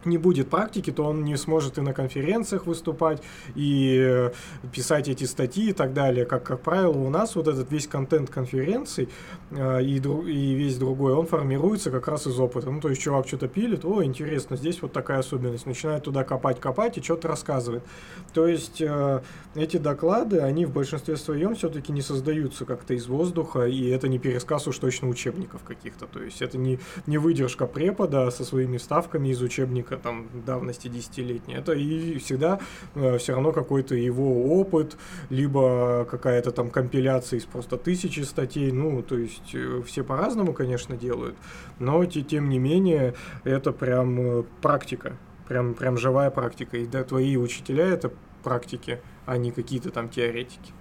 не 0.05 0.19
будет 0.19 0.49
практики, 0.49 0.91
то 0.91 1.05
он 1.05 1.25
не 1.25 1.37
сможет 1.37 1.79
и 1.79 1.81
на 1.81 1.93
конференциях 1.93 2.67
выступать, 2.67 3.23
и 3.55 3.99
э, 4.01 4.31
писать 4.73 5.09
эти 5.09 5.25
статьи 5.25 5.71
и 5.71 5.73
так 5.73 5.93
далее. 5.93 6.25
Как, 6.25 6.43
как 6.43 6.61
правило, 6.61 6.97
у 6.97 7.11
нас 7.11 7.37
вот 7.37 7.49
этот 7.49 7.71
весь 7.71 7.87
контент 7.87 8.31
конференций 8.31 9.09
э, 9.51 9.83
и, 9.83 9.97
и 9.97 10.55
весь 10.55 10.77
другой, 10.79 11.13
он 11.13 11.27
формируется 11.27 11.91
как 11.91 12.09
раз 12.09 12.27
из 12.27 12.39
опыта. 12.39 12.71
Ну, 12.71 12.81
то 12.81 12.89
есть 12.89 13.01
чувак 13.01 13.27
что-то 13.27 13.49
пилит, 13.49 13.85
о, 13.85 14.03
интересно, 14.05 14.57
здесь 14.57 14.81
вот 14.83 14.93
такая 14.93 15.19
особенность. 15.19 15.67
Начинает 15.67 16.05
туда 16.05 16.25
копать-копать 16.25 16.99
и 16.99 17.03
что-то 17.03 17.29
рассказывает. 17.29 17.83
То 18.33 18.47
есть 18.47 18.81
э, 18.81 19.23
эти 19.55 19.77
доклады, 19.77 20.41
они 20.41 20.67
в 20.67 20.73
большинстве 20.73 21.17
своем 21.17 21.55
все-таки 21.55 21.93
не 21.93 22.03
создаются 22.03 22.65
как-то 22.65 22.95
из 22.95 23.07
воздуха, 23.07 23.67
и 23.67 23.89
это 23.89 24.09
не 24.09 24.19
пересказ 24.19 24.67
уж 24.67 24.79
точно 24.79 25.09
учебников 25.09 25.63
каких-то. 25.65 26.07
То 26.07 26.23
есть 26.23 26.43
это 26.43 26.59
не, 26.59 26.79
не 27.07 27.19
выдержка 27.19 27.67
препода 27.67 28.31
со 28.31 28.45
своими 28.45 28.79
вставками 28.79 29.29
из 29.29 29.43
учебника 29.43 29.90
человека 29.91 30.03
там 30.03 30.29
давности 30.47 30.89
десятилетней, 30.89 31.57
это 31.57 31.73
и 31.73 32.19
всегда 32.19 32.61
э, 32.95 33.19
все 33.19 33.33
равно 33.35 33.53
какой-то 33.53 33.95
его 33.95 34.61
опыт, 34.61 34.97
либо 35.31 36.07
какая-то 36.11 36.53
там 36.53 36.71
компиляция 36.71 37.39
из 37.39 37.45
просто 37.45 37.77
тысячи 37.77 38.21
статей, 38.21 38.73
ну, 38.73 39.03
то 39.03 39.17
есть 39.19 39.55
э, 39.55 39.83
все 39.87 40.05
по-разному, 40.05 40.53
конечно, 40.53 40.97
делают, 40.97 41.37
но 41.79 42.05
тем 42.05 42.49
не 42.49 42.59
менее 42.59 43.15
это 43.45 43.73
прям 43.73 44.21
э, 44.21 44.43
практика, 44.63 45.17
прям, 45.49 45.75
прям 45.75 45.97
живая 45.97 46.31
практика, 46.31 46.77
и 46.77 46.87
да, 46.87 47.05
твои 47.05 47.37
учителя 47.37 47.87
это 47.87 48.13
практики, 48.43 49.01
а 49.27 49.37
не 49.37 49.53
какие-то 49.53 49.91
там 49.91 50.09
теоретики. 50.09 50.73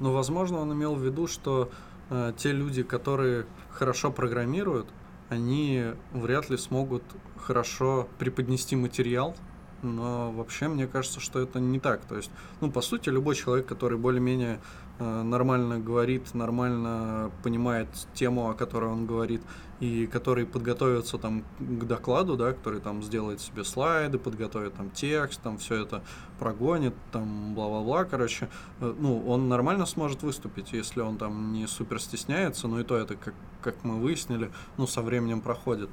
Ну, 0.00 0.12
возможно, 0.12 0.58
он 0.58 0.72
имел 0.72 0.94
в 0.94 1.02
виду, 1.02 1.26
что 1.26 1.70
э, 2.10 2.32
те 2.36 2.52
люди, 2.52 2.82
которые 2.82 3.46
хорошо 3.70 4.10
программируют, 4.10 4.86
они 5.28 5.84
вряд 6.12 6.50
ли 6.50 6.56
смогут 6.56 7.02
хорошо 7.36 8.08
преподнести 8.18 8.76
материал, 8.76 9.34
но 9.82 10.32
вообще 10.32 10.68
мне 10.68 10.86
кажется, 10.86 11.20
что 11.20 11.40
это 11.40 11.60
не 11.60 11.78
так. 11.78 12.00
То 12.06 12.16
есть, 12.16 12.30
ну, 12.60 12.70
по 12.70 12.80
сути, 12.80 13.10
любой 13.10 13.34
человек, 13.34 13.66
который 13.66 13.98
более-менее 13.98 14.60
нормально 14.98 15.80
говорит, 15.80 16.34
нормально 16.34 17.30
понимает 17.42 17.88
тему, 18.14 18.48
о 18.48 18.54
которой 18.54 18.90
он 18.90 19.06
говорит, 19.06 19.42
и 19.80 20.06
который 20.06 20.46
подготовится 20.46 21.18
там 21.18 21.44
к 21.58 21.84
докладу, 21.84 22.36
да, 22.36 22.52
который 22.52 22.80
там 22.80 23.02
сделает 23.02 23.40
себе 23.40 23.64
слайды, 23.64 24.18
подготовит 24.18 24.74
там 24.74 24.90
текст, 24.90 25.40
там 25.42 25.58
все 25.58 25.82
это 25.82 26.02
прогонит, 26.38 26.94
там 27.12 27.54
бла-бла-бла, 27.54 28.04
короче, 28.04 28.48
э, 28.80 28.94
ну, 28.98 29.26
он 29.26 29.48
нормально 29.48 29.86
сможет 29.86 30.22
выступить, 30.22 30.72
если 30.72 31.00
он 31.00 31.18
там 31.18 31.52
не 31.52 31.66
супер 31.66 32.00
стесняется, 32.00 32.68
но 32.68 32.80
и 32.80 32.84
то 32.84 32.96
это, 32.96 33.16
как, 33.16 33.34
как 33.62 33.82
мы 33.82 34.00
выяснили, 34.00 34.50
ну, 34.76 34.86
со 34.86 35.02
временем 35.02 35.40
проходит. 35.40 35.90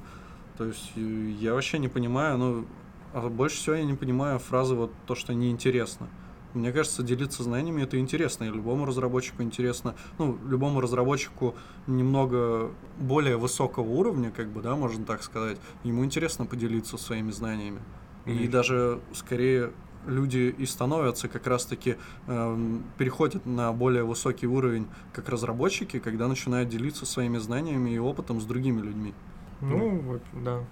То 0.56 0.64
есть 0.64 0.92
э, 0.96 1.00
я 1.00 1.54
вообще 1.54 1.78
не 1.78 1.88
понимаю, 1.88 2.38
ну, 2.38 2.66
а 3.12 3.28
больше 3.28 3.56
всего 3.56 3.74
я 3.74 3.84
не 3.84 3.94
понимаю 3.94 4.38
фразы 4.38 4.74
вот 4.74 4.92
то, 5.06 5.14
что 5.14 5.34
неинтересно. 5.34 6.08
Мне 6.54 6.72
кажется, 6.72 7.02
делиться 7.02 7.42
знаниями 7.42 7.82
это 7.82 7.98
интересно, 7.98 8.44
и 8.44 8.48
любому 8.48 8.84
разработчику 8.84 9.42
интересно. 9.42 9.94
Ну, 10.18 10.38
любому 10.46 10.80
разработчику 10.80 11.54
немного 11.86 12.70
более 12.98 13.36
высокого 13.36 13.88
уровня, 13.88 14.30
как 14.30 14.48
бы, 14.48 14.62
да, 14.62 14.76
можно 14.76 15.04
так 15.04 15.22
сказать, 15.22 15.58
ему 15.84 16.04
интересно 16.04 16.46
поделиться 16.46 16.96
своими 16.98 17.30
знаниями. 17.30 17.80
Mm-hmm. 18.26 18.38
И 18.38 18.48
даже 18.48 19.00
скорее 19.14 19.72
люди 20.06 20.54
и 20.56 20.66
становятся 20.66 21.28
как 21.28 21.46
раз-таки 21.46 21.96
э, 22.26 22.78
переходят 22.98 23.46
на 23.46 23.72
более 23.72 24.04
высокий 24.04 24.46
уровень 24.46 24.86
как 25.12 25.28
разработчики, 25.28 25.98
когда 25.98 26.28
начинают 26.28 26.68
делиться 26.68 27.06
своими 27.06 27.38
знаниями 27.38 27.90
и 27.90 27.98
опытом 27.98 28.40
с 28.40 28.44
другими 28.44 28.80
людьми. 28.80 29.14
Ну, 29.60 30.00
вот, 30.00 30.22
да. 30.32 30.64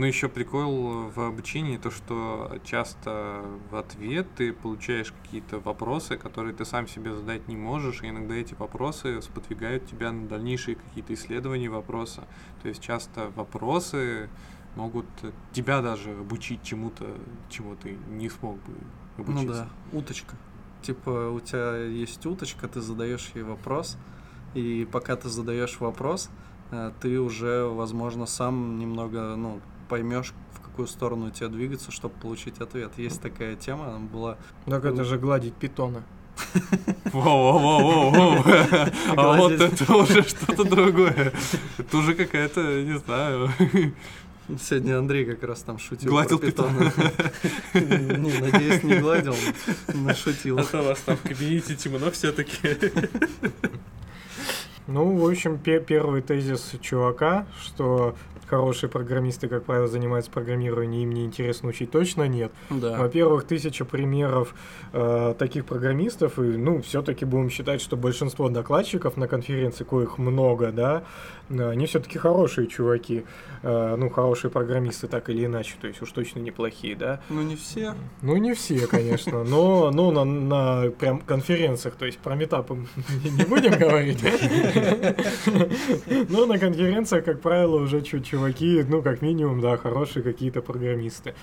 Ну, 0.00 0.06
еще 0.06 0.30
прикол 0.30 1.10
в 1.14 1.20
обучении 1.20 1.76
то, 1.76 1.90
что 1.90 2.58
часто 2.64 3.44
в 3.70 3.76
ответ 3.76 4.26
ты 4.34 4.50
получаешь 4.50 5.12
какие-то 5.12 5.58
вопросы, 5.60 6.16
которые 6.16 6.54
ты 6.54 6.64
сам 6.64 6.88
себе 6.88 7.14
задать 7.14 7.48
не 7.48 7.56
можешь, 7.56 8.02
и 8.02 8.08
иногда 8.08 8.32
эти 8.34 8.54
вопросы 8.54 9.20
сподвигают 9.20 9.84
тебя 9.84 10.10
на 10.10 10.26
дальнейшие 10.26 10.76
какие-то 10.76 11.12
исследования 11.12 11.68
вопроса. 11.68 12.26
То 12.62 12.68
есть 12.68 12.80
часто 12.80 13.30
вопросы 13.36 14.30
могут 14.74 15.04
тебя 15.52 15.82
даже 15.82 16.12
обучить 16.12 16.62
чему-то, 16.62 17.06
чему 17.50 17.76
ты 17.76 17.98
не 18.08 18.30
смог 18.30 18.56
бы 18.56 18.72
обучиться. 19.18 19.46
Ну 19.46 19.52
да, 19.52 19.98
уточка. 19.98 20.34
Типа 20.80 21.28
у 21.28 21.40
тебя 21.40 21.76
есть 21.76 22.24
уточка, 22.24 22.68
ты 22.68 22.80
задаешь 22.80 23.32
ей 23.34 23.42
вопрос, 23.42 23.98
и 24.54 24.88
пока 24.90 25.16
ты 25.16 25.28
задаешь 25.28 25.78
вопрос, 25.78 26.30
Э, 26.70 26.92
ты 27.00 27.20
уже, 27.20 27.64
возможно, 27.64 28.26
сам 28.26 28.78
немного, 28.78 29.34
ну, 29.36 29.60
поймешь, 29.90 30.32
в 30.54 30.60
какую 30.60 30.86
сторону 30.86 31.30
тебе 31.30 31.48
двигаться, 31.48 31.90
чтобы 31.90 32.14
получить 32.14 32.60
ответ. 32.60 32.92
Есть 32.96 33.20
такая 33.20 33.56
тема, 33.56 33.88
она 33.88 33.98
была... 33.98 34.38
Так 34.66 34.84
это 34.84 35.04
же 35.04 35.18
гладить 35.18 35.54
питона. 35.54 36.04
Воу-воу-воу-воу. 37.12 38.92
А 39.16 39.36
вот 39.36 39.52
это 39.52 39.94
уже 39.96 40.22
что-то 40.22 40.64
другое. 40.64 41.32
Это 41.76 41.96
уже 41.96 42.14
какая-то, 42.14 42.82
не 42.82 42.98
знаю. 42.98 43.50
Сегодня 44.60 44.98
Андрей 44.98 45.24
как 45.24 45.42
раз 45.42 45.62
там 45.62 45.78
шутил. 45.78 46.10
Гладил 46.10 46.38
питона. 46.38 46.92
Ну, 47.74 48.30
надеюсь, 48.40 48.82
не 48.82 48.96
гладил, 48.98 49.34
но 49.92 50.14
шутил. 50.14 50.58
А 50.58 50.64
то 50.64 50.80
у 50.80 50.84
вас 50.84 51.00
там 51.00 51.16
в 51.16 51.22
кабинете 51.22 51.74
темно 51.76 52.10
все-таки. 52.10 52.78
Ну, 54.86 55.16
в 55.16 55.28
общем, 55.28 55.58
первый 55.58 56.22
тезис 56.22 56.72
чувака, 56.80 57.46
что 57.62 58.16
хорошие 58.50 58.90
программисты, 58.90 59.48
как 59.48 59.64
правило, 59.64 59.86
занимаются 59.86 60.30
программированием, 60.30 61.04
им 61.04 61.12
не 61.12 61.24
интересно 61.24 61.68
учить, 61.68 61.92
точно 61.92 62.26
нет. 62.26 62.50
Да. 62.68 62.98
Во-первых, 62.98 63.44
тысяча 63.44 63.84
примеров 63.84 64.54
э, 64.92 65.34
таких 65.38 65.64
программистов, 65.64 66.38
и, 66.38 66.42
ну, 66.42 66.82
все-таки 66.82 67.24
будем 67.24 67.48
считать, 67.48 67.80
что 67.80 67.96
большинство 67.96 68.48
докладчиков 68.48 69.16
на 69.16 69.28
конференции, 69.28 69.84
коих 69.84 70.18
много, 70.18 70.72
да, 70.72 71.04
э, 71.48 71.70
они 71.70 71.86
все-таки 71.86 72.18
хорошие 72.18 72.66
чуваки, 72.66 73.24
э, 73.62 73.96
ну, 73.96 74.10
хорошие 74.10 74.50
программисты, 74.50 75.06
так 75.06 75.30
или 75.30 75.46
иначе, 75.46 75.74
то 75.80 75.86
есть 75.86 76.02
уж 76.02 76.10
точно 76.10 76.40
неплохие, 76.40 76.96
да. 76.96 77.20
Ну, 77.30 77.42
не 77.42 77.54
все. 77.54 77.94
Ну, 78.20 78.36
не 78.36 78.54
все, 78.54 78.88
конечно, 78.88 79.44
но, 79.44 79.92
ну, 79.92 80.10
на, 80.10 80.24
на 80.24 80.90
прям 80.90 81.20
конференциях, 81.20 81.94
то 81.94 82.04
есть 82.04 82.18
про 82.18 82.34
метапы 82.34 82.78
не 83.24 83.44
будем 83.44 83.78
говорить. 83.78 84.18
Но 86.28 86.46
на 86.46 86.58
конференциях, 86.58 87.24
как 87.24 87.40
правило, 87.40 87.76
уже 87.76 88.02
чуть-чуть 88.02 88.39
чуваки, 88.40 88.84
ну, 88.88 89.02
как 89.02 89.22
минимум, 89.22 89.60
да, 89.60 89.76
хорошие 89.76 90.22
какие-то 90.22 90.62
программисты. 90.62 91.34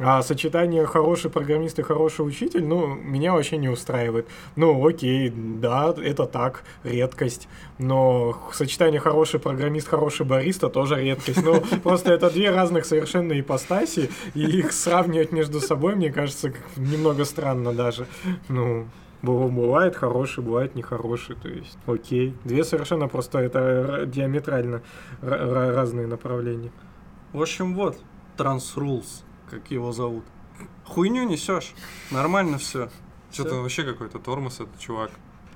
А 0.00 0.22
сочетание 0.22 0.86
хороший 0.86 1.28
программист 1.28 1.78
и 1.80 1.82
хороший 1.82 2.20
учитель, 2.20 2.64
ну, 2.64 2.94
меня 2.94 3.32
вообще 3.32 3.56
не 3.56 3.68
устраивает. 3.68 4.28
Ну, 4.56 4.86
окей, 4.86 5.32
да, 5.34 5.92
это 6.02 6.26
так, 6.26 6.62
редкость. 6.84 7.48
Но 7.78 8.38
сочетание 8.52 9.00
хороший 9.00 9.40
программист, 9.40 9.88
хороший 9.88 10.24
бариста 10.24 10.68
тоже 10.68 11.02
редкость. 11.02 11.42
Ну, 11.42 11.60
просто 11.82 12.12
это 12.12 12.30
две 12.30 12.50
разных 12.50 12.86
совершенно 12.86 13.38
ипостаси, 13.38 14.10
и 14.34 14.44
их 14.44 14.72
сравнивать 14.72 15.32
между 15.32 15.60
собой, 15.60 15.96
мне 15.96 16.12
кажется, 16.12 16.52
немного 16.76 17.24
странно 17.24 17.72
даже. 17.72 18.06
Ну, 18.48 18.86
Бывает 19.22 19.96
хороший, 19.96 20.44
бывает 20.44 20.74
нехороший, 20.74 21.34
то 21.36 21.48
есть 21.48 21.76
окей. 21.86 22.36
Две 22.44 22.62
совершенно 22.64 23.08
просто 23.08 23.38
это 23.38 24.04
диаметрально 24.06 24.82
разные 25.20 26.06
направления. 26.06 26.70
В 27.32 27.42
общем, 27.42 27.74
вот, 27.74 27.98
Transrules, 28.36 29.24
как 29.50 29.70
его 29.70 29.92
зовут. 29.92 30.24
Хуйню 30.84 31.24
несешь, 31.24 31.74
нормально 32.10 32.58
все. 32.58 32.90
Что-то 33.30 33.56
вообще 33.56 33.82
какой-то 33.82 34.18
тормоз 34.18 34.60
этот 34.60 34.78
чувак. 34.78 35.10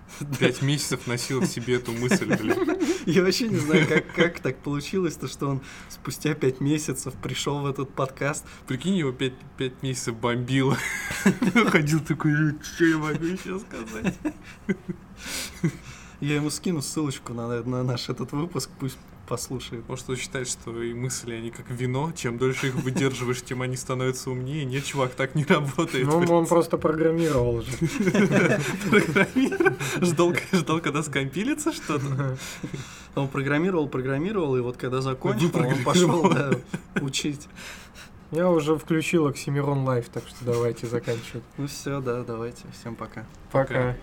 Пять 0.39 0.63
месяцев 0.63 1.07
носил 1.07 1.41
в 1.41 1.47
себе 1.47 1.77
эту 1.77 1.93
мысль, 1.93 2.35
блин. 2.37 2.79
Я 3.07 3.23
вообще 3.23 3.49
не 3.49 3.57
знаю, 3.57 3.87
как, 3.89 4.13
как 4.15 4.41
так 4.41 4.59
получилось, 4.59 5.17
то, 5.17 5.29
что 5.29 5.49
он 5.49 5.61
спустя 5.89 6.35
пять 6.35 6.61
месяцев 6.61 7.15
пришел 7.15 7.61
в 7.61 7.67
этот 7.67 7.93
подкаст. 7.93 8.45
Прикинь, 8.67 8.97
его 8.97 9.13
пять, 9.13 9.35
пять 9.57 9.83
месяцев 9.83 10.17
бомбило. 10.17 10.77
Ходил 11.69 12.01
такой, 12.01 12.33
что 12.63 12.85
я 12.85 12.99
могу 12.99 13.25
еще 13.25 13.59
сказать? 13.59 14.15
Я 16.21 16.37
ему 16.37 16.51
скину 16.51 16.83
ссылочку 16.83 17.35
на, 17.35 17.63
на 17.63 17.83
наш 17.83 18.09
этот 18.09 18.31
выпуск, 18.33 18.71
пусть 18.79 18.99
послушает. 19.27 19.89
Может, 19.89 20.11
он 20.11 20.17
считает, 20.17 20.49
что 20.49 20.83
и 20.83 20.93
мысли, 20.95 21.35
они 21.35 21.51
как 21.51 21.71
вино, 21.71 22.13
чем 22.15 22.39
дольше 22.39 22.69
их 22.69 22.75
выдерживаешь, 22.77 23.43
тем 23.43 23.63
они 23.63 23.77
становятся 23.77 24.31
умнее. 24.31 24.65
Нет, 24.65 24.85
чувак, 24.85 25.15
так 25.15 25.35
не 25.35 25.45
работает. 25.45 26.07
Ну, 26.07 26.19
он 26.19 26.47
просто 26.47 26.79
программировал 26.79 27.63
же. 27.63 27.71
Программировал. 28.91 29.77
Ждал, 30.53 30.81
когда 30.81 31.03
скомпилится 31.03 31.73
что-то. 31.73 32.37
Он 33.15 33.29
программировал, 33.29 33.89
программировал, 33.89 34.57
и 34.57 34.61
вот 34.61 34.77
когда 34.77 35.01
закончил, 35.01 35.51
он 35.55 35.85
пошел 35.85 36.33
учить. 37.01 37.49
Я 38.31 38.49
уже 38.49 38.79
включил 38.79 39.27
Оксимирон 39.27 39.85
Live, 39.85 40.09
так 40.09 40.27
что 40.27 40.45
давайте 40.45 40.87
заканчивать. 40.87 41.45
Ну 41.59 41.67
все, 41.67 42.01
да, 42.01 42.25
давайте. 42.25 42.63
Всем 42.81 42.95
пока. 42.95 43.27
Пока. 43.51 43.75
Пока. 43.75 43.97